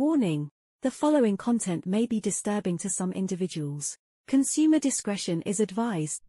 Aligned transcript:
Warning. 0.00 0.48
The 0.80 0.90
following 0.90 1.36
content 1.36 1.84
may 1.84 2.06
be 2.06 2.22
disturbing 2.22 2.78
to 2.78 2.88
some 2.88 3.12
individuals. 3.12 3.98
Consumer 4.26 4.78
discretion 4.78 5.42
is 5.42 5.60
advised. 5.60 6.22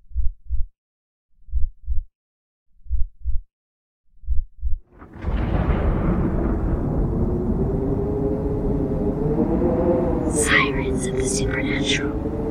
Sirens 10.33 11.05
of 11.05 11.15
the 11.15 11.25
Supernatural. 11.25 12.50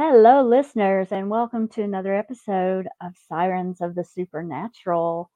Hello, 0.00 0.46
listeners, 0.46 1.08
and 1.10 1.28
welcome 1.28 1.66
to 1.66 1.82
another 1.82 2.14
episode 2.14 2.86
of 3.02 3.16
Sirens 3.28 3.80
of 3.80 3.96
the 3.96 4.04
Supernatural. 4.04 5.28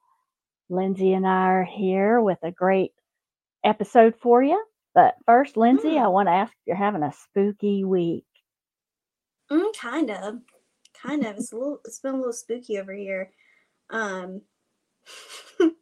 Lindsay 0.69 1.11
and 1.11 1.27
I 1.27 1.47
are 1.47 1.63
here 1.65 2.21
with 2.21 2.37
a 2.43 2.51
great 2.51 2.93
episode 3.65 4.15
for 4.21 4.41
you. 4.41 4.63
But 4.95 5.15
first, 5.25 5.57
Lindsay, 5.57 5.99
I 5.99 6.07
want 6.07 6.29
to 6.29 6.31
ask 6.31 6.53
you're 6.65 6.77
having 6.77 7.03
a 7.03 7.11
spooky 7.11 7.83
week. 7.83 8.23
Mm, 9.51 9.75
kind 9.77 10.09
of, 10.09 10.35
kind 10.93 11.25
of. 11.25 11.35
It's 11.35 11.51
a 11.51 11.57
little. 11.57 11.79
It's 11.83 11.99
been 11.99 12.13
a 12.13 12.17
little 12.17 12.31
spooky 12.31 12.79
over 12.79 12.93
here. 12.93 13.31
Um, 13.89 14.43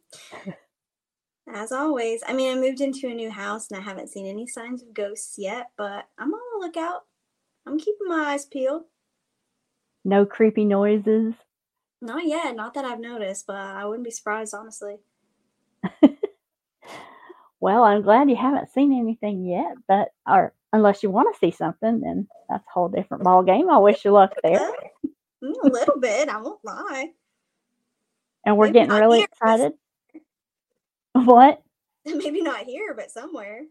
as 1.54 1.70
always. 1.70 2.24
I 2.26 2.32
mean, 2.32 2.50
I 2.50 2.60
moved 2.60 2.80
into 2.80 3.06
a 3.06 3.14
new 3.14 3.30
house 3.30 3.70
and 3.70 3.78
I 3.78 3.84
haven't 3.84 4.10
seen 4.10 4.26
any 4.26 4.48
signs 4.48 4.82
of 4.82 4.92
ghosts 4.92 5.36
yet, 5.38 5.68
but 5.78 6.08
I'm 6.18 6.34
on 6.34 6.60
the 6.60 6.66
lookout. 6.66 7.02
I'm 7.66 7.78
keeping 7.78 8.08
my 8.08 8.32
eyes 8.32 8.44
peeled. 8.44 8.82
No 10.04 10.26
creepy 10.26 10.64
noises. 10.64 11.34
Not 12.00 12.26
yet, 12.26 12.56
not 12.56 12.74
that 12.74 12.84
I've 12.84 13.00
noticed, 13.00 13.46
but 13.46 13.56
I 13.56 13.84
wouldn't 13.84 14.04
be 14.04 14.10
surprised, 14.10 14.54
honestly. 14.54 14.96
Well, 17.62 17.84
I'm 17.84 18.02
glad 18.02 18.28
you 18.28 18.34
haven't 18.34 18.72
seen 18.72 18.92
anything 18.92 19.44
yet, 19.44 19.76
but 19.86 20.08
or 20.28 20.52
unless 20.72 21.04
you 21.04 21.10
want 21.10 21.32
to 21.32 21.38
see 21.38 21.52
something, 21.52 22.00
then 22.00 22.26
that's 22.48 22.66
a 22.66 22.70
whole 22.72 22.88
different 22.88 23.22
ball 23.22 23.44
game. 23.44 23.70
I 23.70 23.78
wish 23.78 24.04
you 24.04 24.10
luck 24.10 24.34
there. 24.42 24.68
Mm, 25.44 25.54
a 25.64 25.66
little 25.66 25.98
bit, 25.98 26.28
I 26.28 26.40
won't 26.40 26.64
lie. 26.64 27.10
And 28.46 28.56
we're 28.56 28.66
Maybe 28.66 28.78
getting 28.78 28.94
really 28.94 29.18
here, 29.18 29.26
but 29.40 29.54
excited. 29.54 29.72
What? 31.24 31.60
Maybe 32.06 32.42
not 32.42 32.60
here, 32.60 32.94
but 32.94 33.10
somewhere. 33.10 33.62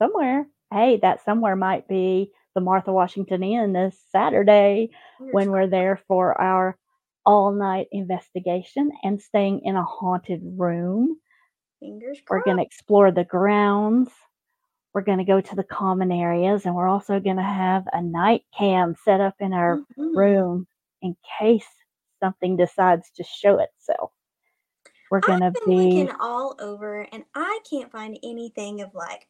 Somewhere. 0.00 0.46
Hey, 0.72 0.98
that 1.02 1.24
somewhere 1.24 1.56
might 1.56 1.88
be 1.88 2.30
the 2.58 2.64
Martha 2.64 2.92
Washington 2.92 3.44
Inn 3.44 3.72
this 3.72 3.96
Saturday 4.10 4.90
when 5.32 5.52
we're 5.52 5.68
there 5.68 6.00
for 6.08 6.38
our 6.40 6.76
all 7.24 7.52
night 7.52 7.86
investigation 7.92 8.90
and 9.04 9.22
staying 9.22 9.60
in 9.64 9.76
a 9.76 9.84
haunted 9.84 10.40
room. 10.42 11.20
Fingers 11.78 12.20
crossed. 12.24 12.30
We're 12.30 12.42
going 12.44 12.56
to 12.56 12.64
explore 12.64 13.12
the 13.12 13.22
grounds. 13.22 14.10
We're 14.92 15.02
going 15.02 15.18
to 15.18 15.24
go 15.24 15.40
to 15.40 15.54
the 15.54 15.62
common 15.62 16.10
areas 16.10 16.66
and 16.66 16.74
we're 16.74 16.88
also 16.88 17.20
going 17.20 17.36
to 17.36 17.42
have 17.42 17.84
a 17.92 18.02
night 18.02 18.42
cam 18.58 18.96
set 19.04 19.20
up 19.20 19.36
in 19.38 19.52
our 19.52 19.76
Mhm. 19.96 20.16
room 20.16 20.66
in 21.00 21.16
case 21.38 21.68
something 22.18 22.56
decides 22.56 23.08
to 23.12 23.22
show 23.22 23.60
itself. 23.60 24.10
We're 25.12 25.20
going 25.20 25.40
to 25.42 25.52
be 25.64 25.76
looking 25.76 26.10
all 26.18 26.56
over 26.58 27.02
and 27.12 27.24
I 27.36 27.60
can't 27.70 27.92
find 27.92 28.18
anything 28.24 28.80
of 28.80 28.92
like 28.96 29.28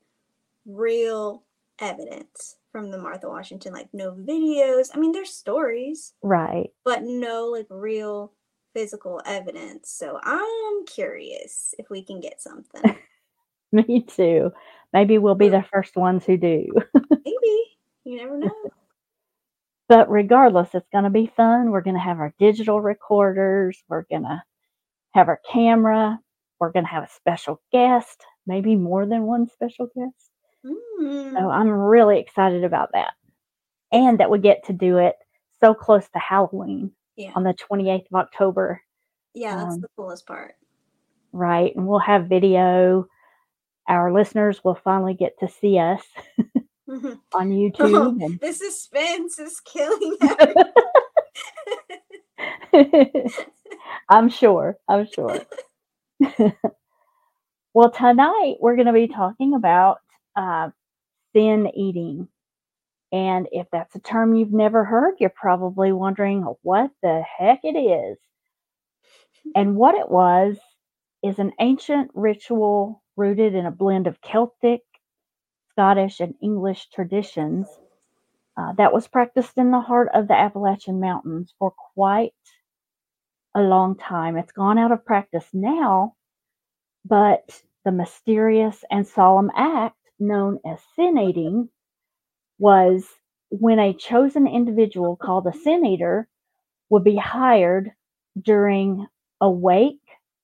real 0.65 1.45
evidence 1.81 2.57
from 2.73 2.91
the 2.91 2.99
Martha 2.99 3.29
Washington, 3.29 3.73
like 3.73 3.89
no 3.93 4.13
videos. 4.13 4.89
I 4.95 4.99
mean, 4.99 5.13
there's 5.13 5.33
stories, 5.33 6.15
right. 6.23 6.71
but 6.85 7.03
no 7.03 7.47
like 7.47 7.67
real 7.71 8.33
physical 8.75 9.21
evidence. 9.25 9.91
So 9.91 10.19
I'm 10.23 10.87
curious 10.87 11.75
if 11.79 11.91
we 11.91 12.03
can 12.05 12.21
get 12.21 12.41
something. 12.41 12.97
Me 13.73 14.03
too. 14.03 14.51
Maybe 14.93 15.19
we'll 15.19 15.35
be 15.35 15.49
the 15.49 15.65
first 15.73 15.97
ones 15.97 16.25
who 16.25 16.37
do. 16.37 16.67
Maybe. 17.11 17.65
You 18.05 18.17
never 18.17 18.39
know. 18.39 18.71
but 19.89 20.11
regardless, 20.11 20.71
it's 20.75 20.89
going 20.91 21.05
to 21.05 21.11
be 21.11 21.31
fun. 21.37 21.71
We're 21.71 21.83
going 21.83 21.97
to 21.97 22.01
have 22.01 22.21
our 22.21 22.33
digital 22.39 22.81
recorders. 22.81 23.83
We're 23.89 24.05
going 24.11 24.23
to 24.23 24.43
have 25.15 25.29
our 25.29 25.41
camera. 25.51 26.19
We're 26.59 26.73
going 26.73 26.87
to 26.87 26.91
have 26.91 27.05
a 27.05 27.11
special 27.11 27.61
guest, 27.71 28.25
maybe 28.47 28.77
more 28.77 29.07
than 29.07 29.25
one 29.25 29.49
special 29.49 29.87
guest. 29.87 30.28
Mm. 30.65 31.33
So 31.35 31.51
I'm 31.51 31.69
really 31.71 32.19
excited 32.19 32.65
about 32.65 32.91
that. 32.93 33.13
And 33.93 34.19
that 34.21 34.31
we 34.31 34.39
get 34.39 34.65
to 34.67 34.73
do 34.73 34.99
it 34.99 35.15
so 35.61 35.75
close 35.75 36.09
to 36.11 36.19
Halloween 36.19 36.93
Yeah. 37.17 37.33
on 37.35 37.43
the 37.45 37.55
28th 37.55 38.07
of 38.13 38.21
October, 38.21 38.83
Yeah, 39.35 39.57
that's 39.57 39.75
um, 39.77 39.81
the 39.81 39.89
coolest 39.97 40.27
part. 40.27 40.57
right? 41.33 41.75
And 41.75 41.87
we'll 41.87 41.99
have 42.01 42.27
video. 42.29 43.07
Our 43.89 44.13
listeners 44.13 44.63
will 44.63 44.75
finally 44.85 45.15
get 45.15 45.39
to 45.41 45.49
see 45.49 45.79
us 45.79 46.03
Mhm. 46.89 47.19
on 47.35 47.51
YouTube. 47.51 48.23
And 48.23 48.39
the 48.41 48.53
suspense 48.53 49.39
is 49.39 49.61
killing. 49.61 50.17
I'm 54.09 54.29
sure. 54.29 54.77
I'm 54.89 55.07
sure. 55.13 55.39
well, 57.75 57.91
tonight 57.91 58.57
we're 58.61 58.77
going 58.77 58.87
to 58.87 58.93
be 58.93 59.09
talking 59.09 59.55
about 59.55 59.99
uh, 60.39 60.71
sin 61.35 61.71
eating. 61.75 62.29
And 63.11 63.49
if 63.53 63.67
that's 63.73 63.95
a 63.97 64.01
term 64.01 64.35
you've 64.35 64.53
never 64.53 64.85
heard, 64.85 65.17
you're 65.19 65.31
probably 65.31 65.93
wondering 65.93 66.43
what 66.63 66.91
the 67.03 67.23
heck 67.23 67.61
it 67.65 67.77
is. 67.77 68.19
And 69.55 69.77
what 69.77 69.95
it 69.95 70.11
was 70.11 70.59
is 71.23 71.39
an 71.39 71.53
ancient 71.59 72.11
ritual 72.15 73.03
rooted 73.17 73.55
in 73.55 73.67
a 73.67 73.71
blend 73.71 74.07
of 74.07 74.21
Celtic, 74.21 74.83
Scottish, 75.71 76.21
and 76.21 76.35
English 76.41 76.89
traditions 76.91 77.67
uh, 78.57 78.73
that 78.75 78.93
was 78.93 79.09
practiced 79.09 79.57
in 79.57 79.71
the 79.71 79.81
heart 79.81 80.09
of 80.15 80.29
the 80.29 80.35
Appalachian 80.35 81.01
Mountains 81.01 81.55
for 81.59 81.73
quite 81.95 82.35
a 83.55 83.61
long 83.63 83.97
time. 83.97 84.37
It's 84.37 84.53
gone 84.53 84.79
out 84.79 84.93
of 84.93 85.05
practice 85.05 85.47
now, 85.53 86.15
but 87.05 87.63
the 87.85 87.93
mysterious 87.93 88.85
and 88.91 89.07
solemn 89.07 89.51
act 89.57 89.98
known 90.19 90.59
as 90.67 90.79
sin 90.97 91.19
eating 91.19 91.69
was 92.59 93.07
when 93.51 93.79
a 93.79 93.95
chosen 93.95 94.47
individual 94.47 95.17
called 95.17 95.47
a 95.47 95.53
sin 95.53 95.85
eater 95.87 96.29
would 96.91 97.05
be 97.05 97.17
hired 97.17 97.93
during 98.41 99.07
a 99.41 99.51
wake 99.51 100.01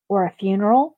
or 0.08 0.24
a 0.24 0.34
funeral, 0.38 0.96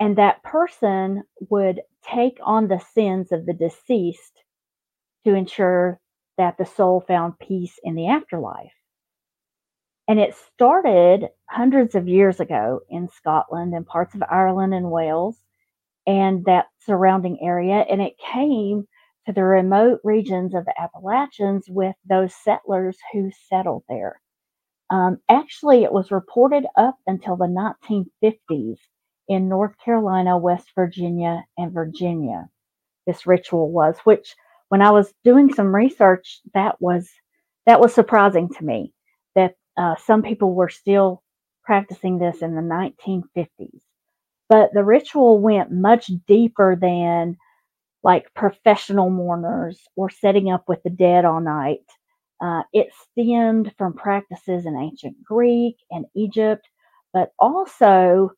and 0.00 0.16
that 0.16 0.42
person 0.42 1.24
would 1.50 1.82
take 2.02 2.38
on 2.42 2.68
the 2.68 2.80
sins 2.94 3.32
of 3.32 3.46
the 3.46 3.52
deceased 3.52 4.42
to 5.24 5.34
ensure 5.34 6.00
that 6.36 6.56
the 6.56 6.64
soul 6.64 7.00
found 7.00 7.38
peace 7.38 7.78
in 7.82 7.94
the 7.94 8.08
afterlife. 8.08 8.72
And 10.06 10.18
it 10.18 10.34
started 10.54 11.28
hundreds 11.46 11.94
of 11.94 12.08
years 12.08 12.40
ago 12.40 12.80
in 12.88 13.08
Scotland 13.08 13.74
and 13.74 13.86
parts 13.86 14.14
of 14.14 14.22
Ireland 14.22 14.72
and 14.72 14.90
Wales 14.90 15.36
and 16.08 16.46
that 16.46 16.66
surrounding 16.80 17.38
area. 17.42 17.84
And 17.88 18.00
it 18.00 18.14
came 18.18 18.88
to 19.26 19.32
the 19.32 19.44
remote 19.44 20.00
regions 20.02 20.54
of 20.54 20.64
the 20.64 20.74
Appalachians 20.80 21.66
with 21.68 21.94
those 22.08 22.34
settlers 22.34 22.96
who 23.12 23.30
settled 23.48 23.84
there. 23.90 24.20
Um, 24.90 25.18
actually, 25.28 25.84
it 25.84 25.92
was 25.92 26.10
reported 26.10 26.64
up 26.78 26.96
until 27.06 27.36
the 27.36 27.44
1950s 27.44 28.78
in 29.28 29.50
North 29.50 29.74
Carolina, 29.84 30.38
West 30.38 30.70
Virginia, 30.74 31.44
and 31.58 31.72
Virginia. 31.72 32.48
This 33.06 33.26
ritual 33.26 33.70
was, 33.70 33.98
which 34.04 34.34
when 34.70 34.80
I 34.80 34.90
was 34.90 35.12
doing 35.24 35.52
some 35.52 35.74
research, 35.74 36.40
that 36.54 36.80
was 36.80 37.10
that 37.66 37.80
was 37.80 37.94
surprising 37.94 38.48
to 38.48 38.64
me 38.64 38.94
that 39.34 39.56
uh, 39.76 39.94
some 39.96 40.22
people 40.22 40.54
were 40.54 40.70
still 40.70 41.22
practicing 41.64 42.18
this 42.18 42.40
in 42.40 42.54
the 42.54 42.62
1950s. 42.62 43.80
But 44.48 44.72
the 44.74 44.84
ritual 44.84 45.40
went 45.40 45.72
much 45.72 46.10
deeper 46.26 46.76
than 46.76 47.36
like 48.04 48.34
professional 48.34 49.10
mourners 49.10 49.80
or 49.96 50.10
setting 50.10 50.50
up 50.50 50.68
with 50.68 50.82
the 50.84 50.90
dead 50.90 51.26
all 51.26 51.40
night. 51.40 51.84
Uh, 52.40 52.62
it 52.72 52.88
stemmed 52.94 53.74
from 53.78 53.94
practices 53.94 54.66
in 54.66 54.76
ancient 54.76 55.22
Greek 55.24 55.76
and 55.90 56.06
Egypt, 56.16 56.68
but 57.12 57.32
also 57.38 58.32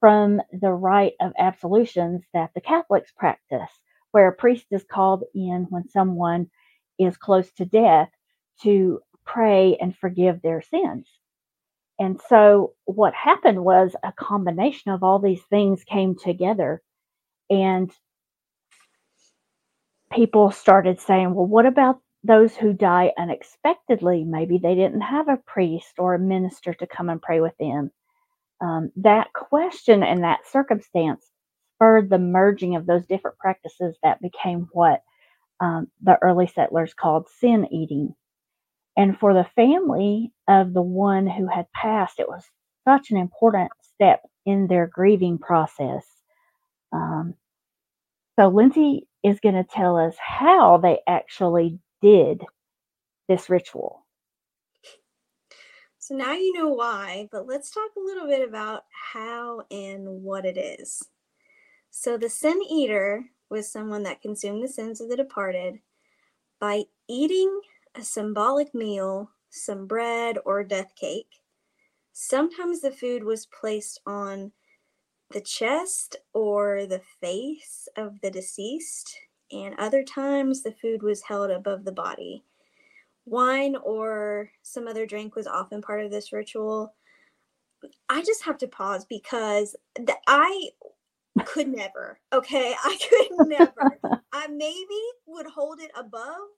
from 0.00 0.40
the 0.52 0.72
rite 0.72 1.14
of 1.20 1.32
absolutions 1.38 2.24
that 2.34 2.50
the 2.54 2.62
Catholics 2.62 3.12
practice, 3.16 3.70
where 4.12 4.28
a 4.28 4.34
priest 4.34 4.66
is 4.72 4.84
called 4.90 5.24
in 5.34 5.66
when 5.70 5.88
someone 5.90 6.50
is 6.98 7.16
close 7.18 7.52
to 7.54 7.66
death 7.66 8.10
to 8.62 9.00
pray 9.26 9.76
and 9.80 9.96
forgive 9.96 10.42
their 10.42 10.62
sins. 10.62 11.08
And 12.00 12.20
so 12.30 12.74
what 12.86 13.14
happened 13.14 13.64
was 13.64 13.96
a 14.04 14.12
combination 14.12 14.92
of 14.92 15.04
all 15.04 15.20
these 15.20 15.42
things 15.50 15.84
came 15.84 16.16
together 16.16 16.82
and 17.50 17.92
people 20.12 20.50
started 20.50 21.00
saying, 21.00 21.34
well, 21.34 21.46
what 21.46 21.66
about 21.66 22.00
those 22.24 22.56
who 22.56 22.72
die 22.72 23.12
unexpectedly? 23.18 24.24
Maybe 24.24 24.58
they 24.62 24.74
didn't 24.74 25.02
have 25.02 25.28
a 25.28 25.38
priest 25.46 25.94
or 25.98 26.14
a 26.14 26.18
minister 26.18 26.74
to 26.74 26.86
come 26.86 27.08
and 27.10 27.22
pray 27.22 27.40
with 27.40 27.54
them. 27.60 27.90
Um, 28.62 28.92
that 28.98 29.32
question 29.34 30.02
and 30.04 30.24
that 30.24 30.40
circumstance 30.52 31.26
spurred 31.76 32.10
the 32.10 32.18
merging 32.18 32.76
of 32.76 32.86
those 32.86 33.06
different 33.06 33.38
practices 33.38 33.96
that 34.04 34.22
became 34.22 34.68
what 34.72 35.02
um, 35.60 35.88
the 36.02 36.18
early 36.22 36.48
settlers 36.48 36.94
called 36.94 37.28
sin 37.40 37.68
eating. 37.72 38.14
And 38.96 39.18
for 39.18 39.34
the 39.34 39.46
family 39.56 40.32
of 40.48 40.74
the 40.74 40.82
one 40.82 41.26
who 41.26 41.46
had 41.46 41.66
passed, 41.72 42.18
it 42.18 42.28
was 42.28 42.44
such 42.86 43.10
an 43.10 43.16
important 43.16 43.70
step 43.94 44.22
in 44.46 44.66
their 44.66 44.86
grieving 44.86 45.38
process. 45.38 46.04
Um, 46.92 47.34
so, 48.38 48.48
Lindsay 48.48 49.06
is 49.22 49.40
going 49.40 49.54
to 49.54 49.64
tell 49.64 49.96
us 49.96 50.14
how 50.18 50.78
they 50.78 51.00
actually 51.06 51.78
did 52.02 52.42
this 53.28 53.48
ritual. 53.50 54.04
So 55.98 56.14
now 56.16 56.32
you 56.32 56.52
know 56.54 56.70
why, 56.70 57.28
but 57.30 57.46
let's 57.46 57.70
talk 57.70 57.90
a 57.96 58.00
little 58.00 58.26
bit 58.26 58.46
about 58.46 58.84
how 59.12 59.62
and 59.70 60.22
what 60.22 60.46
it 60.46 60.56
is. 60.56 61.02
So 61.90 62.16
the 62.16 62.28
sin 62.28 62.60
eater 62.68 63.26
was 63.50 63.70
someone 63.70 64.02
that 64.04 64.22
consumed 64.22 64.64
the 64.64 64.68
sins 64.68 65.00
of 65.00 65.08
the 65.08 65.16
departed 65.16 65.80
by 66.60 66.84
eating 67.08 67.60
a 67.96 68.02
symbolic 68.02 68.74
meal, 68.74 69.30
some 69.50 69.86
bread 69.86 70.38
or 70.44 70.64
death 70.64 70.94
cake. 70.96 71.42
Sometimes 72.12 72.80
the 72.80 72.90
food 72.90 73.24
was 73.24 73.46
placed 73.46 74.00
on 74.06 74.52
the 75.30 75.40
chest 75.40 76.16
or 76.32 76.86
the 76.86 77.02
face 77.20 77.88
of 77.96 78.20
the 78.20 78.30
deceased, 78.30 79.16
and 79.52 79.74
other 79.78 80.02
times 80.02 80.62
the 80.62 80.72
food 80.72 81.02
was 81.02 81.22
held 81.22 81.50
above 81.50 81.84
the 81.84 81.92
body. 81.92 82.44
Wine 83.26 83.76
or 83.84 84.50
some 84.62 84.88
other 84.88 85.06
drink 85.06 85.36
was 85.36 85.46
often 85.46 85.80
part 85.82 86.04
of 86.04 86.10
this 86.10 86.32
ritual. 86.32 86.94
I 88.08 88.22
just 88.22 88.44
have 88.44 88.58
to 88.58 88.68
pause 88.68 89.04
because 89.04 89.76
the, 89.94 90.16
I 90.26 90.70
could 91.44 91.68
never. 91.68 92.18
Okay, 92.32 92.74
I 92.84 92.98
could 93.08 93.48
never. 93.48 93.98
I 94.32 94.46
maybe 94.48 95.00
would 95.26 95.46
hold 95.46 95.80
it 95.80 95.90
above 95.96 96.48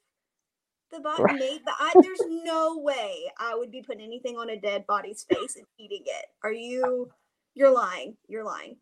the 0.93 1.01
body, 1.01 1.23
right. 1.23 1.39
maybe, 1.39 1.63
but 1.65 1.75
I, 1.79 1.93
there's 2.01 2.21
no 2.45 2.79
way 2.79 3.31
I 3.39 3.55
would 3.55 3.71
be 3.71 3.83
putting 3.83 4.05
anything 4.05 4.37
on 4.37 4.51
a 4.51 4.61
dead 4.61 4.87
body's 4.87 5.25
face 5.25 5.57
and 5.57 5.67
eating 5.79 6.03
it. 6.05 6.27
Are 6.45 6.53
you? 6.53 7.11
You're 7.55 7.75
lying. 7.75 8.17
You're 8.29 8.45
lying. 8.45 8.77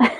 I, 0.00 0.18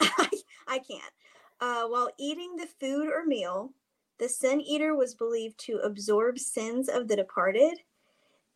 I 0.68 0.78
can't. 0.78 1.12
Uh, 1.60 1.88
while 1.88 2.10
eating 2.18 2.56
the 2.56 2.68
food 2.80 3.08
or 3.08 3.24
meal, 3.26 3.72
the 4.18 4.28
sin 4.28 4.60
eater 4.60 4.94
was 4.94 5.14
believed 5.14 5.58
to 5.60 5.80
absorb 5.84 6.38
sins 6.38 6.88
of 6.88 7.08
the 7.08 7.16
departed 7.16 7.78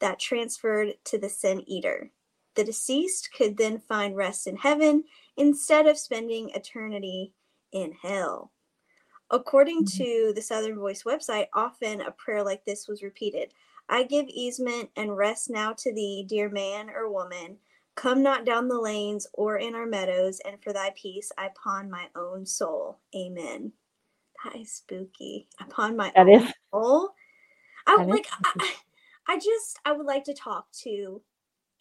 that 0.00 0.19
transferred 0.19 0.94
to 1.04 1.19
the 1.19 1.28
sin 1.28 1.62
eater. 1.66 2.10
The 2.54 2.64
deceased 2.64 3.30
could 3.36 3.56
then 3.56 3.78
find 3.78 4.16
rest 4.16 4.46
in 4.46 4.56
heaven 4.56 5.04
instead 5.36 5.86
of 5.86 5.98
spending 5.98 6.50
eternity 6.50 7.32
in 7.72 7.92
hell. 8.02 8.52
According 9.32 9.84
mm-hmm. 9.84 10.05
to 10.05 10.32
the 10.34 10.43
Southern 10.43 10.79
Voice 10.79 11.02
website, 11.02 11.46
often 11.55 12.02
a 12.02 12.11
prayer 12.12 12.44
like 12.44 12.64
this 12.64 12.87
was 12.87 13.02
repeated 13.02 13.52
I 13.88 14.05
give 14.05 14.26
easement 14.29 14.90
and 14.96 15.17
rest 15.17 15.50
now 15.50 15.73
to 15.75 15.93
thee, 15.93 16.25
dear 16.26 16.49
man 16.49 16.88
or 16.88 17.11
woman. 17.11 17.58
Come 17.94 18.23
not 18.23 18.46
down 18.46 18.69
the 18.69 18.81
lanes 18.81 19.26
or 19.34 19.58
in 19.58 19.75
our 19.75 19.87
meadows, 19.87 20.40
and 20.46 20.62
for 20.62 20.73
thy 20.73 20.93
peace 20.96 21.31
I 21.37 21.50
pawn 21.62 21.90
my 21.90 22.06
own 22.17 22.46
soul. 22.46 23.00
Amen. 23.14 23.73
That 24.44 24.56
is 24.56 24.73
spooky. 24.73 25.49
Upon 25.61 25.96
my 25.96 26.11
that 26.14 26.26
own 26.26 26.43
is. 26.43 26.52
soul. 26.73 27.11
I 27.87 27.96
would 27.96 28.08
like 28.08 28.26
I, 28.44 28.73
I 29.29 29.37
just 29.37 29.79
I 29.84 29.93
would 29.93 30.06
like 30.06 30.25
to 30.25 30.34
talk 30.34 30.67
to 30.82 31.20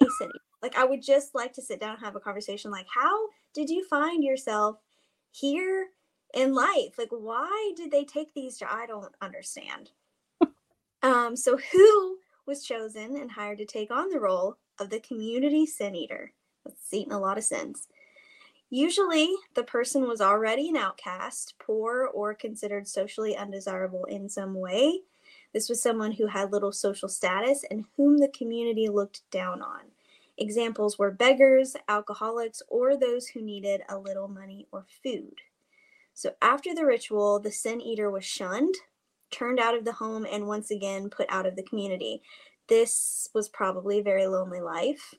a 0.01 0.05
city. 0.17 0.39
like 0.61 0.75
I 0.75 0.83
would 0.83 1.01
just 1.01 1.35
like 1.35 1.53
to 1.53 1.61
sit 1.61 1.79
down 1.79 1.95
and 1.95 2.03
have 2.03 2.15
a 2.15 2.19
conversation 2.19 2.71
like 2.71 2.87
how 2.93 3.27
did 3.53 3.69
you 3.69 3.85
find 3.87 4.23
yourself 4.23 4.77
here 5.29 5.87
in 6.33 6.53
life? 6.53 6.97
Like 6.97 7.11
why 7.11 7.73
did 7.75 7.91
they 7.91 8.05
take 8.05 8.33
these 8.33 8.61
I 8.67 8.85
don't 8.85 9.13
understand. 9.21 9.91
um 11.03 11.35
so 11.35 11.57
who 11.71 12.17
was 12.45 12.63
chosen 12.63 13.17
and 13.17 13.31
hired 13.31 13.59
to 13.59 13.65
take 13.65 13.91
on 13.91 14.09
the 14.09 14.19
role 14.19 14.57
of 14.79 14.89
the 14.89 14.99
community 14.99 15.65
sin 15.65 15.95
eater? 15.95 16.33
That's 16.65 16.93
eaten 16.93 17.13
a 17.13 17.19
lot 17.19 17.37
of 17.37 17.43
sins. 17.43 17.87
Usually, 18.73 19.29
the 19.53 19.63
person 19.63 20.07
was 20.07 20.21
already 20.21 20.69
an 20.69 20.77
outcast, 20.77 21.55
poor, 21.59 22.09
or 22.13 22.33
considered 22.33 22.87
socially 22.87 23.35
undesirable 23.35 24.05
in 24.05 24.29
some 24.29 24.53
way. 24.53 25.01
This 25.53 25.67
was 25.67 25.81
someone 25.81 26.13
who 26.13 26.27
had 26.27 26.53
little 26.53 26.71
social 26.71 27.09
status 27.09 27.65
and 27.69 27.83
whom 27.97 28.17
the 28.17 28.29
community 28.29 28.87
looked 28.87 29.29
down 29.29 29.61
on. 29.61 29.81
Examples 30.37 30.97
were 30.97 31.11
beggars, 31.11 31.75
alcoholics, 31.89 32.61
or 32.69 32.95
those 32.95 33.27
who 33.27 33.41
needed 33.41 33.81
a 33.89 33.97
little 33.97 34.29
money 34.29 34.65
or 34.71 34.85
food. 35.03 35.35
So, 36.13 36.31
after 36.41 36.75
the 36.75 36.85
ritual, 36.85 37.39
the 37.39 37.51
sin 37.51 37.81
eater 37.81 38.09
was 38.09 38.25
shunned, 38.25 38.75
turned 39.31 39.59
out 39.59 39.75
of 39.75 39.85
the 39.85 39.93
home, 39.93 40.25
and 40.29 40.47
once 40.47 40.71
again 40.71 41.09
put 41.09 41.27
out 41.29 41.45
of 41.45 41.55
the 41.55 41.63
community. 41.63 42.21
This 42.67 43.27
was 43.33 43.49
probably 43.49 43.99
a 43.99 44.03
very 44.03 44.27
lonely 44.27 44.61
life. 44.61 45.15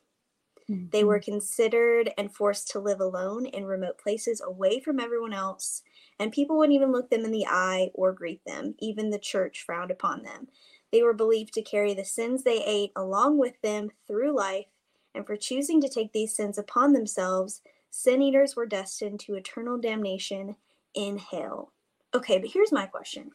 Mm-hmm. 0.70 0.86
They 0.90 1.04
were 1.04 1.18
mm-hmm. 1.18 1.32
considered 1.32 2.10
and 2.16 2.34
forced 2.34 2.70
to 2.70 2.78
live 2.78 3.00
alone 3.00 3.46
in 3.46 3.64
remote 3.64 3.98
places 3.98 4.40
away 4.44 4.80
from 4.80 5.00
everyone 5.00 5.32
else, 5.32 5.82
and 6.18 6.30
people 6.30 6.56
wouldn't 6.56 6.76
even 6.76 6.92
look 6.92 7.10
them 7.10 7.24
in 7.24 7.32
the 7.32 7.46
eye 7.46 7.90
or 7.94 8.12
greet 8.12 8.44
them. 8.46 8.74
Even 8.78 9.10
the 9.10 9.18
church 9.18 9.64
frowned 9.64 9.90
upon 9.90 10.22
them. 10.22 10.48
They 10.92 11.02
were 11.02 11.14
believed 11.14 11.54
to 11.54 11.62
carry 11.62 11.94
the 11.94 12.04
sins 12.04 12.42
they 12.42 12.62
ate 12.64 12.92
along 12.94 13.38
with 13.38 13.60
them 13.62 13.90
through 14.06 14.36
life, 14.36 14.66
and 15.14 15.26
for 15.26 15.36
choosing 15.36 15.80
to 15.80 15.88
take 15.88 16.12
these 16.12 16.36
sins 16.36 16.58
upon 16.58 16.92
themselves, 16.92 17.60
sin 17.90 18.22
eaters 18.22 18.56
were 18.56 18.66
destined 18.66 19.20
to 19.20 19.34
eternal 19.34 19.78
damnation 19.78 20.56
in 20.94 21.18
hell. 21.18 21.72
Okay, 22.14 22.38
but 22.38 22.50
here's 22.50 22.72
my 22.72 22.86
question. 22.86 23.30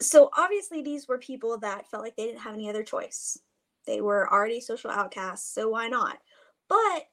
So 0.00 0.30
obviously, 0.36 0.82
these 0.82 1.06
were 1.06 1.18
people 1.18 1.58
that 1.58 1.88
felt 1.90 2.02
like 2.02 2.16
they 2.16 2.26
didn't 2.26 2.40
have 2.40 2.54
any 2.54 2.68
other 2.68 2.82
choice. 2.82 3.38
They 3.86 4.00
were 4.00 4.32
already 4.32 4.60
social 4.60 4.90
outcasts, 4.90 5.54
so 5.54 5.70
why 5.70 5.88
not? 5.88 6.18
But 6.68 7.06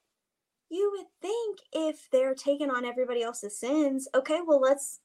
you 0.69 0.91
would 0.95 1.07
think 1.21 1.59
if 1.73 2.07
they're 2.11 2.35
taking 2.35 2.69
on 2.69 2.85
everybody 2.85 3.23
else's 3.23 3.59
sins, 3.59 4.07
okay, 4.13 4.39
well 4.45 4.59
let's 4.59 4.99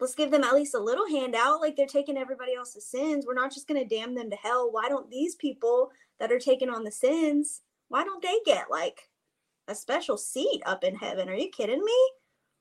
let's 0.00 0.14
give 0.14 0.30
them 0.30 0.44
at 0.44 0.54
least 0.54 0.74
a 0.74 0.78
little 0.78 1.08
handout 1.08 1.60
like 1.60 1.76
they're 1.76 1.86
taking 1.86 2.16
everybody 2.16 2.54
else's 2.54 2.86
sins. 2.86 3.24
We're 3.26 3.34
not 3.34 3.52
just 3.52 3.68
going 3.68 3.80
to 3.80 3.96
damn 3.96 4.14
them 4.14 4.28
to 4.30 4.36
hell. 4.36 4.70
Why 4.70 4.88
don't 4.88 5.10
these 5.10 5.36
people 5.36 5.90
that 6.18 6.32
are 6.32 6.38
taking 6.38 6.68
on 6.68 6.84
the 6.84 6.90
sins, 6.90 7.62
why 7.88 8.04
don't 8.04 8.22
they 8.22 8.38
get 8.44 8.70
like 8.70 9.08
a 9.68 9.74
special 9.74 10.16
seat 10.16 10.62
up 10.66 10.84
in 10.84 10.94
heaven? 10.94 11.28
Are 11.28 11.34
you 11.34 11.50
kidding 11.50 11.82
me? 11.82 12.10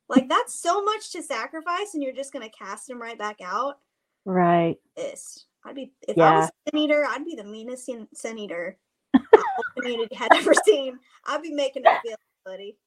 Like 0.09 0.29
that's 0.29 0.53
so 0.53 0.83
much 0.83 1.11
to 1.11 1.23
sacrifice 1.23 1.93
and 1.93 2.03
you're 2.03 2.13
just 2.13 2.33
going 2.33 2.47
to 2.47 2.57
cast 2.57 2.89
him 2.89 3.01
right 3.01 3.17
back 3.17 3.37
out. 3.43 3.79
Right. 4.25 4.77
This. 4.95 5.45
I'd 5.65 5.75
be 5.75 5.93
if 6.07 6.17
yeah. 6.17 6.29
I 6.29 6.39
was 6.39 6.49
a 6.49 6.71
sin 6.71 6.79
eater, 6.79 7.05
I'd 7.07 7.25
be 7.25 7.35
the 7.35 7.43
meanest 7.43 7.85
sin, 7.85 8.07
sin 8.13 8.37
eater 8.37 8.77
the 9.13 9.81
community 9.81 10.15
had 10.15 10.33
ever 10.35 10.53
seen. 10.65 10.99
I'd 11.25 11.41
be 11.41 11.51
making 11.51 11.83
it 11.85 12.01
feel, 12.03 12.15
buddy. 12.45 12.77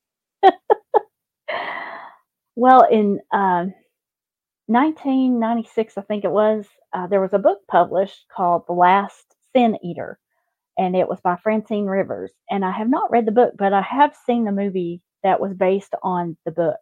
well, 2.56 2.86
in 2.90 3.20
uh, 3.32 3.66
1996, 4.66 5.98
I 5.98 6.02
think 6.02 6.24
it 6.24 6.30
was, 6.30 6.66
uh, 6.92 7.06
there 7.06 7.20
was 7.20 7.32
a 7.32 7.38
book 7.38 7.60
published 7.68 8.26
called 8.34 8.64
The 8.66 8.72
Last 8.72 9.34
Sin 9.54 9.76
Eater, 9.82 10.18
and 10.78 10.96
it 10.96 11.08
was 11.08 11.20
by 11.20 11.36
Francine 11.36 11.86
Rivers. 11.86 12.32
And 12.50 12.64
I 12.64 12.72
have 12.72 12.88
not 12.88 13.10
read 13.10 13.26
the 13.26 13.32
book, 13.32 13.54
but 13.56 13.72
I 13.72 13.82
have 13.82 14.14
seen 14.26 14.44
the 14.44 14.52
movie 14.52 15.02
that 15.22 15.40
was 15.40 15.54
based 15.54 15.94
on 16.02 16.36
the 16.44 16.52
book. 16.52 16.76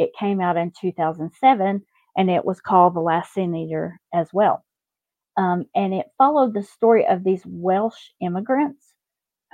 It 0.00 0.14
came 0.18 0.40
out 0.40 0.56
in 0.56 0.72
2007, 0.80 1.84
and 2.16 2.30
it 2.30 2.44
was 2.44 2.62
called 2.62 2.94
The 2.94 3.00
Last 3.00 3.34
Sin 3.34 3.54
Eater 3.54 4.00
as 4.14 4.30
well. 4.32 4.64
Um, 5.36 5.66
and 5.74 5.92
it 5.94 6.06
followed 6.18 6.54
the 6.54 6.62
story 6.62 7.06
of 7.06 7.22
these 7.22 7.42
Welsh 7.46 8.10
immigrants 8.22 8.94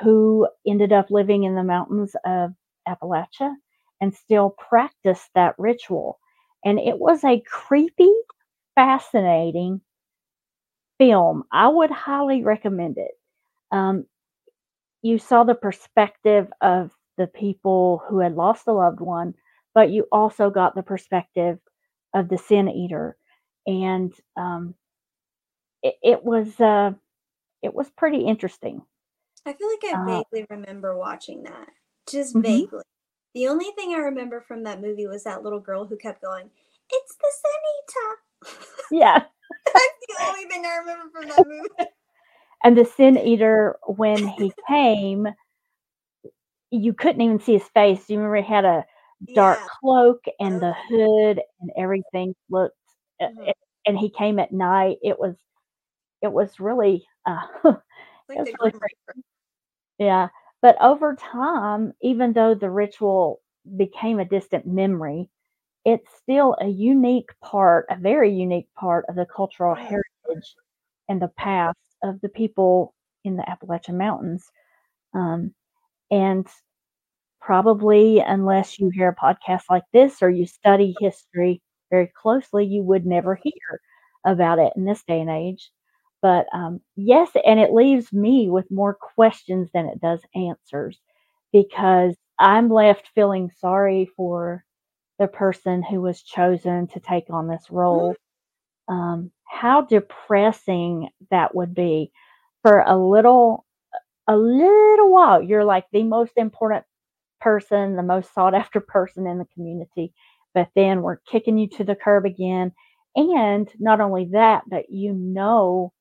who 0.03 0.49
ended 0.65 0.93
up 0.93 1.11
living 1.11 1.45
in 1.45 1.57
the 1.57 1.65
mountains 1.65 2.15
of 2.25 2.53
Appalachia 2.89 3.55
and 4.01 4.15
still 4.15 4.51
practiced 4.51 5.29
that 5.35 5.57
ritual. 5.59 6.21
And 6.65 6.79
it 6.79 6.99
was 6.99 7.25
a 7.25 7.43
creepy, 7.43 8.13
fascinating 8.77 9.81
film. 10.99 11.43
I 11.53 11.67
would 11.69 11.91
highly 11.91 12.45
recommend 12.45 12.99
it. 12.99 13.13
Um, 13.73 14.07
you 15.03 15.19
saw 15.19 15.45
the 15.45 15.55
perspective 15.57 16.49
of 16.61 16.93
the 17.19 17.27
people 17.27 18.03
who 18.09 18.21
had 18.21 18.35
lost 18.35 18.69
a 18.69 18.73
loved 18.73 19.01
one, 19.01 19.35
but 19.77 19.91
you 19.91 20.09
also 20.11 20.49
got 20.49 20.75
the 20.75 20.83
perspective 20.83 21.59
of 22.15 22.31
the 22.31 22.39
sin 22.39 22.67
eater. 22.67 23.15
And 23.67 24.11
um, 24.35 24.75
it, 25.83 25.97
it 26.03 26.25
was 26.25 26.59
uh, 26.59 26.93
it 27.63 27.75
was 27.75 27.91
pretty 27.91 28.25
interesting. 28.27 28.81
I 29.45 29.53
feel 29.53 29.69
like 29.69 29.95
I 29.95 30.01
uh, 30.01 30.05
vaguely 30.07 30.47
remember 30.49 30.97
watching 30.97 31.43
that. 31.43 31.69
Just 32.11 32.35
mm-hmm. 32.35 32.41
vaguely. 32.41 32.83
The 33.35 33.49
only 33.49 33.67
thing 33.77 33.93
I 33.93 33.99
remember 33.99 34.41
from 34.41 34.63
that 34.63 34.81
movie 34.81 35.07
was 35.07 35.25
that 35.25 35.43
little 35.43 35.61
girl 35.61 35.85
who 35.85 35.99
kept 35.99 36.23
going, 36.23 36.49
"It's 36.91 37.17
the 37.17 37.33
Sin 37.43 38.57
Eater." 38.57 39.03
Yeah. 39.05 39.25
That's 39.75 39.87
the 40.09 40.25
only 40.27 40.45
thing 40.47 40.65
I 40.65 40.77
remember 40.79 41.11
from 41.13 41.29
that 41.29 41.47
movie. 41.47 41.91
and 42.65 42.79
the 42.79 42.87
Sin 42.87 43.19
Eater, 43.19 43.77
when 43.87 44.27
he 44.27 44.53
came, 44.67 45.27
you 46.71 46.95
couldn't 46.95 47.21
even 47.21 47.41
see 47.41 47.53
his 47.59 47.69
face. 47.75 48.09
You 48.09 48.17
remember 48.17 48.37
he 48.37 48.55
had 48.55 48.65
a 48.65 48.87
dark 49.35 49.61
Yeah. 49.61 49.69
cloak 49.81 50.23
and 50.41 50.61
the 50.61 50.75
hood 50.89 51.41
and 51.61 51.71
everything 51.79 52.35
looked 52.51 52.77
uh, 53.21 53.27
Mhm. 53.27 53.47
it- 53.47 53.57
and 53.87 53.99
he 53.99 54.11
came 54.11 54.39
at 54.41 54.53
night. 54.53 54.99
It 55.03 55.19
was 55.19 55.37
it 56.23 56.33
was 56.33 56.61
really 56.61 57.07
uh 57.27 57.41
it 57.65 57.75
was 58.41 58.49
really 58.61 58.73
great. 58.81 58.97
Yeah. 59.99 60.29
But 60.63 60.77
over 60.81 61.15
time, 61.17 61.93
even 62.03 62.33
though 62.33 62.55
the 62.55 62.71
ritual 62.71 63.41
became 63.77 64.19
a 64.19 64.25
distant 64.25 64.67
memory, 64.67 65.29
it's 65.85 66.11
still 66.19 66.57
a 66.61 66.69
unique 66.69 67.31
part, 67.43 67.87
a 67.91 67.97
very 67.97 68.33
unique 68.33 68.69
part 68.75 69.07
of 69.09 69.17
the 69.17 69.27
cultural 69.27 69.75
heritage 69.75 70.57
and 71.09 71.21
the 71.23 71.29
past 71.37 71.79
of 72.05 72.21
the 72.21 72.29
people 72.29 72.95
in 73.25 73.37
the 73.37 73.49
Appalachian 73.51 73.99
Mountains. 73.99 74.51
Um, 75.15 75.55
and 76.11 76.47
probably, 77.47 78.19
unless 78.19 78.81
you 78.81 78.91
hear 78.91 79.09
a 79.11 79.15
podcast 79.15 79.63
like 79.71 79.85
this 79.93 80.21
or 80.21 80.29
you 80.29 80.47
study 80.47 80.97
history 81.01 81.63
very 81.91 82.13
closely, 82.21 82.67
you 82.67 82.83
would 82.83 83.07
never 83.07 83.37
hear 83.37 83.81
about 84.27 84.59
it 84.59 84.73
in 84.77 84.85
this 84.85 85.05
day 85.05 85.21
and 85.21 85.31
age. 85.31 85.71
But 86.23 86.47
um, 86.53 86.81
yes, 86.97 87.31
and 87.45 87.61
it 87.61 87.73
leaves 87.73 88.13
me 88.13 88.51
with 88.51 88.69
more 88.69 88.95
questions 88.95 89.71
than 89.73 89.87
it 89.87 90.01
does 90.01 90.21
answers 90.35 90.99
because 91.53 92.17
I'm 92.41 92.69
left 92.69 93.11
feeling 93.15 93.53
sorry 93.61 94.11
for 94.17 94.65
the 95.21 95.29
person 95.29 95.85
who 95.85 96.01
was 96.01 96.23
chosen 96.23 96.89
to 96.89 97.01
take 97.01 97.31
on 97.31 97.47
this 97.47 97.67
role. 97.71 98.17
Um, 98.89 99.31
how 99.45 99.83
depressing 99.83 101.11
that 101.31 101.55
would 101.55 101.75
be 101.75 102.11
for 102.63 102.81
a 102.81 102.97
little 102.97 103.65
a 104.27 104.37
little 104.37 105.13
while. 105.13 105.41
You're 105.41 105.65
like 105.65 105.87
the 105.93 106.03
most 106.03 106.33
important 106.37 106.85
person, 107.47 107.95
the 107.95 108.03
most 108.03 108.35
sought 108.35 108.57
after 108.57 108.81
person 108.81 109.25
in 109.29 109.39
the 109.39 109.47
community, 109.55 110.13
but 110.53 110.69
then 110.75 111.01
we're 111.01 111.19
kicking 111.31 111.57
you 111.57 111.69
to 111.69 111.85
the 111.85 111.95
curb 111.95 112.25
again. 112.25 112.73
And 113.15 113.71
not 113.79 114.01
only 114.01 114.31
that, 114.33 114.65
but 114.67 114.91
you 114.91 115.13
know 115.13 115.93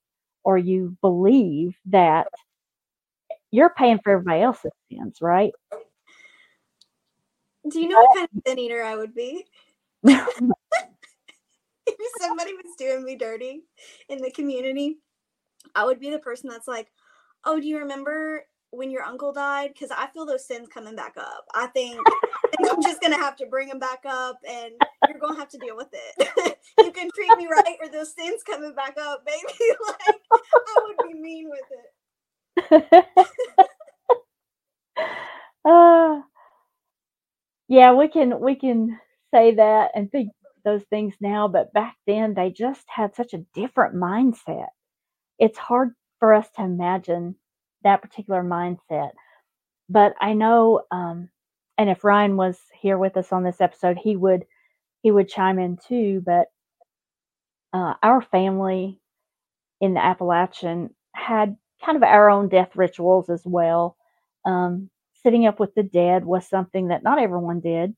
or 0.44 0.58
you 0.58 0.98
believe 1.02 1.76
that 1.86 2.26
you're 3.52 3.70
paying 3.70 4.00
for 4.04 4.14
everybody 4.14 4.42
else's 4.42 4.72
sins, 4.92 5.20
right? 5.22 5.52
Do 7.70 7.80
you 7.80 7.90
know 7.90 8.02
what 8.02 8.16
kind 8.16 8.28
of 8.36 8.42
sin 8.48 8.58
eater 8.58 8.84
I 8.84 8.96
would 8.96 9.14
be? 9.14 9.46
if 10.04 10.26
somebody 12.20 12.54
was 12.54 12.76
doing 12.76 13.06
me 13.06 13.18
dirty 13.18 13.62
in 14.10 14.18
the 14.18 14.32
community, 14.32 14.98
I 15.76 15.86
would 15.86 16.00
be 16.00 16.10
the 16.10 16.18
person 16.18 16.50
that's 16.50 16.68
like, 16.68 16.88
"Oh, 17.44 17.60
do 17.60 17.68
you 17.68 17.78
remember 17.78 18.48
when 18.72 18.92
your 18.92 19.04
uncle 19.04 19.32
died? 19.34 19.72
Because 19.74 19.92
I 19.92 20.08
feel 20.08 20.26
those 20.26 20.48
sins 20.48 20.68
coming 20.74 20.96
back 20.96 21.16
up. 21.18 21.46
I 21.54 21.68
think, 21.68 22.00
I 22.60 22.70
I'm 22.72 22.82
just 22.82 23.02
gonna 23.02 23.18
have 23.18 23.36
to 23.38 23.46
bring 23.46 23.70
them 23.70 23.80
back 23.80 24.04
up, 24.06 24.40
and 24.48 24.74
you're 25.08 25.20
gonna 25.20 25.38
have 25.38 25.50
to 25.50 25.58
deal 25.58 25.76
with 25.76 25.90
it. 25.94 26.58
you 26.78 26.92
can 26.92 27.10
treat 27.12 27.38
me 27.38 27.48
right, 27.48 27.78
or 27.82 27.90
those 27.90 28.14
sins 28.14 28.44
coming 28.44 28.74
back 28.76 28.98
up, 29.00 29.26
baby. 29.26 29.76
like 29.88 30.16
I 30.32 30.80
would 30.88 30.98
be 31.02 31.14
mean 31.14 31.50
with 31.50 31.66
it. 32.72 33.06
uh, 35.66 36.22
yeah, 37.68 37.94
we 37.94 38.08
can 38.08 38.40
we 38.40 38.56
can 38.56 39.00
say 39.34 39.56
that 39.56 39.92
and 39.96 40.12
think 40.12 40.30
those 40.64 40.84
things 40.90 41.16
now, 41.22 41.48
but 41.48 41.74
back 41.74 41.96
then 42.08 42.34
they 42.34 42.52
just 42.52 42.84
had 42.88 43.16
such 43.16 43.34
a 43.34 43.46
different 43.54 43.96
mindset. 43.96 44.68
It's 45.40 45.58
hard 45.58 45.94
for 46.20 46.34
us 46.34 46.50
to 46.56 46.64
imagine 46.64 47.36
that 47.86 48.02
particular 48.02 48.44
mindset. 48.44 49.12
But 49.90 50.16
I 50.20 50.34
know, 50.34 50.84
um, 50.92 51.30
and 51.78 51.90
if 51.90 52.04
Ryan 52.04 52.38
was 52.38 52.60
here 52.82 52.98
with 52.98 53.18
us 53.18 53.32
on 53.32 53.44
this 53.44 53.62
episode, 53.62 53.98
he 53.98 54.18
would 54.18 54.46
he 55.04 55.12
would 55.12 55.30
chime 55.30 55.60
in 55.60 55.78
too. 55.88 56.22
But 56.26 56.48
uh, 57.74 57.94
our 58.04 58.22
family 58.22 59.00
in 59.82 59.94
the 59.94 60.04
Appalachian 60.04 60.94
had 61.14 61.58
kind 61.86 61.98
of 61.98 62.04
our 62.04 62.30
own 62.30 62.50
death 62.50 62.76
rituals 62.76 63.30
as 63.30 63.44
well. 63.46 63.98
Um, 64.46 64.90
sitting 65.24 65.48
up 65.48 65.60
with 65.60 65.74
the 65.76 65.84
dead 65.84 66.26
was 66.26 66.48
something 66.48 66.90
that 66.90 67.04
not 67.04 67.20
everyone 67.20 67.60
did. 67.60 67.96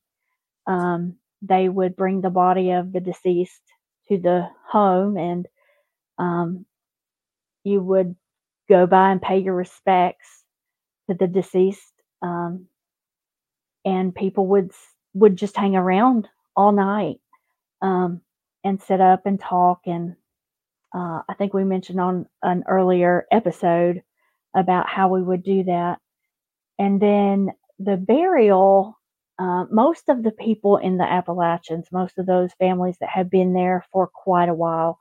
Um, 0.66 1.16
they 1.42 1.68
would 1.68 1.96
bring 1.96 2.20
the 2.20 2.30
body 2.30 2.72
of 2.72 2.92
the 2.92 3.00
deceased 3.00 3.62
to 4.08 4.18
the 4.18 4.48
home, 4.70 5.16
and 5.16 5.46
um, 6.18 6.66
you 7.64 7.80
would 7.80 8.16
go 8.68 8.86
by 8.86 9.10
and 9.10 9.22
pay 9.22 9.38
your 9.38 9.54
respects 9.54 10.44
to 11.08 11.14
the 11.14 11.26
deceased. 11.26 11.92
Um, 12.22 12.66
and 13.84 14.14
people 14.14 14.46
would 14.48 14.72
would 15.14 15.36
just 15.36 15.56
hang 15.56 15.76
around 15.76 16.28
all 16.56 16.72
night 16.72 17.20
um, 17.82 18.20
and 18.64 18.80
sit 18.80 19.00
up 19.00 19.26
and 19.26 19.40
talk. 19.40 19.80
And 19.86 20.16
uh, 20.94 21.22
I 21.28 21.34
think 21.36 21.54
we 21.54 21.64
mentioned 21.64 22.00
on 22.00 22.26
an 22.42 22.64
earlier 22.68 23.26
episode 23.30 24.02
about 24.56 24.88
how 24.88 25.08
we 25.08 25.22
would 25.22 25.42
do 25.42 25.64
that. 25.64 25.98
And 26.78 27.00
then 27.00 27.50
the 27.78 27.96
burial, 27.96 28.98
uh, 29.38 29.64
most 29.70 30.08
of 30.08 30.22
the 30.22 30.32
people 30.32 30.76
in 30.76 30.98
the 30.98 31.04
Appalachians, 31.04 31.88
most 31.92 32.18
of 32.18 32.26
those 32.26 32.50
families 32.58 32.96
that 33.00 33.10
have 33.10 33.30
been 33.30 33.52
there 33.52 33.84
for 33.92 34.08
quite 34.08 34.48
a 34.48 34.54
while, 34.54 34.98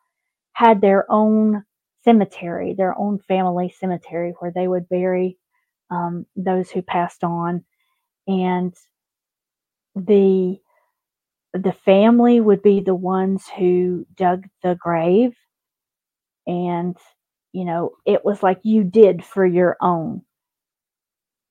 had 0.54 0.82
their 0.82 1.10
own 1.12 1.64
cemetery, 2.08 2.74
their 2.74 2.98
own 2.98 3.20
family 3.20 3.70
cemetery 3.80 4.34
where 4.40 4.54
they 4.56 4.70
would 4.70 4.90
bury 4.90 5.38
um, 5.92 6.26
those 6.38 6.72
who 6.72 6.82
passed 6.84 7.24
on. 7.26 7.66
And 8.28 8.74
the 9.96 10.60
the 11.54 11.74
family 11.74 12.40
would 12.42 12.62
be 12.64 12.82
the 12.82 12.96
ones 12.96 13.46
who 13.58 14.06
dug 14.16 14.46
the 14.64 14.76
grave. 14.76 15.36
And 16.48 16.98
you 17.54 17.66
know 17.66 17.92
it 18.06 18.26
was 18.26 18.44
like 18.44 18.60
you 18.64 18.84
did 18.84 19.24
for 19.26 19.46
your 19.46 19.78
own. 19.82 20.24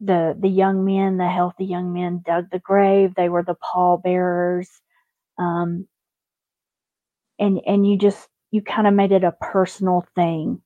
The 0.00 0.36
the 0.38 0.48
young 0.48 0.84
men 0.86 1.18
the 1.18 1.28
healthy 1.28 1.66
young 1.66 1.92
men 1.92 2.22
dug 2.24 2.50
the 2.50 2.58
grave. 2.60 3.14
They 3.14 3.28
were 3.28 3.42
the 3.42 3.56
pallbearers. 3.56 4.68
Um 5.38 5.88
and 7.38 7.60
and 7.66 7.86
you 7.86 7.98
just 7.98 8.28
you 8.56 8.62
kind 8.62 8.88
of 8.88 8.94
made 8.94 9.12
it 9.12 9.24
a 9.24 9.36
personal 9.40 10.06
thing. 10.16 10.62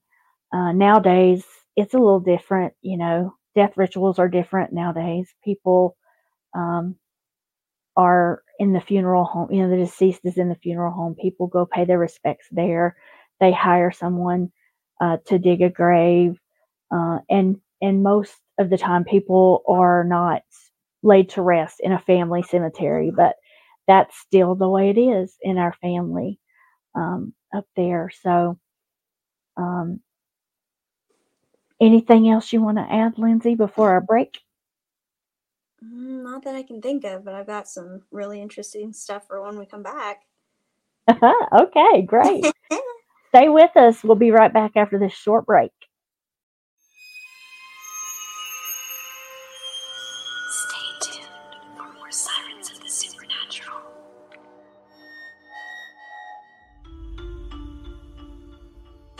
Uh 0.53 0.73
nowadays 0.73 1.45
it's 1.77 1.93
a 1.95 1.99
little 1.99 2.21
different 2.21 2.73
you 2.81 2.97
know 2.97 3.35
death 3.55 3.73
rituals 3.77 4.19
are 4.19 4.29
different 4.29 4.73
nowadays. 4.73 5.29
People 5.45 5.97
um 6.55 6.95
are 7.97 8.43
in 8.59 8.73
the 8.73 8.81
funeral 8.81 9.25
home 9.25 9.51
you 9.51 9.61
know 9.61 9.69
the 9.69 9.75
deceased 9.77 10.21
is 10.25 10.37
in 10.37 10.49
the 10.49 10.55
funeral 10.55 10.93
home. 10.93 11.15
People 11.21 11.47
go 11.47 11.65
pay 11.65 11.85
their 11.85 11.99
respects 11.99 12.47
there. 12.51 12.95
They 13.39 13.51
hire 13.51 13.91
someone 13.91 14.51
uh, 15.01 15.17
to 15.27 15.39
dig 15.39 15.61
a 15.61 15.69
grave. 15.69 16.39
Uh, 16.93 17.19
and 17.29 17.57
and 17.81 18.03
most 18.03 18.35
of 18.59 18.69
the 18.69 18.77
time 18.77 19.03
people 19.05 19.63
are 19.67 20.03
not 20.03 20.43
laid 21.03 21.29
to 21.31 21.41
rest 21.41 21.79
in 21.81 21.91
a 21.93 21.99
family 21.99 22.43
cemetery 22.43 23.11
but 23.15 23.35
that's 23.87 24.17
still 24.19 24.55
the 24.55 24.69
way 24.69 24.89
it 24.91 24.97
is 24.99 25.35
in 25.41 25.57
our 25.57 25.73
family 25.81 26.39
um, 26.95 27.33
up 27.55 27.65
there. 27.75 28.11
So 28.23 28.59
um, 29.57 30.01
anything 31.81 32.29
else 32.29 32.53
you 32.53 32.61
want 32.61 32.77
to 32.79 32.87
add 32.93 33.19
lindsay 33.19 33.55
before 33.55 33.91
our 33.91 34.01
break? 34.01 34.39
Mm, 35.83 36.23
Not 36.23 36.43
that 36.45 36.55
I 36.55 36.63
can 36.63 36.81
think 36.81 37.05
of, 37.05 37.25
but 37.25 37.35
I've 37.35 37.47
got 37.47 37.67
some 37.69 38.03
really 38.11 38.41
interesting 38.41 38.93
stuff 38.93 39.27
for 39.27 39.41
when 39.41 39.59
we 39.59 39.65
come 39.67 39.83
back. 39.83 40.23
okay 41.11 42.03
great. 42.03 42.49
Stay 43.29 43.49
with 43.49 43.75
us. 43.77 44.03
We'll 44.03 44.15
be 44.15 44.31
right 44.31 44.53
back 44.53 44.73
after 44.77 44.99
this 44.99 45.13
short 45.13 45.45
break 45.47 45.71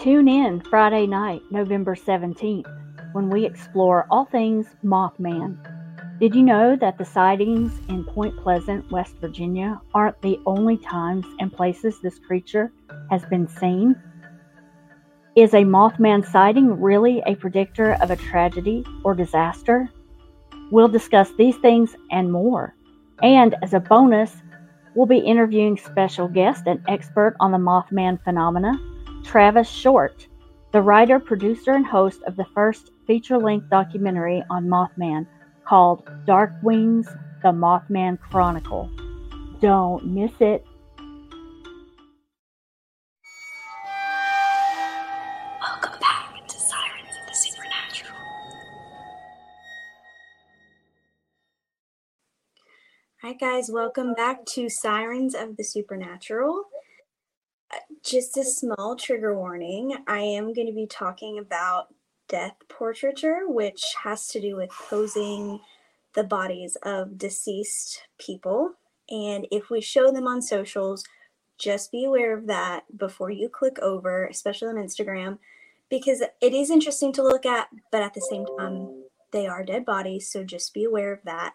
Tune 0.01 0.27
in 0.27 0.61
Friday 0.61 1.05
night, 1.05 1.43
November 1.51 1.93
17th, 1.93 2.65
when 3.11 3.29
we 3.29 3.45
explore 3.45 4.07
all 4.09 4.25
things 4.25 4.65
Mothman. 4.83 5.59
Did 6.19 6.33
you 6.33 6.41
know 6.41 6.75
that 6.75 6.97
the 6.97 7.05
sightings 7.05 7.71
in 7.87 8.03
Point 8.05 8.35
Pleasant, 8.37 8.89
West 8.89 9.13
Virginia, 9.21 9.79
aren't 9.93 10.19
the 10.23 10.39
only 10.47 10.77
times 10.77 11.27
and 11.39 11.53
places 11.53 12.01
this 12.01 12.17
creature 12.17 12.73
has 13.11 13.23
been 13.25 13.47
seen? 13.47 13.95
Is 15.35 15.53
a 15.53 15.57
Mothman 15.57 16.25
sighting 16.25 16.81
really 16.81 17.21
a 17.27 17.35
predictor 17.35 17.93
of 18.01 18.09
a 18.09 18.15
tragedy 18.15 18.83
or 19.03 19.13
disaster? 19.13 19.87
We'll 20.71 20.87
discuss 20.87 21.31
these 21.37 21.57
things 21.57 21.95
and 22.09 22.31
more. 22.31 22.73
And 23.21 23.53
as 23.61 23.75
a 23.75 23.79
bonus, 23.79 24.35
we'll 24.95 25.05
be 25.05 25.19
interviewing 25.19 25.77
special 25.77 26.27
guest 26.27 26.63
and 26.65 26.83
expert 26.87 27.35
on 27.39 27.51
the 27.51 27.59
Mothman 27.59 28.19
phenomena, 28.23 28.73
Travis 29.23 29.69
Short, 29.69 30.27
the 30.71 30.81
writer, 30.81 31.19
producer, 31.19 31.73
and 31.73 31.85
host 31.85 32.21
of 32.23 32.35
the 32.35 32.45
first 32.53 32.91
feature 33.07 33.37
length 33.37 33.69
documentary 33.69 34.43
on 34.49 34.67
Mothman, 34.67 35.25
called 35.65 36.09
Dark 36.25 36.51
Wings 36.63 37.07
The 37.43 37.49
Mothman 37.49 38.19
Chronicle. 38.19 38.89
Don't 39.61 40.05
miss 40.05 40.31
it. 40.39 40.65
Welcome 45.61 45.99
back 45.99 46.47
to 46.47 46.59
Sirens 46.59 47.15
of 47.21 47.27
the 47.27 47.35
Supernatural. 47.35 48.17
Hi, 53.21 53.33
guys, 53.33 53.69
welcome 53.71 54.13
back 54.13 54.45
to 54.47 54.67
Sirens 54.67 55.35
of 55.35 55.55
the 55.57 55.63
Supernatural. 55.63 56.65
Just 58.03 58.37
a 58.37 58.43
small 58.43 58.95
trigger 58.95 59.35
warning 59.35 59.95
I 60.07 60.19
am 60.19 60.53
going 60.53 60.67
to 60.67 60.73
be 60.73 60.87
talking 60.87 61.37
about 61.37 61.93
death 62.27 62.55
portraiture, 62.69 63.41
which 63.47 63.83
has 64.03 64.27
to 64.27 64.41
do 64.41 64.55
with 64.55 64.69
posing 64.69 65.59
the 66.13 66.23
bodies 66.23 66.77
of 66.83 67.17
deceased 67.17 68.01
people. 68.17 68.73
And 69.09 69.47
if 69.51 69.69
we 69.69 69.81
show 69.81 70.11
them 70.11 70.27
on 70.27 70.41
socials, 70.41 71.03
just 71.57 71.91
be 71.91 72.05
aware 72.05 72.35
of 72.35 72.47
that 72.47 72.83
before 72.97 73.29
you 73.29 73.49
click 73.49 73.77
over, 73.79 74.25
especially 74.25 74.69
on 74.69 74.75
Instagram, 74.75 75.37
because 75.89 76.21
it 76.41 76.53
is 76.53 76.71
interesting 76.71 77.13
to 77.13 77.23
look 77.23 77.45
at, 77.45 77.67
but 77.91 78.01
at 78.01 78.13
the 78.13 78.21
same 78.21 78.45
time, 78.57 79.03
they 79.31 79.47
are 79.47 79.63
dead 79.63 79.85
bodies. 79.85 80.31
So 80.31 80.43
just 80.43 80.73
be 80.73 80.83
aware 80.83 81.13
of 81.13 81.19
that. 81.23 81.53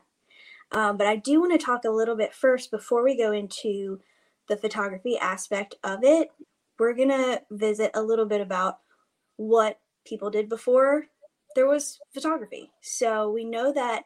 Um, 0.72 0.96
but 0.96 1.06
I 1.06 1.16
do 1.16 1.40
want 1.40 1.58
to 1.58 1.64
talk 1.64 1.84
a 1.84 1.90
little 1.90 2.16
bit 2.16 2.34
first 2.34 2.70
before 2.70 3.02
we 3.02 3.16
go 3.16 3.32
into 3.32 4.00
the 4.48 4.56
photography 4.56 5.18
aspect 5.18 5.76
of 5.84 6.00
it. 6.02 6.30
We're 6.78 6.94
going 6.94 7.08
to 7.08 7.42
visit 7.50 7.90
a 7.94 8.02
little 8.02 8.26
bit 8.26 8.40
about 8.40 8.78
what 9.36 9.80
people 10.04 10.30
did 10.30 10.48
before 10.48 11.06
there 11.56 11.66
was 11.66 11.98
photography. 12.12 12.70
So 12.82 13.30
we 13.30 13.44
know 13.44 13.72
that 13.72 14.04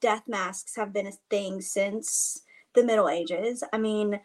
death 0.00 0.22
masks 0.28 0.76
have 0.76 0.92
been 0.92 1.08
a 1.08 1.12
thing 1.30 1.60
since 1.60 2.42
the 2.74 2.84
Middle 2.84 3.08
Ages. 3.08 3.64
I 3.72 3.78
mean, 3.78 4.20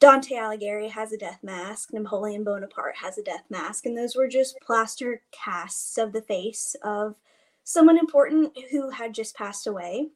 Dante 0.00 0.34
Alighieri 0.34 0.90
has 0.90 1.12
a 1.12 1.16
death 1.16 1.38
mask, 1.44 1.92
Napoleon 1.92 2.42
Bonaparte 2.42 2.96
has 2.96 3.18
a 3.18 3.22
death 3.22 3.44
mask, 3.48 3.86
and 3.86 3.96
those 3.96 4.16
were 4.16 4.26
just 4.26 4.58
plaster 4.60 5.22
casts 5.30 5.96
of 5.96 6.12
the 6.12 6.22
face 6.22 6.74
of 6.82 7.14
someone 7.62 7.96
important 7.96 8.58
who 8.72 8.90
had 8.90 9.14
just 9.14 9.36
passed 9.36 9.68
away. 9.68 10.08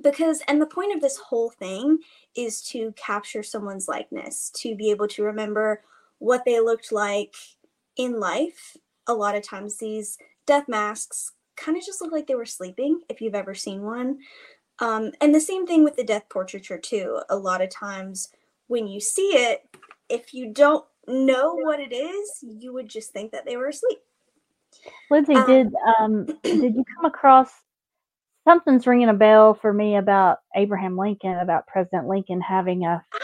Because, 0.00 0.42
and 0.48 0.60
the 0.60 0.66
point 0.66 0.94
of 0.94 1.00
this 1.00 1.18
whole 1.18 1.50
thing 1.50 1.98
is 2.34 2.62
to 2.68 2.92
capture 2.96 3.42
someone's 3.42 3.88
likeness, 3.88 4.50
to 4.56 4.74
be 4.74 4.90
able 4.90 5.08
to 5.08 5.22
remember 5.22 5.82
what 6.18 6.44
they 6.44 6.60
looked 6.60 6.92
like 6.92 7.34
in 7.96 8.18
life. 8.18 8.76
A 9.06 9.14
lot 9.14 9.34
of 9.34 9.42
times, 9.42 9.76
these 9.76 10.18
death 10.46 10.68
masks 10.68 11.32
kind 11.56 11.76
of 11.76 11.84
just 11.84 12.00
look 12.00 12.12
like 12.12 12.26
they 12.26 12.34
were 12.34 12.46
sleeping, 12.46 13.00
if 13.08 13.20
you've 13.20 13.34
ever 13.34 13.54
seen 13.54 13.82
one. 13.82 14.18
Um, 14.78 15.12
and 15.20 15.34
the 15.34 15.40
same 15.40 15.66
thing 15.66 15.84
with 15.84 15.96
the 15.96 16.04
death 16.04 16.28
portraiture, 16.30 16.78
too. 16.78 17.20
A 17.28 17.36
lot 17.36 17.60
of 17.60 17.68
times, 17.68 18.30
when 18.68 18.86
you 18.86 19.00
see 19.00 19.32
it, 19.34 19.68
if 20.08 20.32
you 20.32 20.52
don't 20.52 20.84
know 21.06 21.54
what 21.54 21.80
it 21.80 21.92
is, 21.92 22.38
you 22.42 22.72
would 22.72 22.88
just 22.88 23.12
think 23.12 23.32
that 23.32 23.44
they 23.44 23.56
were 23.56 23.68
asleep. 23.68 23.98
Lindsay, 25.10 25.34
Um, 25.34 25.46
did 25.46 25.72
um 25.98 26.24
did 26.42 26.74
you 26.74 26.84
come 26.96 27.04
across 27.04 27.50
something's 28.44 28.86
ringing 28.86 29.08
a 29.08 29.14
bell 29.14 29.54
for 29.54 29.72
me 29.72 29.96
about 29.96 30.38
Abraham 30.56 30.96
Lincoln, 30.96 31.38
about 31.38 31.66
President 31.66 32.08
Lincoln 32.08 32.40
having 32.40 32.84
a 32.84 33.04
I 33.12 33.18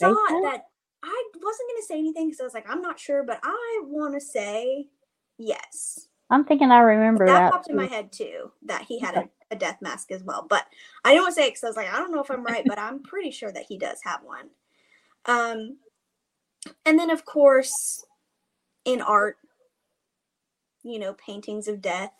thought 0.00 0.30
mask? 0.30 0.42
that 0.42 0.64
I 1.02 1.24
wasn't 1.34 1.68
going 1.70 1.82
to 1.82 1.86
say 1.86 1.98
anything 1.98 2.28
because 2.28 2.40
I 2.40 2.44
was 2.44 2.54
like, 2.54 2.68
I'm 2.68 2.82
not 2.82 2.98
sure, 2.98 3.24
but 3.24 3.40
I 3.42 3.80
want 3.84 4.14
to 4.14 4.20
say 4.20 4.86
yes. 5.38 6.08
I'm 6.30 6.44
thinking 6.44 6.70
I 6.70 6.78
remember 6.78 7.26
that 7.26 7.32
that. 7.32 7.52
popped 7.52 7.68
in 7.68 7.76
my 7.76 7.86
head 7.86 8.10
too 8.10 8.50
that 8.64 8.82
he 8.82 8.98
had 8.98 9.16
a, 9.16 9.28
a 9.50 9.56
death 9.56 9.76
mask 9.82 10.10
as 10.10 10.22
well 10.24 10.46
but 10.48 10.64
i 11.04 11.10
didn't 11.10 11.24
want 11.24 11.34
to 11.34 11.40
say 11.40 11.46
it 11.46 11.50
because 11.50 11.64
i 11.64 11.66
was 11.66 11.76
like 11.76 11.92
i 11.92 11.98
don't 11.98 12.10
know 12.10 12.22
if 12.22 12.30
i'm 12.30 12.42
right 12.42 12.64
but 12.66 12.78
i'm 12.78 13.02
pretty 13.02 13.30
sure 13.30 13.52
that 13.52 13.66
he 13.68 13.76
does 13.76 13.98
have 14.02 14.20
one 14.24 14.48
um 15.26 15.76
and 16.86 16.98
then 16.98 17.10
of 17.10 17.26
course 17.26 18.04
in 18.86 19.02
art 19.02 19.36
you 20.82 20.98
know 20.98 21.12
paintings 21.14 21.68
of 21.68 21.82
death 21.82 22.12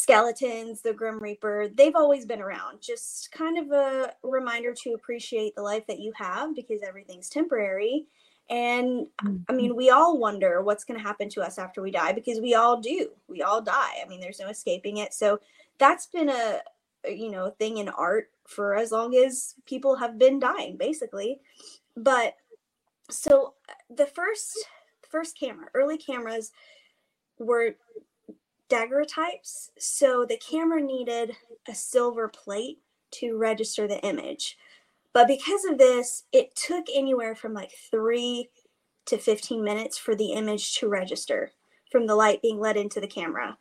skeletons 0.00 0.82
the 0.82 0.92
grim 0.92 1.20
reaper 1.20 1.68
they've 1.76 1.96
always 1.96 2.24
been 2.26 2.40
around 2.40 2.80
just 2.80 3.30
kind 3.32 3.58
of 3.58 3.70
a 3.70 4.12
reminder 4.22 4.72
to 4.72 4.94
appreciate 4.94 5.54
the 5.54 5.62
life 5.62 5.86
that 5.86 6.00
you 6.00 6.12
have 6.16 6.54
because 6.54 6.82
everything's 6.82 7.28
temporary 7.28 8.06
and 8.50 9.06
I 9.48 9.52
mean, 9.52 9.76
we 9.76 9.90
all 9.90 10.18
wonder 10.18 10.60
what's 10.60 10.82
going 10.82 10.98
to 10.98 11.06
happen 11.06 11.28
to 11.30 11.40
us 11.40 11.56
after 11.56 11.80
we 11.80 11.92
die 11.92 12.12
because 12.12 12.40
we 12.40 12.54
all 12.54 12.80
do. 12.80 13.10
We 13.28 13.42
all 13.42 13.62
die. 13.62 14.02
I 14.04 14.08
mean, 14.08 14.20
there's 14.20 14.40
no 14.40 14.48
escaping 14.48 14.96
it. 14.96 15.14
So 15.14 15.38
that's 15.78 16.06
been 16.06 16.28
a 16.28 16.60
a, 17.04 17.12
you 17.12 17.30
know 17.30 17.50
thing 17.50 17.78
in 17.78 17.88
art 17.88 18.30
for 18.46 18.74
as 18.74 18.90
long 18.90 19.14
as 19.14 19.54
people 19.66 19.96
have 19.96 20.18
been 20.18 20.40
dying, 20.40 20.76
basically. 20.76 21.40
But 21.96 22.34
so 23.08 23.54
uh, 23.68 23.74
the 23.94 24.06
first 24.06 24.66
first 25.08 25.38
camera, 25.38 25.68
early 25.74 25.96
cameras 25.96 26.50
were 27.38 27.76
daguerreotypes. 28.70 29.70
So 29.78 30.24
the 30.24 30.38
camera 30.38 30.80
needed 30.80 31.36
a 31.68 31.74
silver 31.74 32.28
plate 32.28 32.78
to 33.12 33.36
register 33.36 33.86
the 33.86 34.00
image. 34.00 34.56
But 35.12 35.26
because 35.26 35.64
of 35.64 35.78
this, 35.78 36.24
it 36.32 36.54
took 36.54 36.86
anywhere 36.94 37.34
from 37.34 37.52
like 37.52 37.72
three 37.90 38.48
to 39.06 39.18
15 39.18 39.62
minutes 39.62 39.98
for 39.98 40.14
the 40.14 40.32
image 40.32 40.76
to 40.76 40.88
register 40.88 41.52
from 41.90 42.06
the 42.06 42.14
light 42.14 42.42
being 42.42 42.60
let 42.60 42.76
into 42.76 43.00
the 43.00 43.08
camera. 43.08 43.58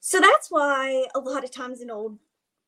So 0.00 0.20
that's 0.20 0.50
why 0.50 1.06
a 1.14 1.18
lot 1.18 1.42
of 1.42 1.50
times 1.50 1.80
in 1.80 1.90
old 1.90 2.18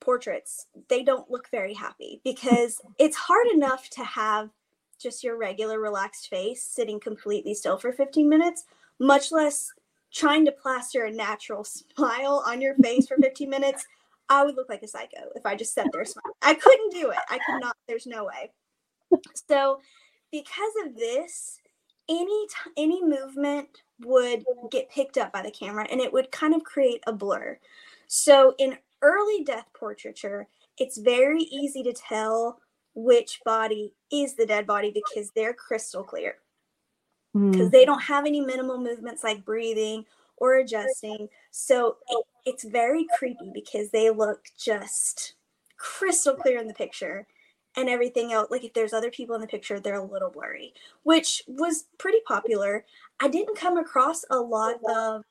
portraits, 0.01 0.67
they 0.89 1.05
don't 1.05 1.31
look 1.31 1.49
very 1.51 1.75
happy 1.75 2.21
because 2.25 2.81
it's 2.99 3.17
hard 3.17 3.47
enough 3.55 3.89
to 3.91 4.05
have 4.05 4.51
just 4.99 5.23
your 5.23 5.39
regular 5.39 5.81
relaxed 5.81 6.29
face 6.29 6.63
sitting 6.63 7.01
completely 7.01 7.55
still 7.55 7.79
for 7.79 7.93
15 7.93 8.29
minutes, 8.29 8.65
much 8.99 9.33
less 9.33 9.73
trying 10.13 10.45
to 10.45 10.53
plaster 10.53 11.05
a 11.05 11.13
natural 11.13 11.65
smile 11.97 12.43
on 12.47 12.61
your 12.61 12.75
face 12.77 13.09
for 13.09 13.17
15 13.17 13.49
minutes. 13.49 13.87
I 14.29 14.45
would 14.45 14.55
look 14.55 14.69
like 14.69 14.83
a 14.83 14.89
psycho 14.89 15.31
if 15.35 15.45
I 15.45 15.57
just 15.57 15.75
sat 15.75 15.89
there 15.93 16.05
smiling. 16.05 16.35
I 16.43 16.55
couldn't 16.55 16.93
do 16.93 17.11
it. 17.11 17.19
I 17.29 17.39
could 17.39 17.61
not. 17.61 17.77
There's 17.89 18.07
no 18.07 18.25
way. 18.25 18.53
So, 19.49 19.81
because 20.31 20.73
of 20.85 20.95
this, 20.95 21.59
any 22.09 22.47
t- 22.47 22.71
any 22.77 23.05
movement 23.05 23.83
would 24.05 24.45
get 24.71 24.89
picked 24.89 25.19
up 25.19 25.33
by 25.33 25.43
the 25.43 25.51
camera, 25.51 25.87
and 25.91 26.01
it 26.01 26.13
would 26.13 26.31
kind 26.31 26.55
of 26.55 26.63
create 26.63 27.03
a 27.09 27.13
blur. 27.13 27.59
So, 28.07 28.55
in 28.59 28.79
early 29.03 29.43
death 29.43 29.67
portraiture, 29.75 30.47
it's 30.79 30.99
very 30.99 31.43
easy 31.43 31.83
to 31.83 31.93
tell 31.93 32.61
which 32.95 33.41
body 33.45 33.95
is 34.13 34.35
the 34.35 34.47
dead 34.47 34.67
body 34.67 34.93
because 34.93 35.31
they're 35.35 35.55
crystal 35.55 36.05
clear 36.05 36.37
Mm, 37.35 37.53
because 37.53 37.71
they 37.71 37.85
don't 37.85 38.03
have 38.03 38.27
any 38.27 38.41
minimal 38.41 38.79
movements 38.79 39.23
like 39.23 39.45
breathing 39.45 40.05
or 40.37 40.57
adjusting. 40.57 41.29
So 41.51 41.99
it, 42.09 42.27
it's 42.47 42.65
very 42.65 43.07
creepy 43.19 43.51
because 43.53 43.91
they 43.91 44.11
look 44.11 44.47
just 44.59 45.35
crystal 45.77 46.35
clear 46.35 46.59
in 46.59 46.67
the 46.67 46.75
picture 46.75 47.27
and 47.77 47.89
everything 47.89 48.33
else. 48.33 48.51
Like 48.51 48.65
if 48.65 48.75
there's 48.75 48.93
other 48.93 49.11
people 49.11 49.35
in 49.35 49.41
the 49.41 49.47
picture, 49.47 49.79
they're 49.79 49.95
a 49.95 50.05
little 50.05 50.31
blurry, 50.31 50.75
which 51.05 51.43
was 51.47 51.85
pretty 51.99 52.19
popular. 52.27 52.85
I 53.21 53.29
didn't 53.29 53.57
come 53.57 53.77
across 53.77 54.25
a 54.31 54.39
lot 54.39 54.77
of 54.89 55.25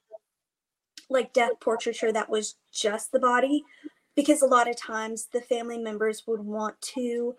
like 1.10 1.34
death 1.34 1.60
portraiture 1.60 2.12
that 2.12 2.30
was 2.30 2.56
just 2.72 3.12
the 3.12 3.20
body 3.20 3.66
because 4.16 4.42
a 4.42 4.48
lot 4.48 4.70
of 4.70 4.76
times 4.76 5.28
the 5.32 5.42
family 5.42 5.78
members 5.78 6.28
would 6.28 6.42
want 6.42 6.80
to 6.82 7.36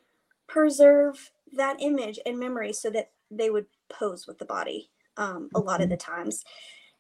preserve 0.48 1.30
that 1.52 1.76
image 1.80 2.18
and 2.26 2.38
memory 2.38 2.72
so 2.72 2.90
that 2.90 3.10
they 3.30 3.48
would 3.48 3.66
pose 3.90 4.26
with 4.26 4.38
the 4.38 4.44
body 4.44 4.90
um, 5.16 5.48
a 5.54 5.60
lot 5.60 5.82
of 5.82 5.88
the 5.88 5.96
times. 5.96 6.44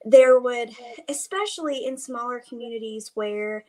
There 0.04 0.40
would 0.40 0.70
especially 1.08 1.84
in 1.84 1.96
smaller 1.96 2.42
communities 2.46 3.10
where 3.14 3.64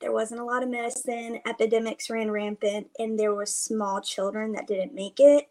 there 0.00 0.12
wasn't 0.12 0.40
a 0.40 0.44
lot 0.44 0.62
of 0.62 0.68
medicine 0.68 1.40
epidemics 1.46 2.10
ran 2.10 2.30
rampant 2.30 2.88
and 2.98 3.18
there 3.18 3.34
were 3.34 3.46
small 3.46 4.00
children 4.00 4.52
that 4.52 4.66
didn't 4.66 4.94
make 4.94 5.18
it 5.18 5.48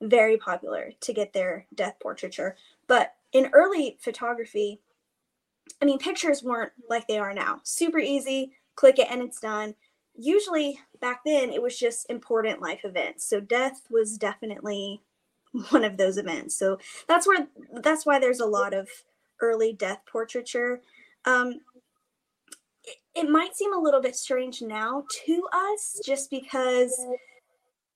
very 0.00 0.36
popular 0.36 0.90
to 1.00 1.12
get 1.12 1.32
their 1.32 1.66
death 1.74 1.96
portraiture. 2.02 2.56
But 2.86 3.14
in 3.32 3.50
early 3.52 3.96
photography 4.00 4.80
i 5.80 5.84
mean 5.84 5.98
pictures 5.98 6.42
weren't 6.42 6.72
like 6.88 7.06
they 7.06 7.18
are 7.18 7.34
now. 7.34 7.60
Super 7.64 7.98
easy 7.98 8.52
click 8.74 8.98
it 8.98 9.08
and 9.10 9.22
it's 9.22 9.40
done. 9.40 9.74
Usually 10.14 10.78
back 11.00 11.20
then 11.24 11.50
it 11.50 11.62
was 11.62 11.78
just 11.78 12.10
important 12.10 12.60
life 12.60 12.80
events. 12.84 13.26
So 13.26 13.40
death 13.40 13.82
was 13.90 14.18
definitely 14.18 15.00
one 15.70 15.84
of 15.84 15.96
those 15.96 16.16
events 16.18 16.56
so 16.56 16.78
that's 17.08 17.26
where 17.26 17.46
that's 17.82 18.06
why 18.06 18.18
there's 18.18 18.40
a 18.40 18.46
lot 18.46 18.74
of 18.74 18.88
early 19.40 19.72
death 19.72 20.00
portraiture 20.10 20.80
um 21.24 21.60
it, 22.84 22.96
it 23.14 23.30
might 23.30 23.56
seem 23.56 23.72
a 23.72 23.78
little 23.80 24.00
bit 24.00 24.16
strange 24.16 24.62
now 24.62 25.04
to 25.26 25.48
us 25.52 26.00
just 26.04 26.30
because 26.30 26.94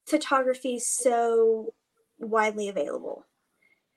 photography 0.06 0.76
is 0.76 0.86
so 0.86 1.74
widely 2.18 2.68
available 2.68 3.24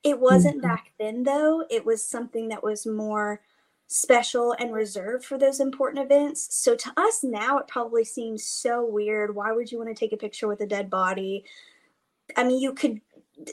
it 0.04 0.20
wasn't 0.20 0.58
Mhm. 0.58 0.62
back 0.62 0.94
then 1.00 1.24
though 1.24 1.66
it 1.70 1.86
was 1.86 2.04
something 2.04 2.50
that 2.50 2.64
was 2.64 2.86
more 2.86 3.42
special 3.88 4.54
and 4.54 4.74
reserved 4.74 5.26
for 5.26 5.38
those 5.38 5.60
important 5.60 6.04
events. 6.06 6.56
So 6.56 6.76
to 6.76 6.94
us 6.98 7.24
now, 7.24 7.58
it 7.60 7.68
probably 7.68 8.04
seems 8.06 8.46
so 8.46 8.86
weird. 8.86 9.36
Why 9.36 9.52
would 9.52 9.72
you 9.72 9.80
want 9.80 9.90
to 9.90 9.96
take 9.96 10.14
a 10.14 10.18
picture 10.18 10.48
with 10.48 10.62
a 10.62 10.68
dead 10.68 10.90
body? 10.90 11.46
I 12.38 12.44
mean, 12.44 12.60
you 12.62 12.74
could 12.74 13.02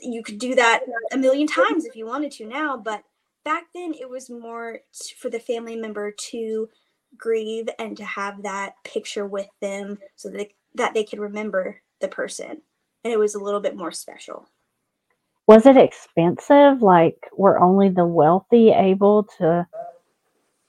you 0.01 0.23
could 0.23 0.39
do 0.39 0.55
that 0.55 0.81
a 1.11 1.17
million 1.17 1.47
times 1.47 1.85
if 1.85 1.95
you 1.95 2.05
wanted 2.05 2.31
to 2.33 2.47
now, 2.47 2.77
but 2.77 3.03
back 3.45 3.65
then 3.73 3.93
it 3.93 4.09
was 4.09 4.29
more 4.29 4.79
t- 4.93 5.15
for 5.17 5.29
the 5.29 5.39
family 5.39 5.75
member 5.75 6.11
to 6.11 6.69
grieve 7.17 7.69
and 7.79 7.95
to 7.97 8.05
have 8.05 8.43
that 8.43 8.73
picture 8.83 9.25
with 9.25 9.47
them 9.61 9.97
so 10.15 10.29
that 10.29 10.37
they, 10.37 10.55
that 10.75 10.93
they 10.93 11.03
could 11.03 11.19
remember 11.19 11.81
the 12.01 12.07
person. 12.07 12.61
And 13.03 13.13
it 13.13 13.19
was 13.19 13.35
a 13.35 13.39
little 13.39 13.61
bit 13.61 13.77
more 13.77 13.91
special. 13.91 14.49
Was 15.47 15.65
it 15.65 15.77
expensive? 15.77 16.81
Like, 16.81 17.29
were 17.35 17.59
only 17.59 17.89
the 17.89 18.05
wealthy 18.05 18.71
able 18.71 19.23
to 19.37 19.65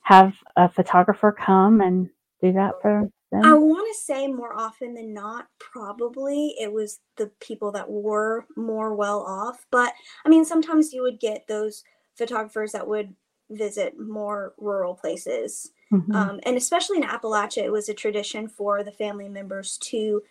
have 0.02 0.36
a 0.56 0.68
photographer 0.68 1.32
come 1.32 1.80
and 1.80 2.08
do 2.40 2.52
that 2.52 2.74
for 2.80 3.10
i 3.44 3.52
want 3.52 3.86
to 3.92 4.04
say 4.04 4.26
more 4.26 4.54
often 4.58 4.94
than 4.94 5.12
not 5.12 5.48
probably 5.58 6.54
it 6.58 6.72
was 6.72 7.00
the 7.16 7.30
people 7.40 7.70
that 7.70 7.88
were 7.88 8.46
more 8.56 8.94
well 8.94 9.20
off 9.20 9.66
but 9.70 9.92
i 10.24 10.28
mean 10.28 10.44
sometimes 10.44 10.92
you 10.92 11.02
would 11.02 11.20
get 11.20 11.46
those 11.46 11.84
photographers 12.16 12.72
that 12.72 12.86
would 12.86 13.14
visit 13.50 13.98
more 13.98 14.54
rural 14.58 14.94
places 14.94 15.72
Mhm. 15.90 16.14
um, 16.14 16.40
and 16.42 16.56
especially 16.58 16.98
in 16.98 17.02
Appalachia, 17.02 17.64
it 17.64 17.72
was 17.72 17.88
a 17.88 17.94
tradition 17.94 18.46
for 18.46 18.82
the 18.84 18.92
family 18.92 19.26
members 19.26 19.78
to 19.78 20.22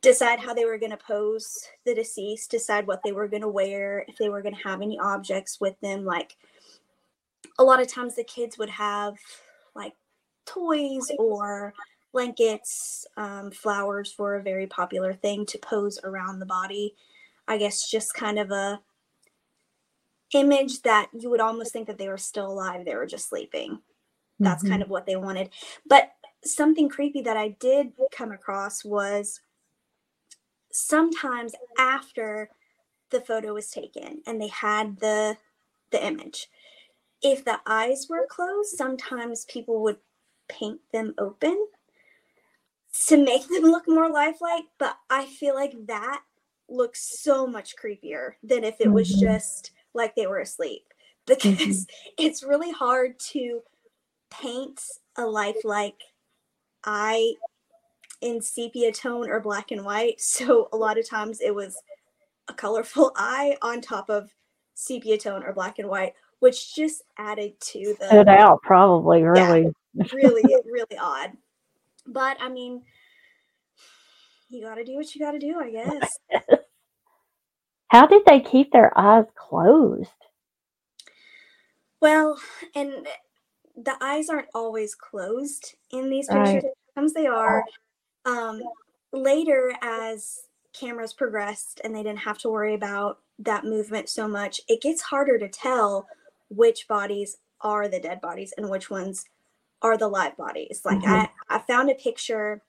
decide 0.00 0.38
how 0.38 0.54
they 0.54 0.64
were 0.64 0.78
going 0.78 0.92
to 0.92 0.96
pose 0.96 1.66
the 1.84 1.92
deceased, 1.92 2.52
decide 2.52 2.86
what 2.86 3.02
they 3.02 3.10
were 3.10 3.26
going 3.26 3.42
to 3.42 3.48
wear, 3.48 4.04
if 4.06 4.16
they 4.16 4.28
were 4.28 4.42
going 4.42 4.54
to 4.54 4.62
have 4.62 4.80
any 4.80 4.98
objects 5.00 5.60
with 5.60 5.74
them. 5.80 6.04
Like 6.04 6.36
a 7.58 7.64
lot 7.64 7.80
of 7.80 7.88
times, 7.88 8.14
the 8.14 8.22
kids 8.22 8.58
would 8.58 8.70
have 8.70 9.16
like 9.74 9.94
toys 10.46 11.10
or 11.18 11.74
blankets, 12.12 13.06
um, 13.16 13.50
flowers 13.50 14.16
were 14.18 14.36
a 14.36 14.42
very 14.42 14.66
popular 14.66 15.14
thing 15.14 15.46
to 15.46 15.58
pose 15.58 15.98
around 16.04 16.38
the 16.40 16.46
body. 16.46 16.94
I 17.48 17.58
guess 17.58 17.90
just 17.90 18.14
kind 18.14 18.38
of 18.38 18.50
a 18.50 18.80
image 20.34 20.82
that 20.82 21.10
you 21.12 21.30
would 21.30 21.40
almost 21.40 21.72
think 21.72 21.86
that 21.86 21.98
they 21.98 22.08
were 22.08 22.18
still 22.18 22.46
alive, 22.50 22.84
they 22.84 22.94
were 22.96 23.06
just 23.06 23.28
sleeping 23.28 23.80
that's 24.40 24.62
Mhm. 24.62 24.68
kind 24.68 24.82
of 24.82 24.90
what 24.90 25.06
they 25.06 25.16
wanted. 25.16 25.50
But 25.86 26.12
something 26.44 26.88
creepy 26.88 27.22
that 27.22 27.36
I 27.36 27.48
did 27.50 27.92
come 28.12 28.32
across 28.32 28.84
was 28.84 29.40
sometimes 30.72 31.54
after 31.78 32.50
the 33.10 33.20
photo 33.20 33.54
was 33.54 33.70
taken 33.70 34.22
and 34.26 34.40
they 34.40 34.48
had 34.48 34.98
the 35.00 35.36
the 35.90 36.04
image 36.04 36.48
if 37.22 37.44
the 37.44 37.60
eyes 37.66 38.06
were 38.08 38.26
closed 38.26 38.70
sometimes 38.76 39.44
people 39.46 39.82
would 39.82 39.98
paint 40.48 40.80
them 40.92 41.14
open 41.18 41.68
to 42.92 43.16
make 43.16 43.46
them 43.48 43.64
look 43.64 43.88
more 43.88 44.10
lifelike 44.10 44.64
but 44.78 44.96
i 45.10 45.24
feel 45.26 45.54
like 45.54 45.74
that 45.86 46.20
looks 46.68 47.20
so 47.20 47.46
much 47.46 47.74
creepier 47.76 48.32
than 48.42 48.64
if 48.64 48.76
it 48.80 48.90
was 48.90 49.10
Mhm. 49.10 49.20
just 49.20 49.72
like 49.94 50.14
they 50.14 50.26
were 50.26 50.40
asleep 50.40 50.84
because 51.26 51.86
it's 52.18 52.42
really 52.42 52.70
hard 52.72 53.18
to 53.32 53.60
paint 54.30 54.80
a 55.16 55.24
lifelike 55.26 56.00
eye 56.84 57.34
in 58.22 58.40
sepia 58.40 58.92
tone 58.92 59.28
or 59.28 59.38
black 59.40 59.70
and 59.70 59.84
white. 59.84 60.16
So 60.20 60.68
a 60.72 60.76
lot 60.76 60.98
of 60.98 61.08
times 61.08 61.40
it 61.40 61.54
was 61.54 61.76
a 62.48 62.54
colorful 62.54 63.12
eye 63.16 63.56
on 63.62 63.80
top 63.80 64.08
of 64.10 64.30
sepia 64.74 65.18
tone 65.18 65.42
or 65.42 65.52
black 65.52 65.78
and 65.78 65.88
white, 65.88 66.14
which 66.40 66.74
just 66.74 67.02
added 67.18 67.60
to 67.60 67.94
the. 68.00 68.24
the 68.24 68.30
out, 68.30 68.62
probably, 68.62 69.20
Yeah. 69.20 69.30
really. 69.30 69.72
really, 70.12 70.56
really 70.64 70.98
odd. 70.98 71.32
But 72.06 72.36
I 72.40 72.48
mean, 72.48 72.82
you 74.48 74.62
got 74.62 74.76
to 74.76 74.84
do 74.84 74.96
what 74.96 75.14
you 75.14 75.20
got 75.20 75.32
to 75.32 75.38
do, 75.38 75.58
I 75.60 75.70
guess. 75.70 76.18
How 77.88 78.06
did 78.06 78.22
they 78.26 78.40
keep 78.40 78.72
their 78.72 78.96
eyes 78.98 79.26
closed? 79.36 80.10
Well, 82.00 82.40
and 82.74 83.06
the 83.76 83.96
eyes 84.00 84.28
aren't 84.28 84.48
always 84.54 84.94
closed 84.94 85.74
in 85.90 86.10
these 86.10 86.28
Right. 86.28 86.54
pictures. 86.54 86.72
Sometimes 86.94 87.12
they 87.14 87.26
are. 87.26 87.64
Um, 88.24 88.62
later, 89.12 89.74
as 89.82 90.40
cameras 90.72 91.12
progressed 91.12 91.80
and 91.84 91.94
they 91.94 92.02
didn't 92.02 92.20
have 92.20 92.38
to 92.38 92.48
worry 92.48 92.74
about 92.74 93.18
that 93.38 93.64
movement 93.64 94.08
so 94.08 94.28
much, 94.28 94.60
it 94.68 94.80
gets 94.82 95.02
harder 95.02 95.38
to 95.38 95.48
tell 95.48 96.06
which 96.48 96.88
bodies 96.88 97.38
are 97.60 97.88
the 97.88 98.00
dead 98.00 98.20
bodies 98.20 98.52
and 98.56 98.68
which 98.70 98.90
ones 98.90 99.24
are 99.82 99.96
the 99.98 100.08
live 100.08 100.36
bodies. 100.36 100.80
Like 100.84 100.98
I, 101.06 101.28
I 101.48 101.58
found 101.60 101.90
a 101.90 101.94
picture 101.94 102.62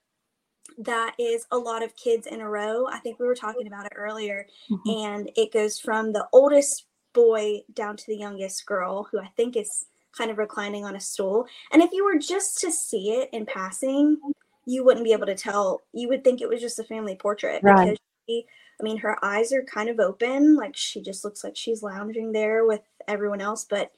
that 0.78 1.14
is 1.18 1.46
a 1.50 1.58
lot 1.58 1.82
of 1.82 1.94
kids 1.96 2.26
in 2.26 2.40
a 2.40 2.48
row. 2.48 2.86
I 2.86 2.98
think 2.98 3.18
we 3.18 3.26
were 3.26 3.34
talking 3.34 3.66
about 3.66 3.86
it 3.86 3.92
earlier 3.96 4.46
Mhm. 4.70 5.04
and 5.06 5.30
it 5.36 5.52
goes 5.52 5.78
from 5.78 6.12
the 6.12 6.26
oldest 6.32 6.86
boy 7.12 7.62
down 7.74 7.96
to 7.96 8.04
the 8.08 8.16
youngest 8.16 8.66
girl 8.66 9.04
who 9.04 9.20
i 9.20 9.28
think 9.36 9.56
is 9.56 9.86
kind 10.10 10.32
of 10.32 10.38
reclining 10.38 10.84
on 10.84 10.96
a 10.96 11.00
stool 11.00 11.46
and 11.70 11.80
if 11.80 11.92
you 11.92 12.04
were 12.04 12.18
just 12.18 12.58
to 12.58 12.72
see 12.72 13.12
it 13.12 13.28
in 13.32 13.46
passing 13.46 14.18
you 14.66 14.82
wouldn't 14.84 15.04
be 15.04 15.12
able 15.12 15.24
to 15.26 15.36
tell 15.36 15.82
you 15.92 16.08
would 16.08 16.24
think 16.24 16.40
it 16.40 16.48
was 16.48 16.60
just 16.60 16.80
a 16.80 16.84
family 16.84 17.14
portrait 17.14 17.62
Right. 17.62 17.84
because 17.90 17.98
she, 18.26 18.44
i 18.80 18.82
mean 18.82 18.96
her 18.96 19.16
eyes 19.24 19.52
are 19.52 19.62
kind 19.62 19.88
of 19.88 20.00
open 20.00 20.56
like 20.56 20.74
she 20.76 21.00
just 21.00 21.22
looks 21.24 21.44
like 21.44 21.54
she's 21.56 21.84
lounging 21.84 22.32
there 22.32 22.66
with 22.66 22.80
everyone 23.06 23.40
else 23.40 23.64
but 23.64 23.92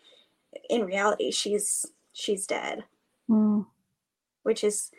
in 0.68 0.84
reality 0.84 1.30
she's 1.30 1.86
she's 2.12 2.46
dead 2.46 2.84
Mm. 3.30 3.66
which 4.42 4.62
is 4.64 4.90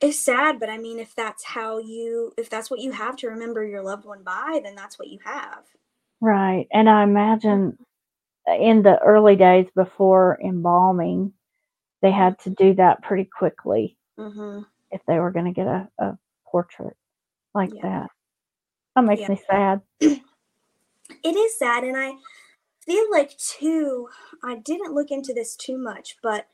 is 0.00 0.22
sad 0.22 0.58
but 0.60 0.68
i 0.68 0.76
mean 0.78 0.98
if 0.98 1.14
that's 1.14 1.44
how 1.44 1.78
you 1.78 2.32
if 2.36 2.50
that's 2.50 2.70
what 2.70 2.80
you 2.80 2.92
have 2.92 3.16
to 3.16 3.28
remember 3.28 3.64
your 3.64 3.82
loved 3.82 4.04
one 4.04 4.22
by 4.22 4.60
then 4.62 4.74
that's 4.74 4.98
what 4.98 5.08
you 5.08 5.18
have 5.24 5.64
Right. 6.20 6.66
And 6.72 6.88
I 6.88 7.02
imagine 7.02 7.76
in 8.48 8.82
the 8.82 8.98
early 9.00 9.36
days 9.36 9.66
before 9.74 10.38
embalming, 10.44 11.32
they 12.02 12.10
had 12.10 12.38
to 12.40 12.50
do 12.50 12.74
that 12.74 13.02
pretty 13.02 13.24
quickly 13.36 13.96
hmm 14.18 14.60
if 14.90 15.00
they 15.08 15.18
were 15.18 15.32
going 15.32 15.46
to 15.46 15.52
get 15.52 15.66
a, 15.66 15.88
a 15.98 16.18
portrait 16.46 16.96
like 17.54 17.72
Yeah. 17.74 17.82
that. 17.82 18.10
That 18.96 19.02
makes 19.04 19.22
Yeah. 19.22 19.28
me 19.28 19.40
sad. 19.46 19.80
it 20.00 21.36
is 21.36 21.58
sad 21.58 21.84
and 21.84 21.96
i 21.96 22.12
feel 22.84 23.04
like 23.10 23.36
too 23.38 24.08
i 24.42 24.56
didn't 24.56 24.94
look 24.94 25.10
into 25.10 25.32
this 25.34 25.56
too 25.56 25.76
much 25.78 26.16
but 26.22 26.46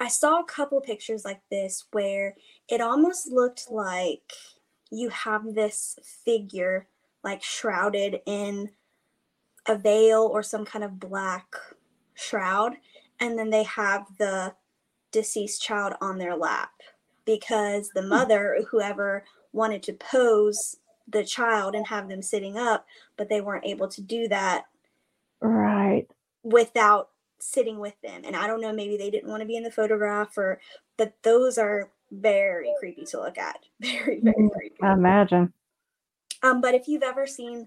i 0.00 0.08
saw 0.08 0.40
a 0.40 0.44
couple 0.44 0.80
pictures 0.80 1.24
like 1.24 1.40
this 1.50 1.86
where 1.92 2.34
it 2.68 2.80
almost 2.80 3.30
looked 3.30 3.70
like 3.70 4.32
you 4.90 5.08
have 5.08 5.54
this 5.54 5.98
figure 6.24 6.86
like 7.24 7.42
shrouded 7.42 8.20
in 8.26 8.70
a 9.66 9.76
veil 9.76 10.28
or 10.32 10.42
some 10.42 10.64
kind 10.64 10.84
of 10.84 11.00
black 11.00 11.46
shroud 12.14 12.74
and 13.20 13.38
then 13.38 13.50
they 13.50 13.64
have 13.64 14.06
the 14.18 14.54
deceased 15.10 15.62
child 15.62 15.94
on 16.00 16.18
their 16.18 16.36
lap 16.36 16.70
because 17.24 17.90
the 17.94 18.02
hmm. 18.02 18.08
mother 18.08 18.64
whoever 18.70 19.24
wanted 19.52 19.82
to 19.82 19.92
pose 19.94 20.76
the 21.08 21.24
child 21.24 21.74
and 21.74 21.86
have 21.86 22.08
them 22.08 22.22
sitting 22.22 22.56
up 22.56 22.86
but 23.16 23.28
they 23.28 23.40
weren't 23.40 23.66
able 23.66 23.88
to 23.88 24.00
do 24.00 24.28
that 24.28 24.64
Right. 25.40 26.06
without 26.42 27.10
sitting 27.38 27.78
with 27.78 27.94
them. 28.02 28.22
And 28.24 28.34
I 28.36 28.46
don't 28.46 28.60
know, 28.60 28.72
maybe 28.72 28.96
they 28.96 29.10
didn't 29.10 29.28
want 29.30 29.40
to 29.40 29.46
be 29.46 29.56
in 29.56 29.62
the 29.62 29.70
photograph 29.70 30.36
or, 30.38 30.60
but 30.96 31.12
those 31.22 31.58
are 31.58 31.90
very 32.10 32.72
creepy 32.78 33.04
to 33.06 33.20
look 33.20 33.36
at. 33.38 33.58
Very, 33.80 34.20
very 34.20 34.34
Mhm. 34.36 34.52
creepy. 34.52 34.82
I 34.82 34.92
imagine. 34.92 35.52
Um, 36.42 36.60
but 36.60 36.74
if 36.74 36.86
you've 36.88 37.02
ever 37.02 37.26
seen 37.26 37.66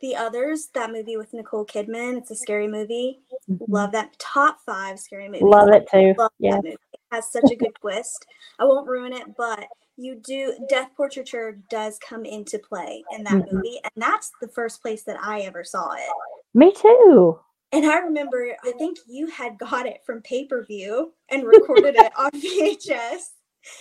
The 0.00 0.16
Others, 0.16 0.68
that 0.74 0.90
movie 0.92 1.16
with 1.16 1.32
Nicole 1.32 1.64
Kidman, 1.66 2.18
it's 2.18 2.30
a 2.30 2.36
scary 2.36 2.68
movie. 2.68 3.20
Mhm. 3.50 3.64
Love 3.68 3.92
that. 3.92 4.18
Top 4.18 4.60
five 4.64 4.98
scary 4.98 5.28
movie. 5.28 5.44
Love 5.44 5.68
it 5.70 5.88
too. 5.90 6.14
Love 6.18 6.32
Yeah. 6.38 6.56
that 6.56 6.64
movie. 6.64 6.76
It 6.92 7.00
has 7.12 7.30
such 7.30 7.50
a 7.50 7.56
good 7.56 7.74
twist. 7.80 8.26
I 8.58 8.64
won't 8.64 8.88
ruin 8.88 9.12
it, 9.12 9.36
but 9.36 9.66
you 9.96 10.14
do 10.16 10.54
death 10.68 10.90
portraiture 10.96 11.58
does 11.70 11.98
come 11.98 12.24
into 12.24 12.58
play 12.58 13.02
in 13.12 13.24
that 13.24 13.32
Mhm. 13.32 13.52
movie, 13.52 13.80
and 13.82 13.92
that's 13.96 14.30
the 14.40 14.48
first 14.48 14.82
place 14.82 15.02
that 15.04 15.18
I 15.22 15.40
ever 15.40 15.64
saw 15.64 15.92
it. 15.92 16.10
Me 16.54 16.72
too. 16.72 17.40
And 17.76 17.84
I 17.84 17.98
remember, 17.98 18.56
I 18.64 18.72
think 18.72 18.98
you 19.06 19.26
had 19.26 19.58
got 19.58 19.84
it 19.84 20.00
from 20.06 20.22
pay 20.22 20.46
per 20.46 20.64
view 20.64 21.12
and 21.28 21.44
recorded 21.44 21.94
it 21.94 22.12
on 22.16 22.30
VHS. 22.32 23.32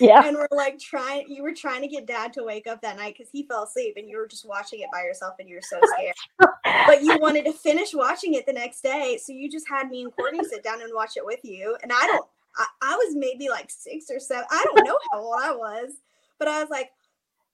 Yeah. 0.01 0.25
And 0.25 0.35
we're 0.35 0.47
like 0.51 0.79
trying, 0.79 1.29
you 1.29 1.43
were 1.43 1.53
trying 1.53 1.81
to 1.81 1.87
get 1.87 2.05
dad 2.05 2.33
to 2.33 2.43
wake 2.43 2.67
up 2.67 2.81
that 2.81 2.97
night 2.97 3.15
because 3.17 3.31
he 3.31 3.43
fell 3.43 3.63
asleep 3.63 3.93
and 3.95 4.09
you 4.09 4.17
were 4.17 4.27
just 4.27 4.45
watching 4.45 4.81
it 4.81 4.89
by 4.91 5.03
yourself 5.03 5.35
and 5.39 5.47
you 5.47 5.55
were 5.55 5.61
so 5.61 5.79
scared. 5.93 6.15
but 6.87 7.03
you 7.03 7.17
wanted 7.19 7.45
to 7.45 7.53
finish 7.53 7.93
watching 7.93 8.33
it 8.33 8.45
the 8.45 8.51
next 8.51 8.81
day. 8.81 9.17
So 9.23 9.31
you 9.31 9.49
just 9.49 9.69
had 9.69 9.89
me 9.89 10.01
and 10.01 10.13
Courtney 10.13 10.43
sit 10.43 10.61
down 10.61 10.81
and 10.81 10.91
watch 10.93 11.15
it 11.15 11.25
with 11.25 11.39
you. 11.43 11.77
And 11.81 11.93
I 11.93 12.05
don't, 12.07 12.25
I, 12.57 12.65
I 12.81 12.95
was 12.97 13.15
maybe 13.15 13.47
like 13.47 13.71
six 13.71 14.07
or 14.11 14.19
seven. 14.19 14.45
I 14.51 14.61
don't 14.65 14.85
know 14.85 14.99
how 15.09 15.19
old 15.19 15.39
I 15.41 15.55
was, 15.55 15.91
but 16.37 16.49
I 16.49 16.59
was 16.59 16.69
like, 16.69 16.89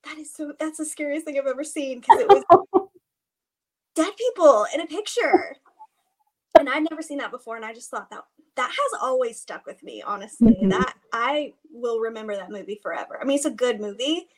that 0.06 0.18
is 0.18 0.34
so, 0.34 0.54
that's 0.60 0.80
the 0.80 0.86
scariest 0.86 1.26
thing 1.26 1.38
I've 1.38 1.46
ever 1.46 1.64
seen 1.64 2.00
because 2.00 2.22
it 2.22 2.28
was 2.28 2.44
dead 3.96 4.14
people 4.18 4.66
in 4.74 4.82
a 4.82 4.88
picture. 4.88 5.58
And 6.60 6.70
I'd 6.70 6.88
never 6.90 7.02
seen 7.02 7.18
that 7.20 7.32
before. 7.32 7.56
And 7.56 7.66
I 7.66 7.74
just 7.74 7.90
thought 7.90 8.10
that 8.12 8.24
that 8.56 8.70
has 8.70 9.00
always 9.02 9.40
stuck 9.40 9.66
with 9.66 9.82
me, 9.84 10.02
honestly. 10.02 10.58
Mhm. 10.62 10.70
That 10.72 10.96
I 11.14 11.54
will 11.72 12.00
remember 12.00 12.36
that 12.36 12.50
movie 12.52 12.80
forever. 12.84 13.20
I 13.22 13.26
mean, 13.26 13.36
it's 13.38 13.46
a 13.46 13.52
good 13.52 13.80
movie, 13.80 14.30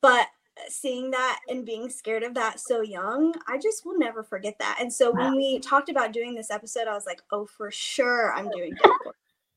but 0.00 0.28
seeing 0.68 1.10
that 1.12 1.40
and 1.48 1.64
being 1.64 1.88
scared 1.88 2.22
of 2.24 2.34
that 2.34 2.60
so 2.60 2.80
young, 2.82 3.32
I 3.46 3.58
just 3.58 3.86
will 3.86 3.96
never 3.98 4.22
forget 4.22 4.58
that. 4.58 4.78
And 4.80 4.92
so 4.92 5.10
when 5.12 5.36
we 5.36 5.60
talked 5.60 5.88
about 5.88 6.12
doing 6.12 6.34
this 6.34 6.50
episode, 6.50 6.88
I 6.88 6.94
was 6.94 7.06
like, 7.06 7.22
oh, 7.32 7.46
for 7.46 7.70
sure, 7.70 8.32
I'm 8.34 8.50
doing 8.50 8.76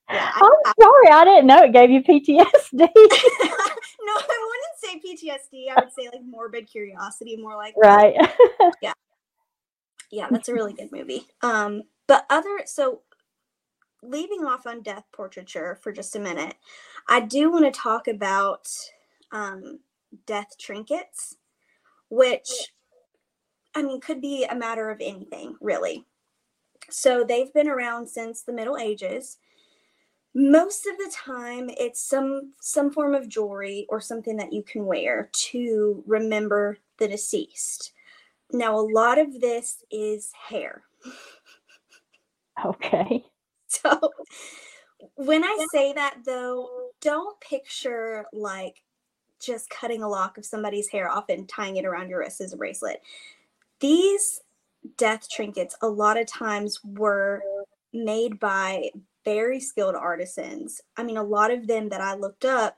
Yeah, 0.09 0.31
I- 0.35 0.39
I'm 0.65 0.73
sorry, 0.79 1.07
I 1.09 1.25
didn't 1.25 1.47
know 1.47 1.63
it 1.63 1.71
gave 1.73 1.89
you 1.89 2.03
PTSD. 2.03 2.79
no, 2.79 4.13
I 4.13 4.47
wouldn't 4.49 4.77
say 4.77 4.99
PTSD. 4.99 5.69
I 5.75 5.79
would 5.81 5.91
say 5.97 6.09
like 6.11 6.21
morbid 6.25 6.69
curiosity, 6.69 7.37
more 7.37 7.55
like 7.55 7.73
right. 7.77 8.15
yeah 8.81 8.93
that's 10.29 10.49
a 10.49 10.53
really 10.53 10.73
good 10.73 10.91
movie. 10.91 11.27
Um 11.41 11.83
but 12.07 12.25
other 12.29 12.61
so 12.65 13.01
leaving 14.03 14.43
off 14.43 14.65
on 14.65 14.81
death 14.81 15.05
portraiture 15.11 15.77
for 15.81 15.91
just 15.91 16.15
a 16.15 16.19
minute 16.19 16.55
i 17.07 17.19
do 17.19 17.51
want 17.51 17.63
to 17.63 17.71
talk 17.79 18.07
about 18.07 18.67
um 19.31 19.79
death 20.25 20.57
trinkets 20.59 21.37
which 22.09 22.49
i 23.75 23.81
mean 23.83 24.01
could 24.01 24.19
be 24.19 24.43
a 24.45 24.55
matter 24.55 24.89
of 24.89 24.99
anything 25.01 25.55
really. 25.61 26.05
So 26.89 27.23
they've 27.23 27.53
been 27.53 27.69
around 27.69 28.07
since 28.07 28.41
the 28.41 28.53
middle 28.53 28.77
ages. 28.77 29.37
Most 30.33 30.85
of 30.85 30.97
the 30.97 31.11
time 31.13 31.69
it's 31.77 32.01
some 32.01 32.53
some 32.61 32.91
form 32.91 33.15
of 33.15 33.29
jewelry 33.29 33.85
or 33.89 33.99
something 33.99 34.37
that 34.37 34.53
you 34.53 34.63
can 34.63 34.85
wear 34.85 35.29
to 35.31 36.03
remember 36.05 36.77
the 36.97 37.07
deceased 37.07 37.93
now, 38.51 38.77
a 38.77 38.81
lot 38.81 39.17
of 39.17 39.39
this 39.41 39.83
is 39.91 40.31
hair. 40.49 40.83
Okay. 42.65 43.25
So, 43.73 44.11
when 45.15 45.45
I 45.45 45.65
say 45.73 45.93
that 45.93 46.17
though, 46.25 46.89
don't 46.99 47.39
picture 47.39 48.25
like 48.33 48.83
just 49.41 49.69
cutting 49.69 50.03
a 50.03 50.09
lock 50.09 50.37
of 50.37 50.45
somebody's 50.45 50.89
hair 50.89 51.09
off 51.09 51.29
and 51.29 51.47
tying 51.47 51.77
it 51.77 51.85
around 51.85 52.09
your 52.09 52.19
wrist 52.19 52.41
as 52.41 52.51
a 52.51 52.57
bracelet. 52.57 53.01
These 53.79 54.41
death 54.97 55.27
trinkets, 55.29 55.75
a 55.81 55.87
lot 55.87 56.19
of 56.19 56.27
times, 56.27 56.79
were 56.83 57.41
made 57.93 58.39
by 58.39 58.89
very 59.25 59.59
skilled 59.59 59.95
artisans. 59.95 60.81
I 60.97 61.03
mean, 61.03 61.17
a 61.17 61.23
lot 61.23 61.51
of 61.51 61.67
them 61.67 61.89
that 61.89 62.01
I 62.01 62.15
looked 62.15 62.45
up, 62.45 62.77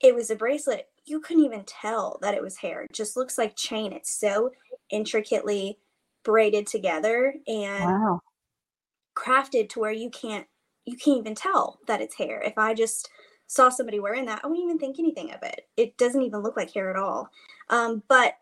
it 0.00 0.14
was 0.14 0.30
a 0.30 0.36
bracelet. 0.36 0.88
You 1.04 1.20
couldn't 1.20 1.44
even 1.44 1.64
tell 1.64 2.18
that 2.22 2.34
it 2.34 2.42
was 2.42 2.56
hair. 2.56 2.82
It 2.82 2.92
just 2.92 3.16
looks 3.16 3.38
like 3.38 3.56
chain. 3.56 3.92
It's 3.92 4.18
so 4.18 4.50
intricately 4.90 5.78
braided 6.24 6.66
together 6.66 7.34
and 7.46 7.84
Wow. 7.84 8.20
crafted 9.16 9.68
to 9.70 9.80
where 9.80 9.92
you 9.92 10.10
can't 10.10 10.46
you 10.84 10.96
can't 10.96 11.18
even 11.18 11.34
tell 11.34 11.80
that 11.88 12.00
it's 12.00 12.14
hair. 12.14 12.40
If 12.42 12.56
I 12.58 12.72
just 12.72 13.10
saw 13.48 13.68
somebody 13.68 13.98
wearing 13.98 14.26
that, 14.26 14.40
I 14.42 14.46
wouldn't 14.46 14.64
even 14.64 14.78
think 14.78 14.98
anything 14.98 15.32
of 15.32 15.42
it. 15.42 15.62
It 15.76 15.96
doesn't 15.96 16.22
even 16.22 16.42
look 16.42 16.56
like 16.56 16.72
hair 16.72 16.90
at 16.90 16.96
all. 16.96 17.28
Um, 17.70 18.02
but 18.08 18.34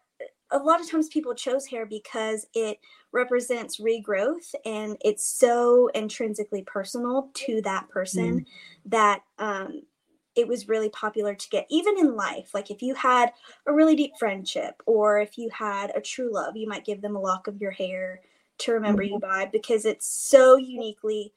a 0.51 0.59
lot 0.59 0.81
of 0.81 0.91
times 0.91 1.09
people 1.09 1.35
chose 1.35 1.67
hair 1.67 1.87
because 1.87 2.47
it 2.55 2.79
represents 3.13 3.81
regrowth 3.81 4.55
and 4.67 4.97
it's 5.03 5.27
so 5.27 5.89
intrinsically 5.95 6.63
personal 6.63 7.31
to 7.35 7.63
that 7.63 7.89
person 7.89 8.45
that 8.85 9.23
um, 9.39 9.83
it 10.37 10.49
was 10.49 10.69
really 10.69 10.89
popular 10.91 11.35
to 11.35 11.49
get 11.51 11.67
even 11.71 11.99
in 11.99 12.17
life 12.17 12.55
like 12.55 12.71
if 12.71 12.83
you 12.83 12.95
had 12.95 13.33
a 13.67 13.73
really 13.73 13.97
deep 13.97 14.17
friendship 14.19 14.83
or 14.87 15.19
if 15.21 15.39
you 15.39 15.51
had 15.51 15.93
a 15.97 16.01
true 16.01 16.33
love 16.33 16.57
you 16.57 16.69
might 16.69 16.85
give 16.85 17.03
them 17.03 17.17
a 17.17 17.21
lock 17.21 17.47
of 17.47 17.61
your 17.61 17.71
hair 17.73 18.21
to 18.59 18.73
remember 18.73 19.03
you 19.03 19.19
by 19.19 19.47
because 19.47 19.85
it's 19.85 20.07
so 20.07 20.57
uniquely 20.57 21.33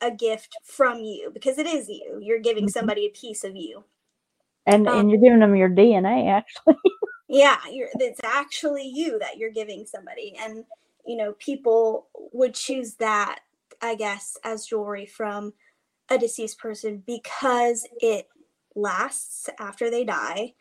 a 0.00 0.10
gift 0.10 0.58
from 0.64 1.00
you 1.00 1.30
because 1.32 1.58
it 1.58 1.66
is 1.66 1.88
you 1.88 2.18
you're 2.22 2.40
giving 2.40 2.68
Mhm. 2.68 2.68
somebody 2.68 3.06
a 3.06 3.10
piece 3.10 3.44
of 3.44 3.56
you 3.56 3.84
And 4.66 4.88
Um, 4.88 4.94
and 4.94 5.10
you're 5.10 5.20
giving 5.20 5.40
them 5.40 5.56
your 5.56 5.68
DNA 5.70 6.28
actually. 6.28 6.76
yeah 7.28 7.58
you're 7.70 7.88
it's 7.98 8.20
actually 8.24 8.86
you 8.86 9.18
that 9.18 9.36
you're 9.38 9.50
giving 9.50 9.84
somebody 9.86 10.34
and 10.40 10.64
you 11.06 11.16
know 11.16 11.32
people 11.38 12.08
would 12.32 12.54
choose 12.54 12.94
that 12.94 13.40
i 13.82 13.94
guess 13.94 14.36
as 14.44 14.66
jewelry 14.66 15.06
from 15.06 15.52
a 16.10 16.18
deceased 16.18 16.58
person 16.58 17.02
because 17.06 17.86
it 18.00 18.28
lasts 18.74 19.48
after 19.58 19.90
they 19.90 20.04
die 20.04 20.52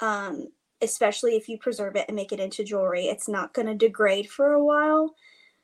um, 0.00 0.48
especially 0.82 1.36
if 1.36 1.48
you 1.48 1.56
preserve 1.58 1.96
it 1.96 2.04
and 2.08 2.16
make 2.16 2.32
it 2.32 2.40
into 2.40 2.64
jewelry 2.64 3.06
it's 3.06 3.28
not 3.28 3.52
going 3.54 3.66
to 3.66 3.74
degrade 3.74 4.28
for 4.28 4.52
a 4.52 4.64
while 4.64 5.14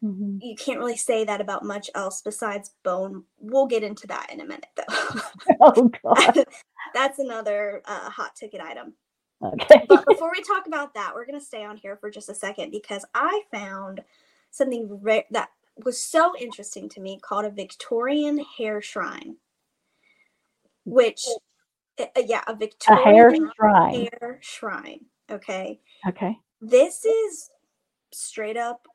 Mhm. 0.02 0.38
you 0.40 0.56
can't 0.56 0.78
really 0.78 0.96
say 0.96 1.24
that 1.26 1.42
about 1.42 1.62
much 1.62 1.90
else 1.94 2.22
besides 2.22 2.70
bone 2.84 3.22
we'll 3.38 3.66
get 3.66 3.82
into 3.82 4.06
that 4.06 4.32
in 4.32 4.40
a 4.40 4.46
minute 4.46 4.64
though 4.74 5.20
Oh 5.60 5.90
god. 6.02 6.44
that's 6.94 7.18
another 7.18 7.82
uh, 7.84 8.08
hot 8.08 8.34
ticket 8.34 8.62
item 8.62 8.94
Okay. 9.44 9.84
but 9.88 10.06
before 10.06 10.30
we 10.34 10.42
talk 10.42 10.66
about 10.66 10.92
that, 10.94 11.12
we're 11.14 11.24
going 11.24 11.38
to 11.38 11.44
stay 11.44 11.64
on 11.64 11.76
here 11.78 11.96
for 11.96 12.10
just 12.10 12.28
a 12.28 12.34
second 12.34 12.70
because 12.72 13.06
I 13.14 13.40
found 13.50 14.02
something 14.50 14.98
re- 15.02 15.24
that 15.30 15.48
was 15.84 16.00
so 16.00 16.36
interesting 16.38 16.88
to 16.90 17.00
me 17.00 17.18
called 17.20 17.44
a 17.44 17.50
Victorian 17.50 18.38
hair 18.58 18.80
shrine, 18.82 19.36
which, 20.84 21.24
uh, 21.98 22.06
yeah, 22.16 22.42
a 22.46 22.52
A 22.52 22.56
Victorian 22.56 23.14
hair 23.14 23.52
shrine. 23.56 24.08
hair 24.20 24.38
shrine. 24.42 25.06
Okay. 25.30 25.80
Okay. 26.08 26.36
This 26.60 27.04
is 27.04 27.50
straight 28.12 28.56
up 28.56 28.86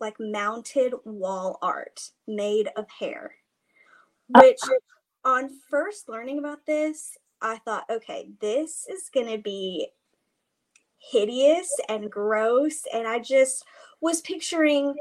like 0.00 0.16
mounted 0.18 0.94
wall 1.04 1.58
art 1.60 2.10
made 2.26 2.68
of 2.76 2.88
hair, 2.90 3.34
Uh, 4.34 4.40
which 4.42 4.60
on 5.24 5.50
first 5.68 6.08
learning 6.08 6.38
about 6.38 6.64
this, 6.66 7.18
I 7.42 7.58
thought, 7.58 7.84
okay, 7.90 8.30
this 8.40 8.86
is 8.88 9.10
going 9.12 9.26
to 9.26 9.38
be 9.38 9.88
hideous 10.98 11.70
and 11.88 12.10
gross. 12.10 12.84
And 12.92 13.06
I 13.06 13.18
just 13.18 13.64
was 14.00 14.20
picturing 14.22 14.94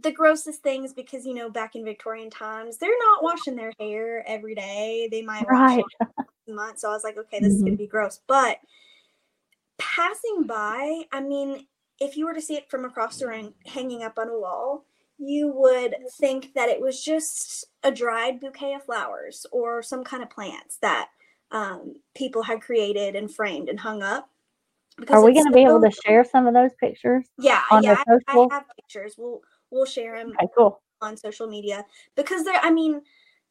the 0.00 0.12
grossest 0.12 0.62
things 0.62 0.92
because, 0.92 1.24
you 1.26 1.34
know, 1.34 1.48
back 1.48 1.74
in 1.74 1.84
Victorian 1.84 2.30
times, 2.30 2.76
they're 2.78 2.90
not 3.10 3.22
washing 3.22 3.56
their 3.56 3.72
hair 3.78 4.24
every 4.26 4.54
day. 4.54 5.08
They 5.10 5.22
might 5.22 5.46
wash 5.46 5.70
Right. 5.70 5.78
it 5.78 5.86
once 6.18 6.28
a 6.48 6.52
month. 6.52 6.78
So 6.80 6.90
I 6.90 6.92
was 6.92 7.04
like, 7.04 7.16
okay, 7.16 7.40
this 7.40 7.54
is 7.54 7.62
going 7.62 7.72
to 7.72 7.78
be 7.78 7.86
gross. 7.86 8.20
But 8.26 8.58
passing 9.78 10.44
by, 10.46 11.02
I 11.12 11.20
mean, 11.20 11.66
if 11.98 12.16
you 12.16 12.26
were 12.26 12.34
to 12.34 12.42
see 12.42 12.56
it 12.56 12.70
from 12.70 12.84
across 12.84 13.18
the 13.18 13.28
room 13.28 13.54
hanging 13.66 14.02
up 14.02 14.18
on 14.18 14.28
a 14.28 14.38
wall, 14.38 14.84
you 15.18 15.50
would 15.54 15.94
think 16.18 16.52
that 16.54 16.68
it 16.68 16.80
was 16.80 17.02
just 17.02 17.64
a 17.82 17.90
dried 17.90 18.38
bouquet 18.40 18.74
of 18.74 18.84
flowers 18.84 19.46
or 19.50 19.82
some 19.82 20.04
kind 20.04 20.22
of 20.22 20.28
plants 20.28 20.76
that 20.82 21.08
um, 21.52 21.94
people 22.14 22.42
had 22.42 22.60
created 22.60 23.16
and 23.16 23.32
framed 23.32 23.70
and 23.70 23.80
hung 23.80 24.02
up. 24.02 24.28
Are 25.10 25.24
we 25.24 25.32
going 25.32 25.46
to 25.46 25.52
be 25.52 25.62
able 25.62 25.80
to 25.80 25.90
share 25.90 26.24
some 26.24 26.46
of 26.46 26.54
those 26.54 26.72
pictures? 26.80 27.26
Yeah, 27.38 27.62
on 27.70 27.82
yeah, 27.82 28.02
I. 28.06 28.18
I 28.28 28.46
have 28.50 28.64
pictures. 28.76 29.14
We'll 29.18 29.40
we'll 29.70 29.84
share 29.84 30.18
them 30.18 30.30
Okay, 30.34 30.48
cool. 30.56 30.80
on 31.02 31.16
social 31.16 31.46
media 31.46 31.84
because 32.14 32.44
they're 32.44 32.60
i 32.62 32.70
mean 32.70 33.00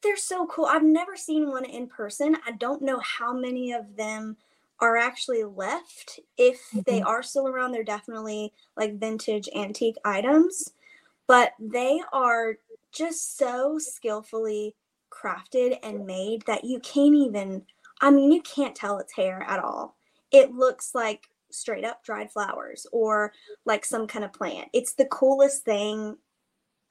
they're 0.02 0.16
so 0.16 0.46
cool 0.46 0.66
i've 0.66 0.82
never 0.82 1.16
seen 1.16 1.48
one 1.48 1.64
in 1.64 1.86
person 1.86 2.36
i 2.46 2.52
don't 2.52 2.82
know 2.82 2.98
how 3.00 3.32
many 3.32 3.72
of 3.72 3.96
them 3.96 4.36
are 4.80 4.96
actually 4.96 5.42
left 5.44 6.20
if 6.36 6.60
they 6.86 7.00
Mhm. 7.00 7.06
are 7.06 7.22
still 7.22 7.48
around 7.48 7.72
they're 7.72 7.84
definitely 7.84 8.52
like 8.76 8.98
vintage 8.98 9.48
antique 9.54 9.96
items 10.04 10.72
but 11.26 11.52
they 11.58 12.00
are 12.12 12.58
just 12.92 13.36
so 13.38 13.78
skillfully 13.78 14.74
crafted 15.10 15.78
and 15.82 16.06
made 16.06 16.42
that 16.46 16.64
you 16.64 16.78
can't 16.80 17.14
even 17.14 17.64
i 18.00 18.10
mean 18.10 18.32
you 18.32 18.42
can't 18.42 18.74
tell 18.74 18.98
it's 18.98 19.14
hair 19.14 19.42
at 19.48 19.60
all 19.60 19.96
it 20.32 20.52
looks 20.52 20.94
like 20.94 21.28
straight 21.56 21.84
up 21.84 22.04
dried 22.04 22.30
flowers 22.30 22.86
or 22.92 23.32
like 23.64 23.84
some 23.84 24.06
kind 24.06 24.24
of 24.24 24.32
plant 24.32 24.68
it's 24.72 24.94
the 24.94 25.06
coolest 25.06 25.64
thing 25.64 26.16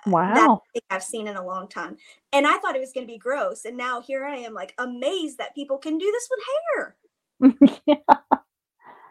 Wow. 0.05 0.61
I've 0.89 1.03
seen 1.03 1.27
in 1.27 1.35
a 1.35 1.45
long 1.45 1.67
time. 1.67 1.97
And 2.31 2.45
I 2.45 2.57
thought 2.57 2.75
it 2.75 2.79
was 2.79 2.91
going 2.91 3.07
to 3.07 3.11
be 3.11 3.17
gross. 3.17 3.65
And 3.65 3.75
now 3.77 4.01
here 4.01 4.23
I 4.25 4.37
am, 4.37 4.53
like 4.53 4.73
amazed 4.77 5.37
that 5.39 5.55
people 5.55 5.77
can 5.77 5.97
do 5.97 6.11
this 6.11 6.29
with 6.29 7.59
hair. 7.67 7.79
yeah. 7.87 8.17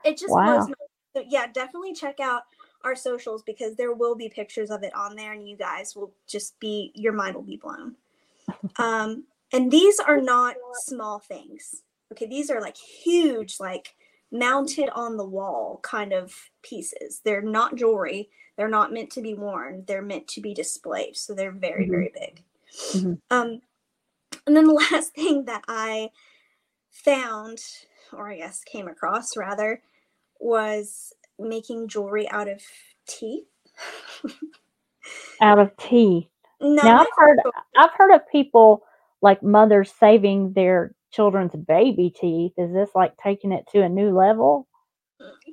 It 0.05 0.19
just 0.19 0.33
Wow. 0.33 0.57
blows 0.57 0.69
my 0.69 0.75
so 1.17 1.25
yeah, 1.29 1.47
definitely 1.47 1.95
check 1.95 2.19
out 2.19 2.43
our 2.83 2.97
socials 2.97 3.43
because 3.45 3.77
there 3.77 3.93
will 3.93 4.17
be 4.17 4.29
pictures 4.29 4.71
of 4.71 4.83
it 4.83 4.95
on 4.95 5.15
there 5.15 5.33
and 5.33 5.49
you 5.49 5.57
guys 5.57 5.95
will 5.95 6.13
just 6.27 6.59
be 6.59 6.91
your 6.95 7.13
mind 7.13 7.37
will 7.37 7.43
be 7.43 7.57
blown. 7.57 7.95
um 8.79 9.25
and 9.53 9.71
these 9.71 10.01
are 10.01 10.21
not 10.21 10.57
small 10.85 11.21
things. 11.21 11.83
Okay, 12.13 12.27
these 12.27 12.51
are 12.51 12.61
like 12.61 12.77
huge 12.77 13.59
like 13.61 13.95
mounted 14.35 14.91
on 14.91 15.17
the 15.17 15.25
wall 15.27 15.81
kind 15.83 16.13
of 16.13 16.35
pieces. 16.63 17.23
They're 17.25 17.41
not 17.43 17.77
jewelry. 17.77 18.29
They're 18.57 18.69
not 18.69 18.93
meant 18.93 19.11
to 19.13 19.23
be 19.23 19.35
worn. 19.35 19.85
They're 19.87 20.03
meant 20.03 20.29
to 20.29 20.43
be 20.43 20.53
displayed. 20.55 21.17
So 21.17 21.35
they're 21.35 21.53
very 21.53 21.87
Mhm. 21.87 21.91
very 21.91 22.13
big. 22.15 22.43
Mhm. 22.95 23.21
Um 23.31 23.63
and 24.47 24.57
then 24.57 24.67
the 24.67 24.75
last 24.93 25.15
thing 25.15 25.45
that 25.47 25.63
I 25.69 26.11
found 26.91 27.61
or 28.13 28.31
I 28.31 28.37
guess 28.39 28.65
came 28.65 28.89
across 28.89 29.37
rather 29.37 29.83
was 30.41 31.13
making 31.39 31.89
jewelry 31.89 32.29
out 32.31 32.49
of 32.49 32.63
teeth. 33.07 33.47
Out 35.41 35.59
of 35.59 35.77
teeth. 35.77 36.29
No, 36.61 36.83
Now 36.83 37.01
I've 37.01 37.07
heard 37.19 37.41
I've 37.77 37.91
heard 37.99 38.15
of 38.15 38.27
people 38.31 38.85
like 39.21 39.43
mothers 39.43 39.93
saving 39.93 40.53
their 40.55 40.95
children's 41.15 41.55
baby 41.55 42.11
teeth. 42.11 42.53
Is 42.57 42.73
this 42.73 42.91
like 42.95 43.17
taking 43.17 43.53
it 43.53 43.67
to 43.73 43.83
a 43.83 43.89
new 43.89 44.17
level? 44.17 44.67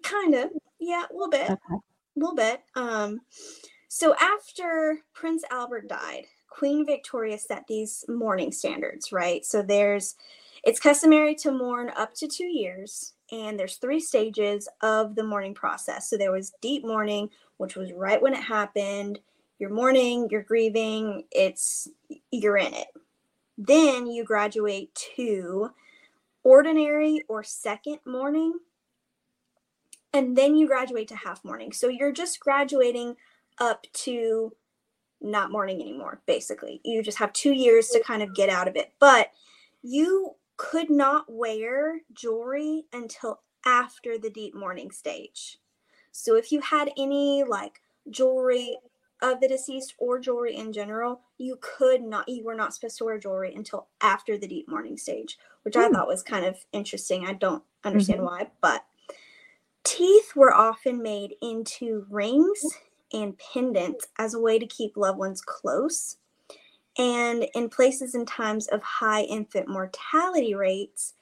kind 0.04 0.36
of, 0.36 0.50
yeah, 0.80 1.06
a 1.10 1.14
little 1.14 1.30
bit. 1.30 1.44
Okay. 1.44 1.76
a 1.76 2.20
little 2.20 2.36
bit. 2.36 2.62
Um, 2.76 3.22
so 3.88 4.16
after 4.16 5.00
Prince 5.14 5.44
Albert 5.52 5.88
died, 5.88 6.26
Queen 6.50 6.86
Victoria 6.86 7.38
set 7.38 7.64
these 7.68 8.04
mourning 8.08 8.52
standards, 8.52 9.12
right? 9.12 9.46
So 9.46 9.62
there's, 9.62 10.16
it's 10.64 10.80
customary 10.80 11.36
to 11.36 11.52
mourn 11.52 11.92
up 11.98 12.14
to 12.16 12.28
two 12.28 12.46
years, 12.46 13.14
and 13.32 13.60
there's 13.60 13.78
three 13.78 14.00
stages 14.00 14.68
of 14.82 15.16
the 15.16 15.24
mourning 15.24 15.54
process. 15.54 16.10
So 16.10 16.18
there 16.18 16.32
was 16.32 16.54
deep 16.62 16.86
mourning, 16.86 17.30
which 17.58 17.76
was 17.76 17.94
right 17.94 18.22
when 18.22 18.34
it 18.34 18.44
happened. 18.44 19.20
You're 19.60 19.70
mourning, 19.70 20.28
you're 20.30 20.44
grieving, 20.44 21.26
it's 21.32 21.88
you're 22.32 22.58
in 22.58 22.74
it. 22.74 22.88
Then 23.68 24.08
you 24.08 24.24
graduate 24.26 24.96
to 25.16 25.72
ordinary 26.44 27.24
or 27.30 27.44
second 27.44 28.00
mourning. 28.06 28.54
and 30.14 30.38
then 30.38 30.56
you 30.56 30.68
graduate 30.68 31.08
to 31.10 31.16
half 31.16 31.44
mourning. 31.46 31.72
So 31.72 31.88
you're 31.88 32.12
just 32.12 32.40
graduating 32.40 33.16
up 33.60 33.86
to 33.94 34.54
not 35.22 35.52
mourning 35.52 35.82
anymore, 35.82 36.22
basically. 36.26 36.82
You 36.84 37.04
just 37.04 37.20
have 37.20 37.34
two 37.34 37.54
years 37.54 37.90
to 37.90 38.04
kind 38.04 38.24
of 38.24 38.36
get 38.36 38.50
out 38.50 38.68
of 38.68 38.76
it. 38.76 38.94
But 39.00 39.32
you 39.84 40.36
could 40.58 40.90
not 40.90 41.26
wear 41.30 42.02
jewelry 42.14 42.86
until 42.94 43.42
after 43.66 44.18
the 44.18 44.30
deep 44.30 44.56
mourning 44.56 44.92
stage. 44.92 45.60
So 46.12 46.36
if 46.36 46.52
you 46.52 46.62
had 46.62 46.92
any 46.98 47.44
like 47.44 47.82
jewelry 48.10 48.78
of 49.22 49.42
the 49.42 49.48
deceased 49.48 49.96
or 50.00 50.20
jewelry 50.20 50.56
in 50.56 50.74
general, 50.74 51.22
you 51.38 51.58
could 51.62 52.02
not, 52.04 52.30
you 52.30 52.44
were 52.44 52.56
not 52.56 52.74
supposed 52.74 52.98
to 53.00 53.06
wear 53.06 53.20
jewelry 53.20 53.54
until 53.56 53.88
after 54.02 54.38
the 54.38 54.48
deep 54.48 54.68
mourning 54.70 54.98
stage, 54.98 55.38
which 55.64 55.76
I 55.76 55.88
Hmm. 55.88 55.94
thought 55.94 56.08
was 56.08 56.24
kind 56.24 56.46
of 56.46 56.58
interesting. 56.74 57.26
I 57.26 57.34
don't 57.34 57.64
understand 57.84 58.24
why, 58.24 58.50
but 58.62 58.86
teeth 59.86 60.36
were 60.36 60.54
often 60.54 61.02
made 61.04 61.36
into 61.42 62.06
rings 62.10 62.64
and 63.14 63.38
pendants 63.40 64.08
as 64.20 64.34
a 64.36 64.40
way 64.42 64.60
to 64.60 64.68
keep 64.68 64.98
loved 64.98 65.20
ones 65.20 65.42
close. 65.42 66.18
And 66.98 67.48
in 67.56 67.70
places 67.70 68.16
and 68.16 68.28
times 68.28 68.68
of 68.68 68.84
high 68.84 69.24
infant 69.24 69.68
mortality 69.70 70.56
rates, 70.56 71.14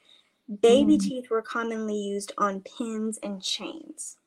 baby 0.62 0.98
Mm. 0.98 0.98
teeth 0.98 1.30
were 1.30 1.42
commonly 1.42 1.96
used 1.96 2.32
on 2.38 2.62
pins 2.62 3.18
and 3.22 3.42
chains 3.42 4.18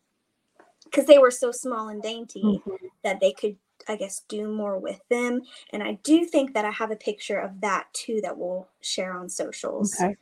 because 0.85 1.05
they 1.05 1.19
were 1.19 1.31
so 1.31 1.51
small 1.51 1.89
and 1.89 2.01
dainty 2.03 2.63
Mhm. 2.67 2.91
that 3.03 3.19
they 3.19 3.33
could, 3.33 3.57
I 3.87 3.95
guess, 3.95 4.23
do 4.27 4.47
more 4.47 4.79
with 4.79 4.99
them. 5.09 5.41
And 5.71 5.83
I 5.83 5.99
do 6.03 6.25
think 6.25 6.53
that 6.53 6.65
I 6.65 6.71
have 6.71 6.91
a 6.91 6.95
picture 6.95 7.39
of 7.39 7.61
that 7.61 7.87
too 7.93 8.19
that 8.23 8.37
we'll 8.37 8.67
share 8.81 9.13
on 9.13 9.29
socials 9.29 9.95
Okay. 9.99 10.15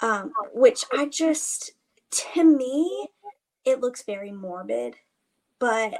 um, 0.00 0.32
which 0.52 0.84
I 0.92 1.06
just, 1.06 1.72
to 2.10 2.44
me, 2.44 3.08
it 3.64 3.80
looks 3.80 4.02
very 4.02 4.32
morbid, 4.32 4.96
but 5.58 5.94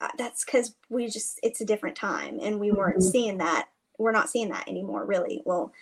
uh, 0.00 0.08
that's 0.18 0.44
because 0.44 0.74
we 0.90 1.08
just, 1.08 1.40
it's 1.42 1.62
a 1.62 1.66
different 1.66 1.96
time 1.96 2.38
and 2.42 2.60
we 2.60 2.70
weren't 2.70 2.98
Mhm. 2.98 3.10
seeing 3.10 3.38
that. 3.38 3.68
We're 3.98 4.12
not 4.12 4.28
seeing 4.28 4.50
that 4.50 4.68
anymore, 4.68 5.06
really. 5.06 5.42
Well, 5.46 5.72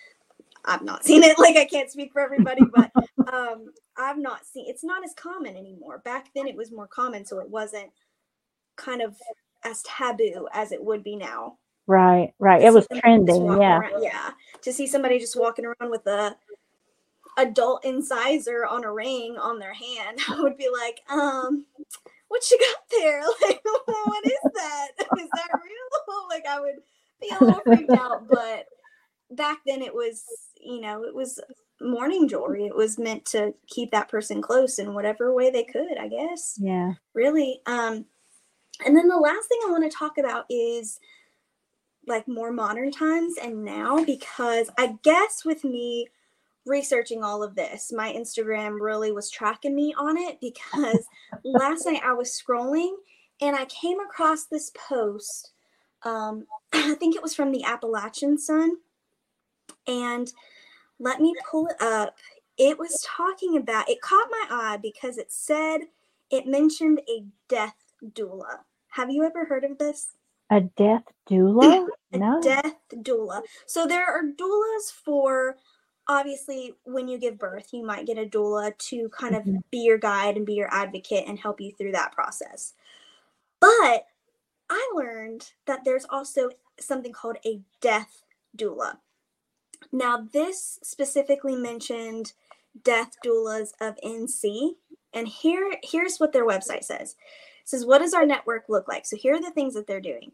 I've 0.65 0.83
not 0.83 1.05
seen 1.05 1.25
it. 1.25 1.37
Like, 1.39 1.57
I 1.57 1.65
can't 1.65 1.91
speak 1.91 2.13
for 2.13 2.21
everybody, 2.21 2.65
but 2.73 2.93
um, 3.33 3.73
I've 3.97 4.19
not 4.19 4.47
seen 4.47 4.67
it's 4.69 4.85
not 4.85 5.05
as 5.05 5.13
common 5.15 5.57
anymore. 5.57 5.99
Back 5.99 6.31
then, 6.35 6.47
it 6.47 6.57
was 6.57 6.71
more 6.71 6.87
common, 6.87 7.25
so 7.25 7.41
it 7.41 7.49
wasn't 7.51 7.91
kind 8.77 9.03
of 9.03 9.17
as 9.65 9.83
taboo 9.83 10.49
as 10.53 10.73
it 10.73 10.83
would 10.83 11.03
be 11.05 11.17
now 11.17 11.59
Right, 11.87 12.33
right. 12.39 12.61
to 12.61 12.67
It 12.67 12.73
was 12.73 12.87
trending, 13.01 13.45
yeah. 13.61 13.79
around- 13.79 14.03
yeah. 14.03 14.31
To 14.63 14.73
see 14.73 14.87
somebody 14.87 15.19
just 15.19 15.37
walking 15.39 15.67
around 15.67 15.91
with 15.91 16.07
a 16.07 16.35
adult 17.37 17.85
incisor 17.85 18.65
on 18.65 18.85
a 18.85 18.93
ring 18.93 19.37
on 19.39 19.59
their 19.59 19.75
hand, 19.75 20.19
I 20.29 20.41
would 20.41 20.57
be 20.57 20.69
like, 20.73 21.01
um, 21.11 21.67
what 22.29 22.51
you 22.51 22.59
got 22.59 22.77
there? 22.99 23.23
Like, 23.43 23.61
what 23.87 24.25
is 24.27 24.39
that? 24.55 24.89
Is 25.19 25.29
that 25.35 25.49
real? 25.53 26.29
like, 26.31 26.47
I 26.49 26.61
would 26.61 26.77
be 27.21 27.29
a 27.39 27.45
little 27.45 27.61
freaked 27.61 27.91
out. 27.93 28.29
But 28.29 28.67
back 29.31 29.59
then, 29.67 29.83
it 29.83 29.95
was, 29.95 30.25
you 30.61 30.81
know, 30.81 31.05
it 31.05 31.15
was 31.15 31.39
mourning 31.81 32.29
jewelry. 32.29 32.67
It 32.67 32.75
was 32.75 32.99
meant 32.99 33.25
to 33.27 33.53
keep 33.69 33.91
that 33.91 34.09
person 34.09 34.41
close 34.41 34.79
in 34.79 34.95
whatever 34.95 35.35
way 35.35 35.51
they 35.51 35.65
could, 35.65 35.99
I 35.99 36.09
guess 36.09 36.57
Yeah. 36.59 36.93
really 37.15 37.61
um 37.67 38.07
and 38.85 38.97
then 38.97 39.09
the 39.09 39.17
last 39.17 39.49
thing 39.49 39.59
i 39.67 39.71
want 39.71 39.91
to 39.91 39.97
talk 39.97 40.19
about 40.19 40.45
is 40.51 40.99
like 42.07 42.27
more 42.29 42.53
modern 42.53 42.91
times 42.91 43.35
and 43.43 43.65
now 43.65 44.05
because 44.05 44.71
i 44.79 44.95
guess 45.03 45.45
with 45.45 45.65
me 45.65 46.07
researching 46.67 47.23
all 47.23 47.43
of 47.43 47.55
this 47.55 47.93
my 47.93 48.13
instagram 48.13 48.81
really 48.81 49.13
was 49.13 49.31
tracking 49.31 49.75
me 49.75 49.95
on 49.99 50.17
it 50.17 50.41
because 50.41 51.07
last 51.45 51.87
night 51.87 52.03
i 52.05 52.13
was 52.13 52.31
scrolling 52.31 52.95
and 53.41 53.57
i 53.57 53.65
came 53.67 54.01
across 54.01 54.47
this 54.47 54.71
post 54.75 55.53
um 56.03 56.47
i 56.73 56.95
think 56.95 57.15
it 57.15 57.23
was 57.23 57.35
from 57.35 57.53
the 57.53 57.65
appalachian 57.65 58.39
sun. 58.39 58.77
And 59.87 60.33
let 60.99 61.21
me 61.21 61.35
pull 61.51 61.67
it 61.67 61.81
up. 61.81 62.17
It 62.57 62.79
was 62.79 63.05
talking 63.07 63.57
about 63.57 63.89
it 63.89 64.01
caught 64.01 64.29
my 64.31 64.47
eye 64.51 64.79
because 64.81 65.19
it 65.19 65.33
said 65.33 65.81
it 66.31 66.47
mentioned 66.47 67.01
a 67.09 67.25
death 67.49 67.75
doula. 68.13 68.59
Have 68.89 69.11
you 69.11 69.25
ever 69.25 69.45
heard 69.45 69.65
of 69.65 69.79
this? 69.79 70.09
A 70.51 70.61
death 70.61 71.05
doula? 71.29 71.89
A 72.13 72.19
No. 72.19 72.41
death 72.41 72.77
doula. 72.95 73.43
So 73.67 73.87
there 73.87 74.07
are 74.07 74.23
doulas 74.23 74.93
for 74.93 75.57
obviously 76.07 76.75
when 76.85 77.09
you 77.09 77.19
give 77.19 77.39
birth, 77.39 77.73
you 77.73 77.85
might 77.85 78.07
get 78.07 78.19
a 78.19 78.27
doula 78.27 78.77
to 78.77 79.09
kind 79.09 79.35
of 79.35 79.43
Mhm. 79.45 79.63
be 79.71 79.79
your 79.79 79.99
guide 79.99 80.37
and 80.37 80.45
be 80.47 80.55
your 80.55 80.73
advocate 80.73 81.27
and 81.27 81.39
help 81.39 81.61
you 81.61 81.73
through 81.73 81.93
that 81.93 82.13
process. 82.13 82.75
But 83.59 84.07
I 84.69 84.93
learned 84.95 85.53
that 85.67 85.85
there's 85.85 86.05
also 86.05 86.51
something 86.79 87.13
called 87.13 87.39
a 87.45 87.63
death 87.81 88.23
doula. 88.57 88.99
Now, 89.93 90.29
this 90.33 90.79
specifically 90.83 91.57
mentioned 91.57 92.33
death 92.83 93.17
doulas 93.25 93.73
of 93.81 93.97
NC, 94.05 94.77
and 95.13 95.27
here 95.29 95.79
here's 95.83 96.19
what 96.19 96.33
their 96.33 96.47
website 96.47 96.85
says. 96.85 97.17
Says, 97.65 97.87
"What 97.87 97.99
does 97.99 98.15
our 98.15 98.27
network 98.27 98.69
look 98.69 98.89
like?" 98.89 99.07
So 99.07 99.17
here 99.17 99.35
are 99.35 99.41
the 99.41 99.51
things 99.51 99.75
that 99.75 99.87
they're 99.87 100.01
doing. 100.01 100.33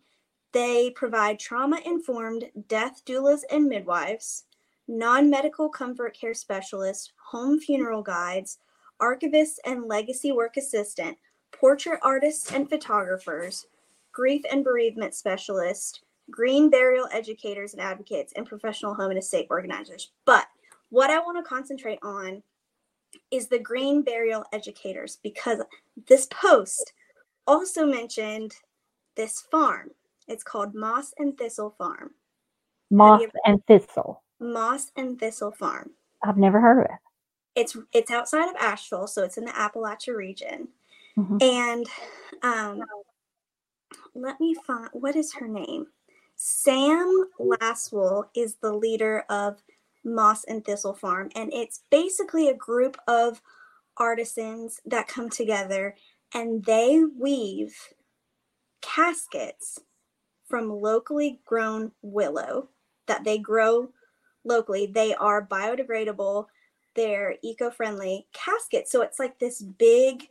They 0.53 0.91
provide 0.91 1.39
trauma-informed 1.39 2.51
death 2.69 3.05
doulas 3.05 3.43
and 3.51 3.67
midwives, 3.67 4.45
non-medical 4.89 5.69
comfort 5.69 6.17
care 6.19 6.35
specialists, 6.35 7.13
home 7.31 7.61
funeral 7.61 8.03
guides, 8.03 8.59
archivists 9.01 9.59
and 9.65 9.87
legacy 9.87 10.33
work 10.33 10.57
assistant, 10.57 11.17
portrait 11.53 12.01
artists 12.03 12.53
and 12.53 12.69
photographers, 12.69 13.67
grief 14.13 14.43
and 14.51 14.65
bereavement 14.65 15.15
specialists, 15.15 16.01
green 16.31 16.69
burial 16.69 17.09
educators 17.13 17.73
and 17.73 17.81
advocates, 17.81 18.33
and 18.35 18.47
professional 18.47 18.95
home 18.95 19.11
and 19.11 19.19
estate 19.19 19.47
organizers. 19.51 20.11
But 20.25 20.47
what 20.91 21.11
I 21.11 21.19
want 21.21 21.39
to 21.39 21.49
concentrate 21.49 22.01
on 22.03 22.43
is 23.31 23.47
the 23.47 23.59
green 23.59 24.03
burial 24.03 24.45
educators 24.53 25.19
because 25.23 25.61
this 26.09 26.27
post 26.27 26.93
also 27.47 27.87
mentioned 27.87 28.55
this 29.17 29.41
farm. 29.51 29.91
It's 30.29 30.45
called 30.45 30.75
Moss 30.75 31.13
and 31.19 31.37
Thistle 31.37 31.71
Farm. 31.77 32.13
Moss 32.91 33.23
ever- 33.23 33.33
and 33.45 33.65
thistle. 33.67 34.23
Moss 34.41 34.91
and 34.97 35.19
Thistle 35.19 35.53
Farm. 35.53 35.91
I've 36.25 36.37
never 36.37 36.61
heard 36.61 36.81
of 36.81 36.85
it. 36.87 36.99
It's 37.57 37.77
it's 37.93 38.11
outside 38.11 38.49
of 38.49 38.57
Asheville, 38.57 39.07
so 39.07 39.25
it's 39.25 39.37
in 39.37 39.45
the 39.45 39.53
Appalachia 39.53 40.15
region. 40.17 40.69
Mhm. 41.17 41.43
And 41.43 41.87
um, 42.43 42.85
let 44.15 44.41
me 44.41 44.55
find 44.55 44.89
what 44.93 45.17
is 45.17 45.35
her 45.35 45.49
name. 45.49 45.87
Sam 46.37 47.29
Laswell 47.39 48.29
is 48.35 48.55
the 48.57 48.73
leader 48.73 49.25
of 49.29 49.63
Moss 50.05 50.45
and 50.45 50.65
Thistle 50.65 50.95
Farm, 50.95 51.31
and 51.35 51.53
it's 51.53 51.83
basically 51.91 52.49
a 52.49 52.55
group 52.55 52.97
of 53.07 53.43
artisans 53.97 54.81
that 54.87 55.09
come 55.09 55.29
together 55.29 55.97
and 56.35 56.65
they 56.65 57.03
weave 57.05 57.77
caskets 58.81 59.79
from 60.47 60.71
locally 60.71 61.41
grown 61.45 61.93
willow 62.03 62.69
that 63.07 63.25
they 63.25 63.39
grow 63.39 63.89
locally. 64.45 64.87
They 64.87 65.15
are 65.15 65.47
biodegradable, 65.47 66.47
they're 66.95 67.37
eco 67.43 67.71
friendly 67.71 68.27
caskets. 68.33 68.91
So 68.91 69.03
it's 69.03 69.19
like 69.19 69.39
this 69.39 69.61
big, 69.63 70.25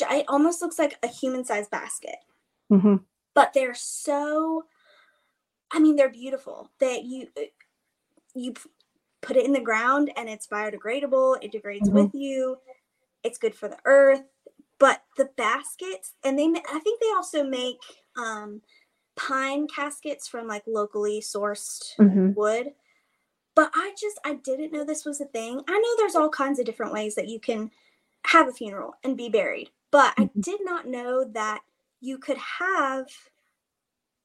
it 0.00 0.24
almost 0.28 0.60
looks 0.60 0.78
like 0.78 0.98
a 1.02 1.08
human 1.08 1.44
sized 1.44 1.70
basket. 1.70 2.16
Hmm 2.68 2.96
but 3.34 3.52
they're 3.52 3.74
so 3.74 4.64
i 5.70 5.78
mean 5.78 5.94
they're 5.94 6.08
beautiful. 6.08 6.70
That 6.80 7.04
you 7.04 7.28
uh, 7.36 7.42
you 8.34 8.54
put 9.20 9.36
it 9.36 9.44
in 9.44 9.52
the 9.52 9.60
ground 9.60 10.10
and 10.16 10.28
it's 10.28 10.46
biodegradable. 10.46 11.36
It 11.42 11.52
degrades 11.52 11.88
Mhm. 11.88 11.92
with 11.92 12.14
you. 12.14 12.56
It's 13.22 13.38
good 13.38 13.54
for 13.54 13.68
the 13.68 13.78
earth 13.84 14.22
but 14.78 15.02
the 15.16 15.26
baskets 15.36 16.14
and 16.24 16.38
they 16.38 16.46
i 16.46 16.78
think 16.80 17.00
they 17.00 17.10
also 17.16 17.44
make 17.44 17.78
um 18.16 18.60
pine 19.16 19.66
caskets 19.68 20.28
from 20.28 20.46
like 20.48 20.64
locally 20.66 21.20
sourced 21.20 21.92
hmm 21.98 22.32
wood. 22.34 22.72
But 23.54 23.70
I 23.74 23.94
just 24.00 24.20
I 24.24 24.34
didn't 24.34 24.72
know 24.72 24.84
this 24.84 25.04
was 25.04 25.20
a 25.20 25.26
thing. 25.26 25.60
I 25.68 25.78
know 25.78 25.88
there's 25.98 26.14
all 26.16 26.28
kinds 26.28 26.58
of 26.58 26.66
different 26.66 26.92
ways 26.92 27.14
that 27.16 27.28
you 27.28 27.40
can 27.40 27.70
have 28.26 28.48
a 28.48 28.52
funeral 28.52 28.94
and 29.04 29.16
be 29.16 29.28
buried, 29.30 29.70
but 29.90 30.14
I 30.18 30.24
Mhm. 30.24 30.42
did 30.42 30.60
not 30.64 30.86
know 30.86 31.24
that 31.24 31.62
you 32.00 32.18
could 32.18 32.38
have 32.38 33.08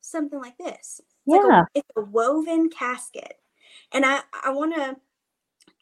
something 0.02 0.40
like 0.40 0.58
this. 0.58 1.02
It's 1.32 1.44
like 1.44 1.44
Yeah. 1.44 1.62
a, 1.76 1.80
it's 1.80 1.90
a 1.96 2.02
woven 2.02 2.70
casket. 2.70 3.40
And 3.92 4.06
I 4.06 4.22
I 4.44 4.52
want 4.52 4.76
to 4.76 4.98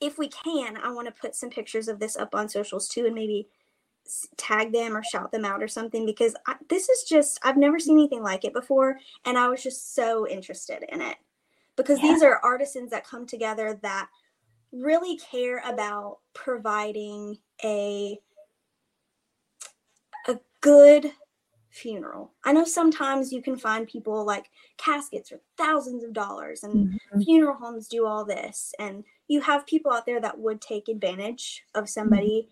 if 0.02 0.18
we 0.18 0.30
can, 0.30 0.78
I 0.78 0.92
want 0.92 1.08
to 1.08 1.22
put 1.22 1.36
some 1.36 1.50
pictures 1.50 1.88
of 1.88 2.00
this 2.00 2.18
up 2.18 2.36
on 2.36 2.50
socials 2.50 2.88
too 2.90 3.06
and 3.06 3.16
maybe 3.16 3.50
tag 4.38 4.72
them 4.72 4.96
or 4.96 5.04
shout 5.04 5.32
them 5.32 5.46
out 5.46 5.62
or 5.64 5.68
something 5.68 6.06
because 6.06 6.36
I, 6.48 6.56
this 6.70 6.90
is 6.90 7.04
just 7.04 7.40
I've 7.44 7.58
never 7.58 7.80
seen 7.80 7.98
anything 7.98 8.24
like 8.24 8.46
it 8.46 8.54
before 8.54 9.00
and 9.26 9.38
I 9.38 9.48
was 9.50 9.64
just 9.64 9.96
so 9.96 10.28
interested 10.28 10.84
in 10.90 11.02
it 11.02 11.18
because 11.76 12.00
Yeah. 12.02 12.14
these 12.14 12.24
are 12.24 12.40
artisans 12.44 12.92
that 12.92 13.06
come 13.08 13.26
together 13.26 13.80
that 13.84 14.08
really 14.72 15.18
care 15.18 15.62
about 15.66 16.20
providing 16.34 17.38
a 17.64 18.20
a 20.28 20.40
good 20.62 21.12
funeral. 21.72 22.34
I 22.44 22.52
know 22.52 22.66
sometimes 22.66 23.32
you 23.32 23.42
can 23.42 23.56
find 23.58 23.88
people 23.88 24.26
like 24.26 24.50
caskets 24.78 25.30
for 25.30 25.40
thousands 25.58 26.04
of 26.04 26.14
dollars 26.14 26.64
and 26.64 27.00
Mhm. 27.14 27.24
funeral 27.24 27.56
homes 27.56 27.88
do 27.88 28.06
all 28.06 28.26
this 28.26 28.74
and 28.80 29.04
you 29.28 29.40
have 29.42 29.66
people 29.68 29.92
out 29.92 30.06
there 30.06 30.20
that 30.20 30.38
would 30.40 30.60
take 30.62 30.90
advantage 30.90 31.64
of 31.76 31.88
somebody 31.88 32.50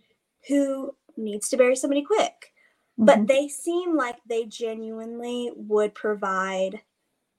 who 0.47 0.95
needs 1.17 1.49
to 1.49 1.57
bury 1.57 1.75
somebody 1.75 2.03
quick 2.03 2.53
but 2.97 3.19
Mhm. 3.19 3.27
they 3.27 3.47
seem 3.47 3.95
like 3.95 4.17
they 4.27 4.45
genuinely 4.45 5.51
would 5.55 5.93
provide 5.95 6.81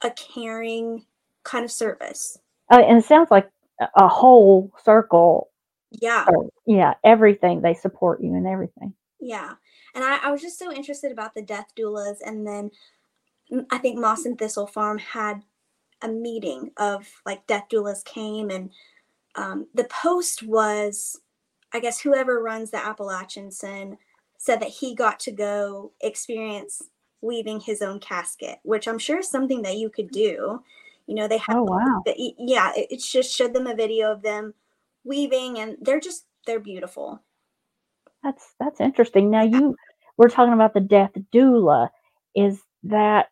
a 0.02 0.10
caring 0.12 1.06
kind 1.44 1.64
of 1.64 1.72
service 1.72 2.38
Uh, 2.70 2.80
and 2.86 2.98
it 2.98 3.04
sounds 3.04 3.30
like 3.30 3.50
a 3.80 3.88
a 3.96 4.08
whole 4.08 4.72
circle. 4.84 5.50
yeah 5.92 6.26
Or, 6.26 6.50
yeah, 6.66 6.94
everything 7.04 7.60
they 7.62 7.74
support 7.74 8.20
you 8.22 8.34
and 8.34 8.46
everything. 8.46 8.94
yeah 9.20 9.54
and 9.94 10.04
I, 10.04 10.18
I 10.18 10.30
was 10.30 10.42
just 10.42 10.58
so 10.58 10.72
interested 10.72 11.12
about 11.12 11.34
the 11.34 11.42
death 11.42 11.68
doulas 11.78 12.18
and 12.24 12.46
then 12.46 12.70
mm, 13.52 13.66
i 13.70 13.78
think 13.78 13.98
moss 13.98 14.24
and 14.26 14.38
thistle 14.38 14.66
farm 14.66 14.98
had 14.98 15.42
a 16.02 16.08
meeting 16.08 16.72
of 16.76 17.08
like 17.26 17.46
death 17.46 17.66
doulas 17.72 18.04
came 18.04 18.50
and 18.50 18.70
um, 19.36 19.66
the 19.74 19.84
post 19.84 20.42
was 20.42 21.20
i 21.72 21.80
guess 21.80 22.00
whoever 22.00 22.42
runs 22.42 22.70
the 22.70 22.84
appalachian 22.84 23.50
sin 23.50 23.96
said 24.38 24.60
that 24.60 24.68
he 24.68 24.94
got 24.94 25.18
to 25.18 25.32
go 25.32 25.92
experience 26.00 26.82
weaving 27.20 27.60
his 27.60 27.82
own 27.82 27.98
casket 27.98 28.58
which 28.62 28.86
i'm 28.86 28.98
sure 28.98 29.18
is 29.18 29.28
something 29.28 29.62
that 29.62 29.76
you 29.76 29.90
could 29.90 30.10
do 30.10 30.62
you 31.06 31.14
know 31.14 31.26
they 31.26 31.38
have 31.38 31.56
Oh 31.56 31.64
wow. 31.64 32.02
y- 32.06 32.32
yeah 32.38 32.72
it, 32.76 32.86
it 32.90 33.00
just 33.00 33.34
showed 33.34 33.52
them 33.52 33.66
a 33.66 33.74
video 33.74 34.12
of 34.12 34.22
them 34.22 34.54
weaving 35.04 35.58
and 35.58 35.76
they're 35.80 36.00
just 36.00 36.26
they're 36.46 36.60
beautiful 36.60 37.20
That's 38.22 38.54
that's 38.58 38.80
interesting. 38.80 39.30
Now 39.30 39.42
you 39.42 39.76
we're 40.16 40.28
talking 40.28 40.54
about 40.54 40.74
the 40.74 40.80
death 40.80 41.12
doula. 41.32 41.88
Is 42.34 42.60
that 42.84 43.28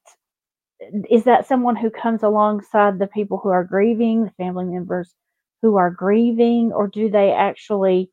is 1.11 1.24
that 1.24 1.47
someone 1.47 1.76
who 1.76 1.91
comes 1.91 2.22
alongside 2.22 2.99
the 2.99 3.07
people 3.07 3.39
who 3.39 3.49
are 3.49 3.64
grieving, 3.64 4.24
the 4.24 4.30
family 4.32 4.64
members 4.64 5.14
who 5.62 5.76
are 5.76 5.91
grieving, 5.91 6.72
or 6.72 6.87
do 6.87 7.11
they 7.11 7.32
actually 7.32 8.11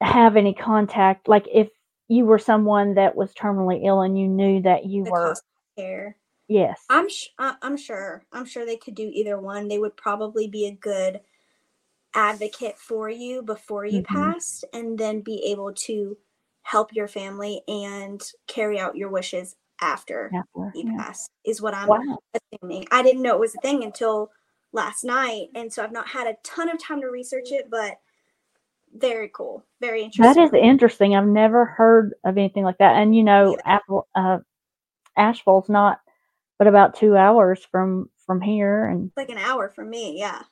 have 0.00 0.36
any 0.36 0.54
contact? 0.54 1.28
Like 1.28 1.46
if 1.52 1.68
you 2.08 2.24
were 2.26 2.38
someone 2.38 2.94
that 2.94 3.16
was 3.16 3.32
terminally 3.32 3.84
ill 3.84 4.02
and 4.02 4.18
you 4.18 4.28
knew 4.28 4.60
that 4.62 4.86
you 4.86 5.04
the 5.04 5.10
were 5.10 5.34
care 5.76 6.16
yes. 6.48 6.80
i'm 6.90 7.08
sh- 7.08 7.28
i'm 7.38 7.76
sure 7.76 8.22
i'm 8.32 8.44
sure 8.44 8.64
they 8.64 8.76
could 8.76 8.94
do 8.94 9.10
either 9.12 9.40
one 9.40 9.66
they 9.68 9.78
would 9.78 9.96
probably 9.96 10.46
be 10.46 10.66
a 10.66 10.70
good 10.72 11.20
advocate 12.14 12.78
for 12.78 13.08
you 13.08 13.42
before 13.42 13.84
you 13.84 14.02
Mhm. 14.02 14.04
passed 14.04 14.64
and 14.72 14.98
then 14.98 15.20
be 15.20 15.42
able 15.46 15.72
to 15.72 16.16
help 16.62 16.92
your 16.92 17.08
family 17.08 17.62
and 17.66 18.22
carry 18.46 18.78
out 18.78 18.96
your 18.96 19.08
wishes 19.08 19.56
after 19.80 20.30
After, 20.32 20.78
you 20.78 20.84
yeah. 20.84 20.96
pass 20.98 21.28
is 21.44 21.60
what 21.60 21.74
i'm 21.74 21.88
Wow. 21.88 22.18
assuming 22.52 22.86
i 22.92 23.02
didn't 23.02 23.22
know 23.22 23.34
it 23.34 23.40
was 23.40 23.54
a 23.54 23.60
thing 23.60 23.82
until 23.82 24.30
last 24.72 25.02
night 25.04 25.48
and 25.54 25.72
so 25.72 25.82
i've 25.82 25.92
not 25.92 26.06
had 26.08 26.26
a 26.26 26.36
ton 26.44 26.68
of 26.68 26.78
time 26.78 27.00
to 27.00 27.08
research 27.08 27.50
it 27.50 27.68
but 27.70 27.98
very 28.94 29.30
cool 29.34 29.64
very 29.80 30.02
interesting 30.02 30.34
That 30.34 30.40
is 30.40 30.52
interesting. 30.54 31.16
I've 31.16 31.26
never 31.26 31.64
heard 31.64 32.14
of 32.24 32.38
anything 32.38 32.64
like 32.64 32.78
that. 32.78 32.96
And 32.96 33.14
you 33.16 33.24
know, 33.24 33.52
either. 33.52 33.62
Apple 33.66 34.08
uh 34.14 34.38
Asheville's 35.16 35.68
not 35.68 36.00
but 36.58 36.68
about 36.68 36.94
two 36.94 37.16
hours 37.16 37.64
from 37.70 38.08
from 38.26 38.40
here 38.40 38.86
and 38.86 39.10
like 39.16 39.30
an 39.30 39.38
hour 39.38 39.68
from 39.68 39.90
me 39.90 40.18
yeah 40.18 40.42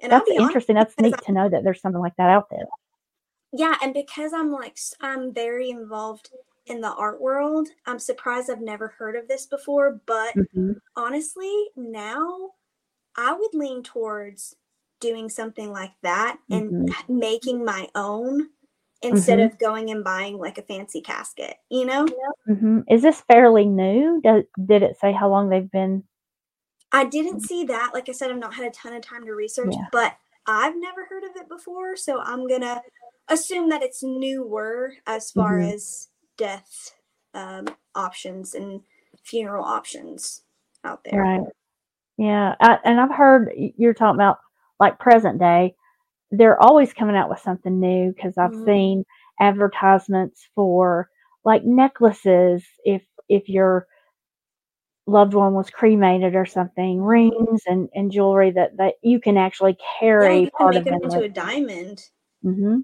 and 0.00 0.10
that's 0.10 0.28
be 0.28 0.36
honest 0.36 0.48
interesting. 0.50 0.74
That's 0.76 0.98
neat 0.98 1.16
to 1.26 1.32
know 1.32 1.48
that 1.48 1.64
there's 1.64 1.80
something 1.80 2.00
like 2.00 2.16
that 2.16 2.30
out 2.30 2.48
there. 2.50 2.66
Yeah, 3.52 3.76
and 3.82 3.94
because 3.94 4.32
I'm 4.32 4.50
like 4.50 4.76
I'm 5.00 5.32
very 5.32 5.70
involved 5.70 6.30
in 6.66 6.80
the 6.80 6.92
art 6.92 7.20
world, 7.20 7.68
I'm 7.86 7.98
surprised 7.98 8.50
I've 8.50 8.60
never 8.60 8.88
heard 8.88 9.16
of 9.16 9.28
this 9.28 9.46
before, 9.46 10.00
but 10.06 10.34
Mhm. 10.34 10.80
honestly, 10.96 11.68
now 11.76 12.50
I 13.16 13.32
would 13.32 13.54
lean 13.54 13.82
towards 13.82 14.56
doing 15.04 15.28
something 15.28 15.70
like 15.70 15.92
that 16.02 16.38
and 16.50 16.88
Mhm. 16.88 17.08
making 17.08 17.64
my 17.64 17.88
own 17.94 18.48
instead 19.02 19.38
Mhm. 19.38 19.52
of 19.52 19.58
going 19.58 19.90
and 19.90 20.02
buying 20.02 20.38
like 20.38 20.56
a 20.56 20.62
fancy 20.62 21.02
casket, 21.02 21.58
you 21.70 21.84
know? 21.84 22.06
hmm 22.46 22.80
Is 22.88 23.02
this 23.02 23.20
fairly 23.22 23.66
new? 23.66 24.20
Does, 24.22 24.44
did 24.64 24.82
it 24.82 24.96
say 24.98 25.12
how 25.12 25.28
long 25.28 25.50
they've 25.50 25.70
been? 25.70 26.04
I 26.90 27.04
didn't 27.04 27.40
see 27.40 27.64
that. 27.64 27.90
Like 27.92 28.08
I 28.08 28.12
said, 28.12 28.30
I've 28.30 28.38
not 28.38 28.54
had 28.54 28.66
a 28.66 28.70
ton 28.70 28.94
of 28.94 29.02
time 29.02 29.26
to 29.26 29.34
research, 29.34 29.74
Yeah. 29.74 29.88
but 29.92 30.16
I've 30.46 30.76
never 30.76 31.04
heard 31.04 31.24
of 31.24 31.36
it 31.36 31.48
before, 31.48 31.96
so 31.96 32.20
I'm 32.20 32.46
gonna 32.46 32.82
assume 33.28 33.68
that 33.70 33.82
it's 33.82 34.02
newer 34.02 34.94
as 35.06 35.30
far 35.32 35.58
Mhm. 35.58 35.72
as 35.74 36.08
death 36.36 36.94
um, 37.34 37.66
options 37.94 38.54
and 38.54 38.80
funeral 39.22 39.64
options 39.64 40.42
out 40.84 41.02
there. 41.04 41.20
Right. 41.20 41.40
Yeah. 42.16 42.54
I, 42.60 42.78
and 42.84 43.00
I've 43.00 43.10
heard 43.14 43.50
you're 43.76 43.94
talking 43.94 44.14
about 44.20 44.38
like 44.80 44.98
present 44.98 45.38
day. 45.38 45.74
They're 46.30 46.60
always 46.62 46.92
coming 46.92 47.16
out 47.16 47.28
with 47.30 47.40
something 47.40 47.80
new 47.80 48.12
because 48.14 48.36
I've 48.38 48.54
Mhm. 48.54 48.64
seen 48.64 49.04
advertisements 49.40 50.48
for 50.54 51.08
like 51.44 51.64
necklaces 51.64 52.64
if 52.84 53.02
if 53.28 53.48
your 53.48 53.86
loved 55.06 55.34
one 55.34 55.54
was 55.54 55.70
cremated 55.70 56.34
or 56.34 56.46
something, 56.46 57.00
rings 57.02 57.62
and, 57.66 57.88
and 57.94 58.10
jewelry 58.10 58.50
that, 58.52 58.76
that 58.78 58.94
you 59.02 59.20
can 59.20 59.36
actually 59.36 59.76
Yeah, 60.18 60.30
carry 60.30 60.34
you 60.34 60.50
can 60.56 60.68
make 60.68 60.84
them 60.84 61.00
into 61.02 61.20
with. 61.20 61.24
a 61.24 61.28
diamond 61.28 62.08
hmm 62.42 62.78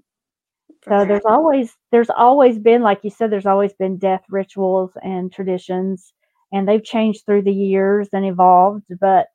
So 0.87 1.05
there's 1.05 1.25
always 1.25 1.75
there's 1.91 2.09
always 2.09 2.59
been, 2.59 2.81
like 2.81 2.99
you 3.03 3.09
said, 3.09 3.31
there's 3.31 3.45
always 3.45 3.73
been 3.73 3.97
death 3.97 4.23
rituals 4.29 4.91
and 5.03 5.31
traditions, 5.31 6.13
and 6.51 6.67
they've 6.67 6.83
changed 6.83 7.25
through 7.25 7.43
the 7.43 7.53
years 7.53 8.09
and 8.13 8.25
evolved. 8.25 8.85
But 8.99 9.27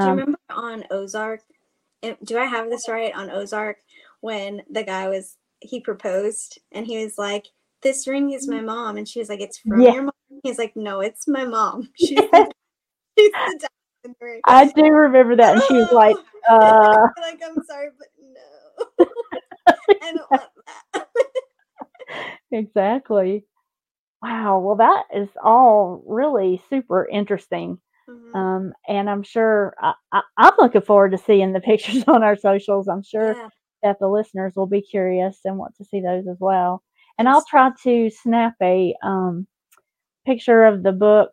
Do 0.00 0.08
you 0.08 0.12
um, 0.12 0.16
remember 0.16 0.38
on 0.50 0.84
Ozark? 0.90 1.42
Do 2.24 2.38
I 2.38 2.44
have 2.44 2.70
this 2.70 2.88
right 2.88 3.14
on 3.14 3.30
Ozark 3.30 3.78
when 4.20 4.62
the 4.70 4.82
guy 4.82 5.08
was 5.08 5.36
he 5.60 5.80
proposed 5.80 6.60
and 6.72 6.86
he 6.86 7.02
was 7.02 7.18
like, 7.18 7.46
"This 7.82 8.06
ring 8.06 8.30
is 8.32 8.48
my 8.48 8.60
mom," 8.60 8.96
and 8.96 9.08
she 9.08 9.18
was 9.18 9.28
like, 9.28 9.40
"It's 9.40 9.58
from 9.58 9.80
Yeah. 9.80 9.92
your 9.92 10.02
mom." 10.04 10.12
He's 10.42 10.58
like, 10.58 10.76
"No, 10.76 11.00
it's 11.00 11.26
my 11.26 11.44
mom. 11.44 11.90
She's 11.96 12.10
yes, 12.10 12.28
the, 12.32 12.52
she's 13.18 13.32
the 13.32 13.68
diamond 14.04 14.16
ring." 14.20 14.40
I 14.44 14.66
do 14.66 14.84
remember 14.84 15.36
that, 15.36 15.54
and 15.54 15.62
she 15.64 15.74
was 15.74 15.92
like, 15.92 16.16
Oh, 16.48 16.56
uh, 16.58 17.08
like 17.20 17.42
I'm 17.44 17.62
sorry, 17.64 17.88
but 17.98 18.08
no, 18.98 19.06
I 20.02 20.12
don't 20.12 20.30
want 20.30 20.50
that. 20.94 21.06
exactly. 22.52 23.44
Wow. 24.22 24.60
Well, 24.60 24.76
that 24.76 25.04
is 25.14 25.28
all 25.42 26.02
really 26.06 26.62
super 26.70 27.06
interesting. 27.06 27.78
Mhm. 28.08 28.34
Um, 28.34 28.72
and 28.88 29.08
I'm 29.10 29.22
sure 29.22 29.74
I, 29.80 29.94
I'm 30.38 30.54
looking 30.58 30.82
forward 30.82 31.12
to 31.12 31.18
seeing 31.18 31.52
the 31.52 31.60
pictures 31.70 32.04
on 32.06 32.22
our 32.22 32.36
socials. 32.36 32.88
I'm 32.88 33.02
sure 33.02 33.38
Yeah, 33.38 33.48
that 33.82 33.98
the 34.00 34.08
listeners 34.08 34.54
will 34.56 34.66
be 34.66 34.82
curious 34.82 35.40
and 35.44 35.58
want 35.58 35.76
to 35.76 35.84
see 35.84 36.00
those 36.00 36.26
as 36.28 36.38
well. 36.40 36.82
And 37.18 37.28
I'll 37.28 37.44
try 37.44 37.70
to 37.84 38.10
snap 38.10 38.54
a 38.62 38.94
um, 39.02 39.46
picture 40.26 40.64
of 40.64 40.82
the 40.82 40.92
book 40.92 41.32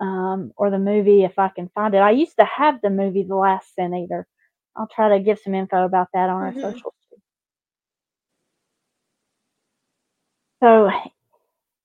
um, 0.00 0.52
or 0.56 0.70
the 0.70 0.78
movie 0.78 1.24
if 1.24 1.38
I 1.38 1.48
can 1.48 1.68
find 1.74 1.94
it. 1.94 1.98
I 1.98 2.10
used 2.12 2.36
to 2.38 2.44
have 2.46 2.80
the 2.82 2.90
movie 2.90 3.24
The 3.24 3.36
Last 3.36 3.74
Sin 3.74 3.94
Eater. 3.94 4.26
I'll 4.76 4.88
try 4.94 5.16
to 5.16 5.24
give 5.24 5.38
some 5.38 5.54
info 5.54 5.84
about 5.84 6.08
that 6.14 6.30
on 6.30 6.42
our 6.42 6.54
mhm. 6.54 6.60
socials. 6.60 6.94
So 10.62 10.90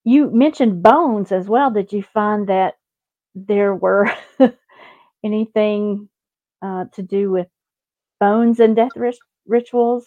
you 0.05 0.31
mentioned 0.31 0.83
bones 0.83 1.31
as 1.31 1.47
well. 1.49 1.71
Did 1.71 1.93
you 1.93 2.03
find 2.03 2.47
that 2.49 2.78
there 3.35 3.75
were 3.75 4.11
anything 5.23 6.09
uh, 6.61 6.85
to 6.93 7.01
do 7.03 7.31
with 7.31 7.47
bones 8.19 8.59
and 8.59 8.75
death 8.75 8.95
rit- 8.95 9.17
rituals? 9.47 10.05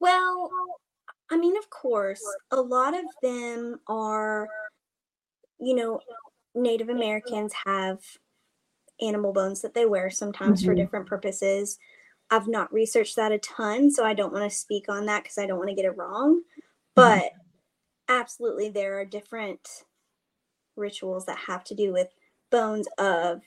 Well, 0.00 0.50
I 1.30 1.36
mean, 1.36 1.56
of 1.56 1.70
course, 1.70 2.22
a 2.50 2.60
lot 2.60 2.94
of 2.94 3.04
them 3.22 3.80
are, 3.88 4.48
you 5.58 5.74
know, 5.74 6.00
Native 6.54 6.88
Americans 6.88 7.52
have 7.64 8.00
animal 9.00 9.32
bones 9.32 9.62
that 9.62 9.74
they 9.74 9.86
wear 9.86 10.10
sometimes 10.10 10.64
for 10.64 10.72
Mhm. 10.72 10.76
different 10.76 11.06
purposes. 11.06 11.78
I've 12.30 12.48
not 12.48 12.72
researched 12.72 13.16
that 13.16 13.32
a 13.32 13.38
ton, 13.38 13.90
so 13.90 14.04
I 14.04 14.14
don't 14.14 14.32
want 14.32 14.50
to 14.50 14.56
speak 14.56 14.88
on 14.88 15.06
that 15.06 15.22
because 15.24 15.38
I 15.38 15.46
don't 15.46 15.58
want 15.58 15.68
to 15.70 15.74
get 15.74 15.84
it 15.84 15.96
wrong. 15.96 16.42
But 16.94 17.32
absolutely, 18.08 18.68
there 18.68 18.98
are 19.00 19.04
different 19.04 19.84
rituals 20.76 21.26
that 21.26 21.38
have 21.38 21.64
to 21.64 21.74
do 21.74 21.92
with 21.92 22.08
bones 22.54 22.88
of 22.98 23.42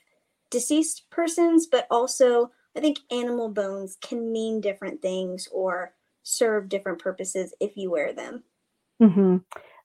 deceased 0.50 1.10
persons, 1.10 1.66
but 1.66 1.86
also 1.90 2.52
I 2.76 2.80
think 2.80 3.00
animal 3.10 3.48
bones 3.50 3.96
can 4.02 4.32
mean 4.32 4.60
different 4.60 5.02
things 5.02 5.48
or 5.52 5.94
serve 6.22 6.68
different 6.68 7.00
purposes 7.00 7.54
if 7.60 7.76
you 7.76 7.90
wear 7.90 8.12
them. 8.12 8.44
hmm 9.00 9.38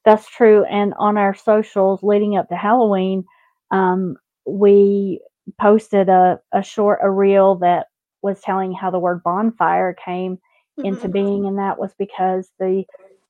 That's 0.06 0.30
true. 0.30 0.66
And 0.66 0.94
on 0.98 1.18
our 1.18 1.34
socials 1.34 2.04
leading 2.04 2.38
up 2.38 2.50
to 2.50 2.56
Halloween, 2.56 3.26
um, 3.72 4.18
we 4.46 5.22
posted 5.60 6.10
a, 6.10 6.40
a 6.54 6.64
short, 6.64 7.00
a 7.04 7.10
reel 7.10 7.56
that 7.58 7.88
was 8.22 8.42
telling 8.42 8.74
how 8.74 8.92
the 8.92 9.00
word 9.00 9.24
bonfire 9.24 9.94
came 9.94 10.40
into 10.84 11.08
Mhm. 11.08 11.14
being, 11.14 11.46
and 11.48 11.58
that 11.60 11.80
was 11.80 11.94
because 11.98 12.52
the 12.60 12.86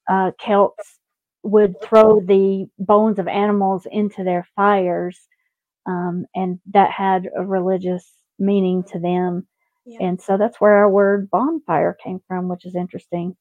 uh, 0.09 0.31
Celts 0.39 0.99
would 1.43 1.79
throw 1.81 2.21
the 2.21 2.67
bones 2.79 3.19
of 3.19 3.27
animals 3.27 3.85
into 3.91 4.23
their 4.23 4.47
fires, 4.55 5.27
um, 5.85 6.25
and 6.35 6.59
that 6.71 6.91
had 6.91 7.29
a 7.35 7.45
religious 7.45 8.09
meaning 8.39 8.83
to 8.83 8.99
them. 8.99 9.47
Yeah. 9.85 9.99
And 10.01 10.21
so 10.21 10.37
that's 10.37 10.61
where 10.61 10.77
our 10.77 10.89
word 10.89 11.29
bonfire 11.29 11.97
came 12.01 12.21
from, 12.27 12.47
which 12.47 12.65
is 12.65 12.75
interesting. 12.75 13.35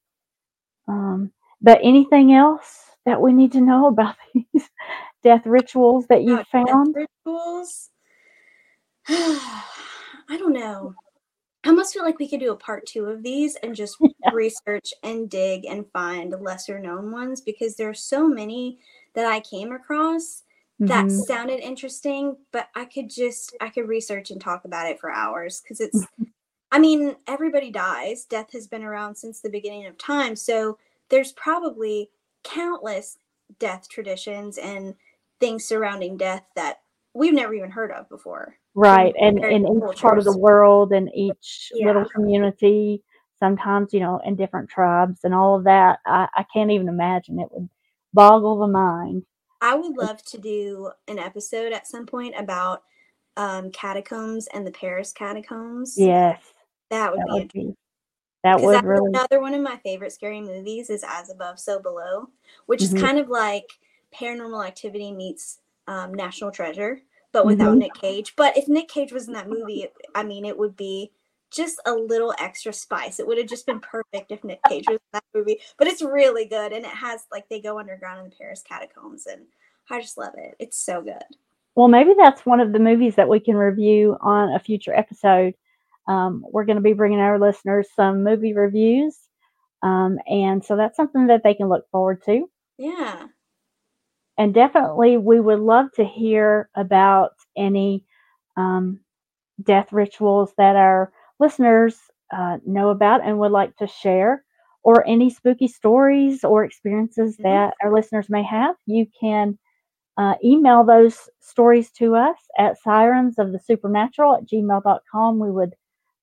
Um, 0.87 1.31
but 1.61 1.79
anything 1.81 2.33
else 2.33 2.91
that 3.05 3.21
we 3.21 3.33
need 3.33 3.53
to 3.53 3.61
know 3.61 3.87
about 3.87 4.15
these 4.33 4.69
death 5.23 5.45
rituals 5.45 6.05
that 6.07 6.23
you 6.23 6.43
found? 6.51 6.95
rituals. 6.95 7.89
I 9.07 10.37
don't 10.37 10.53
know. 10.53 10.95
I 11.65 11.69
almost 11.69 11.93
feel 11.93 12.03
like 12.03 12.19
we 12.19 12.27
could 12.27 12.41
do 12.41 12.51
a 12.51 12.57
part 12.57 12.85
two 12.85 13.05
of 13.05 13.23
these 13.23 13.55
and 13.57 13.73
just 13.73 13.97
research 14.33 14.93
and 15.01 15.29
dig 15.29 15.65
and 15.65 15.89
find 15.93 16.35
lesser 16.41 16.77
known 16.77 17.11
ones 17.11 17.39
because 17.39 17.75
there's 17.75 18.03
so 18.03 18.27
many 18.27 18.79
that 19.15 19.25
I 19.25 19.39
came 19.39 19.71
across 19.71 20.42
that 20.79 21.05
Mhm. 21.05 21.25
sounded 21.25 21.59
interesting, 21.59 22.37
but 22.51 22.69
I 22.75 22.85
could 22.85 23.09
just 23.09 23.55
I 23.61 23.69
could 23.69 23.87
research 23.87 24.31
and 24.31 24.41
talk 24.41 24.65
about 24.65 24.89
it 24.89 24.99
for 24.99 25.11
hours 25.11 25.61
because 25.61 25.79
it's 25.79 26.05
I 26.71 26.79
mean, 26.79 27.15
everybody 27.27 27.69
dies. 27.69 28.25
Death 28.25 28.51
has 28.53 28.67
been 28.67 28.83
around 28.83 29.15
since 29.15 29.41
the 29.41 29.49
beginning 29.49 29.85
of 29.85 29.95
time. 29.99 30.35
So 30.35 30.79
there's 31.09 31.31
probably 31.33 32.09
countless 32.43 33.19
death 33.59 33.87
traditions 33.87 34.57
and 34.57 34.95
things 35.39 35.65
surrounding 35.65 36.17
death 36.17 36.43
that 36.55 36.81
we've 37.13 37.33
never 37.33 37.53
even 37.53 37.69
heard 37.69 37.91
of 37.91 38.09
before. 38.09 38.55
Right. 38.73 39.13
And 39.19 39.43
in 39.45 39.67
each 39.67 40.01
part 40.01 40.17
of 40.17 40.23
the 40.23 40.37
world 40.37 40.91
and 40.93 41.11
each 41.13 41.71
little 41.75 42.05
community, 42.05 43.03
sometimes, 43.37 43.93
you 43.93 43.99
know, 43.99 44.19
in 44.25 44.35
different 44.35 44.69
tribes 44.69 45.19
and 45.23 45.35
all 45.35 45.55
of 45.55 45.65
that, 45.65 45.99
I, 46.07 46.27
I 46.33 46.45
can't 46.51 46.71
even 46.71 46.87
imagine. 46.87 47.39
It 47.39 47.49
would 47.51 47.69
boggle 48.13 48.57
the 48.57 48.67
mind. 48.67 49.23
I 49.63 49.75
would 49.75 49.95
love 49.95 50.21
to 50.25 50.37
do 50.37 50.91
an 51.07 51.17
episode 51.17 51.71
at 51.71 51.87
some 51.87 52.05
point 52.05 52.35
about 52.37 52.83
um, 53.37 53.71
catacombs 53.71 54.47
and 54.53 54.67
the 54.67 54.71
Paris 54.71 55.13
catacombs. 55.13 55.97
Yes. 55.97 56.41
that 56.89 57.11
would 57.11 57.21
That 57.21 57.27
be 57.27 57.33
would 57.33 57.53
be, 57.53 57.75
that 58.43 58.61
was 58.61 58.83
really, 58.83 59.07
another 59.07 59.39
one 59.39 59.55
of 59.55 59.61
my 59.61 59.77
favorite 59.77 60.11
scary 60.11 60.41
movies 60.41 60.89
is 60.91 61.03
As 61.07 61.31
Above, 61.31 61.59
So 61.59 61.79
Below, 61.79 62.27
which 62.67 62.81
Mhm. 62.81 62.93
is 62.93 63.01
kind 63.01 63.17
of 63.17 63.29
like 63.29 63.65
Paranormal 64.13 64.67
Activity 64.67 65.11
meets 65.11 65.59
um, 65.87 66.13
National 66.13 66.51
Treasure, 66.51 67.01
but 67.31 67.45
without 67.45 67.75
Mhm. 67.75 67.79
Nick 67.79 67.93
Cage. 67.95 68.35
But 68.35 68.55
if 68.57 68.67
Nick 68.67 68.89
Cage 68.89 69.11
was 69.11 69.27
in 69.27 69.33
that 69.33 69.49
movie, 69.49 69.83
it, 69.83 69.93
I 70.13 70.23
mean, 70.23 70.45
it 70.45 70.57
would 70.57 70.75
be 70.77 71.11
just 71.53 71.79
a 71.85 71.93
little 71.93 72.33
extra 72.39 72.73
spice. 72.73 73.19
It 73.19 73.27
would 73.27 73.37
have 73.37 73.47
just 73.47 73.65
been 73.65 73.79
perfect 73.79 74.31
if 74.31 74.43
Nick 74.43 74.59
Cage 74.67 74.85
was 74.87 74.95
in 74.95 74.99
that 75.13 75.23
movie. 75.33 75.59
But 75.77 75.87
it's 75.87 76.01
really 76.01 76.45
good, 76.45 76.73
and 76.73 76.85
it 76.85 76.91
has 76.91 77.21
like 77.31 77.47
they 77.49 77.61
go 77.61 77.79
underground 77.79 78.19
in 78.23 78.29
the 78.29 78.35
Paris 78.35 78.63
catacombs, 78.67 79.25
and 79.27 79.43
I 79.89 80.01
just 80.01 80.17
love 80.17 80.33
it. 80.37 80.55
It's 80.59 80.77
so 80.77 81.01
good. 81.01 81.23
well, 81.75 81.87
maybe 81.87 82.13
that's 82.17 82.45
one 82.45 82.59
of 82.59 82.71
the 82.73 82.79
movies 82.79 83.15
that 83.15 83.29
we 83.29 83.39
can 83.39 83.55
review 83.55 84.17
on 84.21 84.53
a 84.53 84.59
future 84.59 84.93
episode. 84.93 85.53
Um, 86.07 86.45
we're 86.51 86.65
going 86.65 86.75
to 86.77 86.81
be 86.81 86.93
bringing 86.93 87.19
our 87.19 87.39
listeners 87.39 87.87
some 87.95 88.23
movie 88.23 88.53
reviews. 88.53 89.17
Um, 89.81 90.19
and 90.27 90.63
so 90.63 90.75
that's 90.75 90.95
something 90.97 91.27
that 91.27 91.43
they 91.43 91.53
can 91.53 91.69
look 91.69 91.89
forward 91.91 92.21
to. 92.25 92.49
Yeah. 92.77 93.27
and 94.37 94.53
definitely 94.53 95.17
we 95.17 95.39
would 95.39 95.59
love 95.59 95.91
to 95.95 96.03
hear 96.03 96.69
about 96.75 97.31
any 97.55 98.03
um, 98.57 98.99
death 99.61 99.91
rituals 99.93 100.51
that 100.57 100.75
our 100.75 101.11
listeners 101.39 101.97
uh, 102.31 102.57
know 102.65 102.89
about 102.89 103.21
and 103.25 103.39
would 103.39 103.51
like 103.51 103.75
to 103.77 103.87
share 103.87 104.43
or 104.83 105.05
any 105.07 105.29
spooky 105.29 105.67
stories 105.67 106.43
or 106.43 106.63
experiences 106.63 107.37
Mhm. 107.37 107.43
that 107.43 107.73
our 107.83 107.93
listeners 107.93 108.29
may 108.29 108.43
have 108.43 108.75
you 108.85 109.05
can 109.19 109.57
uh, 110.17 110.35
email 110.43 110.83
those 110.83 111.29
stories 111.39 111.91
to 111.91 112.15
us 112.15 112.37
at 112.57 112.77
sirens 112.79 113.39
of 113.39 113.51
the 113.51 113.59
supernatural 113.59 114.35
at 114.35 114.45
gmail.com 114.45 115.39
we 115.39 115.51
would 115.51 115.75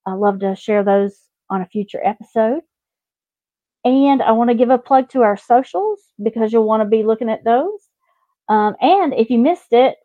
uh, 0.07 0.15
love 0.15 0.39
to 0.39 0.55
share 0.55 0.83
those 0.83 1.27
on 1.49 1.61
a 1.61 1.65
future 1.67 2.01
episode. 2.05 2.61
And 3.83 4.21
i 4.21 4.31
want 4.31 4.49
to 4.49 4.55
give 4.55 4.69
a 4.69 4.77
plug 4.77 5.09
to 5.09 5.21
our 5.23 5.37
socials 5.37 5.99
because 6.21 6.51
you'll 6.53 6.65
want 6.67 6.81
to 6.81 6.87
be 6.89 7.03
looking 7.03 7.29
at 7.29 7.43
those. 7.43 7.89
Um, 8.49 8.75
and 8.81 9.13
if 9.13 9.29
you 9.29 9.39
missed 9.39 9.73
it, 9.73 9.97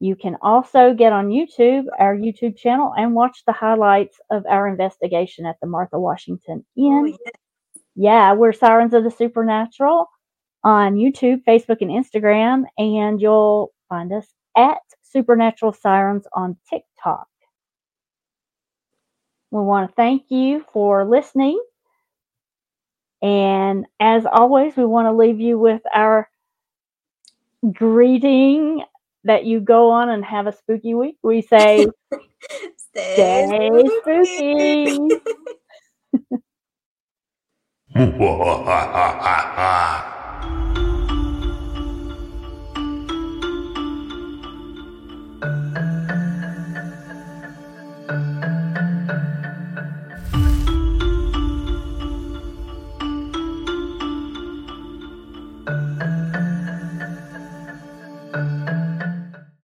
you 0.00 0.16
can 0.16 0.36
also 0.42 0.94
get 0.94 1.12
on 1.12 1.28
YouTube, 1.28 1.84
our 1.98 2.16
YouTube 2.16 2.56
channel, 2.56 2.92
and 2.96 3.14
watch 3.14 3.44
the 3.46 3.52
highlights 3.52 4.18
of 4.30 4.44
our 4.46 4.66
investigation 4.68 5.46
at 5.46 5.56
the 5.60 5.66
Martha 5.68 5.98
Washington 6.00 6.64
Oh, 6.90 7.06
Inn. 7.06 7.06
yeah. 7.06 7.30
Yeah, 7.96 8.32
we're 8.34 8.52
Sirens 8.52 8.94
of 8.94 9.04
the 9.04 9.10
Supernatural 9.10 10.06
on 10.64 10.94
YouTube, 10.96 11.42
Facebook, 11.46 11.78
and 11.82 11.90
Instagram, 11.90 12.64
and 12.78 13.20
you'll 13.20 13.72
find 13.88 14.12
us 14.12 14.26
at 14.56 14.78
Supernatural 15.02 15.72
Sirens 15.74 16.26
on 16.32 16.56
TikTok. 16.70 17.26
We 19.50 19.60
want 19.62 19.90
to 19.90 19.94
thank 19.94 20.30
you 20.30 20.64
for 20.72 21.04
listening. 21.04 21.60
And 23.22 23.86
as 23.98 24.24
always, 24.26 24.76
we 24.76 24.84
want 24.86 25.06
to 25.06 25.12
leave 25.12 25.40
you 25.40 25.58
with 25.58 25.82
our 25.92 26.28
greeting 27.72 28.82
that 29.24 29.44
you 29.44 29.60
go 29.60 29.90
on 29.90 30.08
and 30.08 30.24
have 30.24 30.46
a 30.46 30.52
spooky 30.52 30.94
week. 30.94 31.18
We 31.22 31.42
say, 31.42 31.86
Stay, 32.76 33.44
Stay 33.46 33.88
spooky. 34.00 35.10
spooky. 35.10 35.20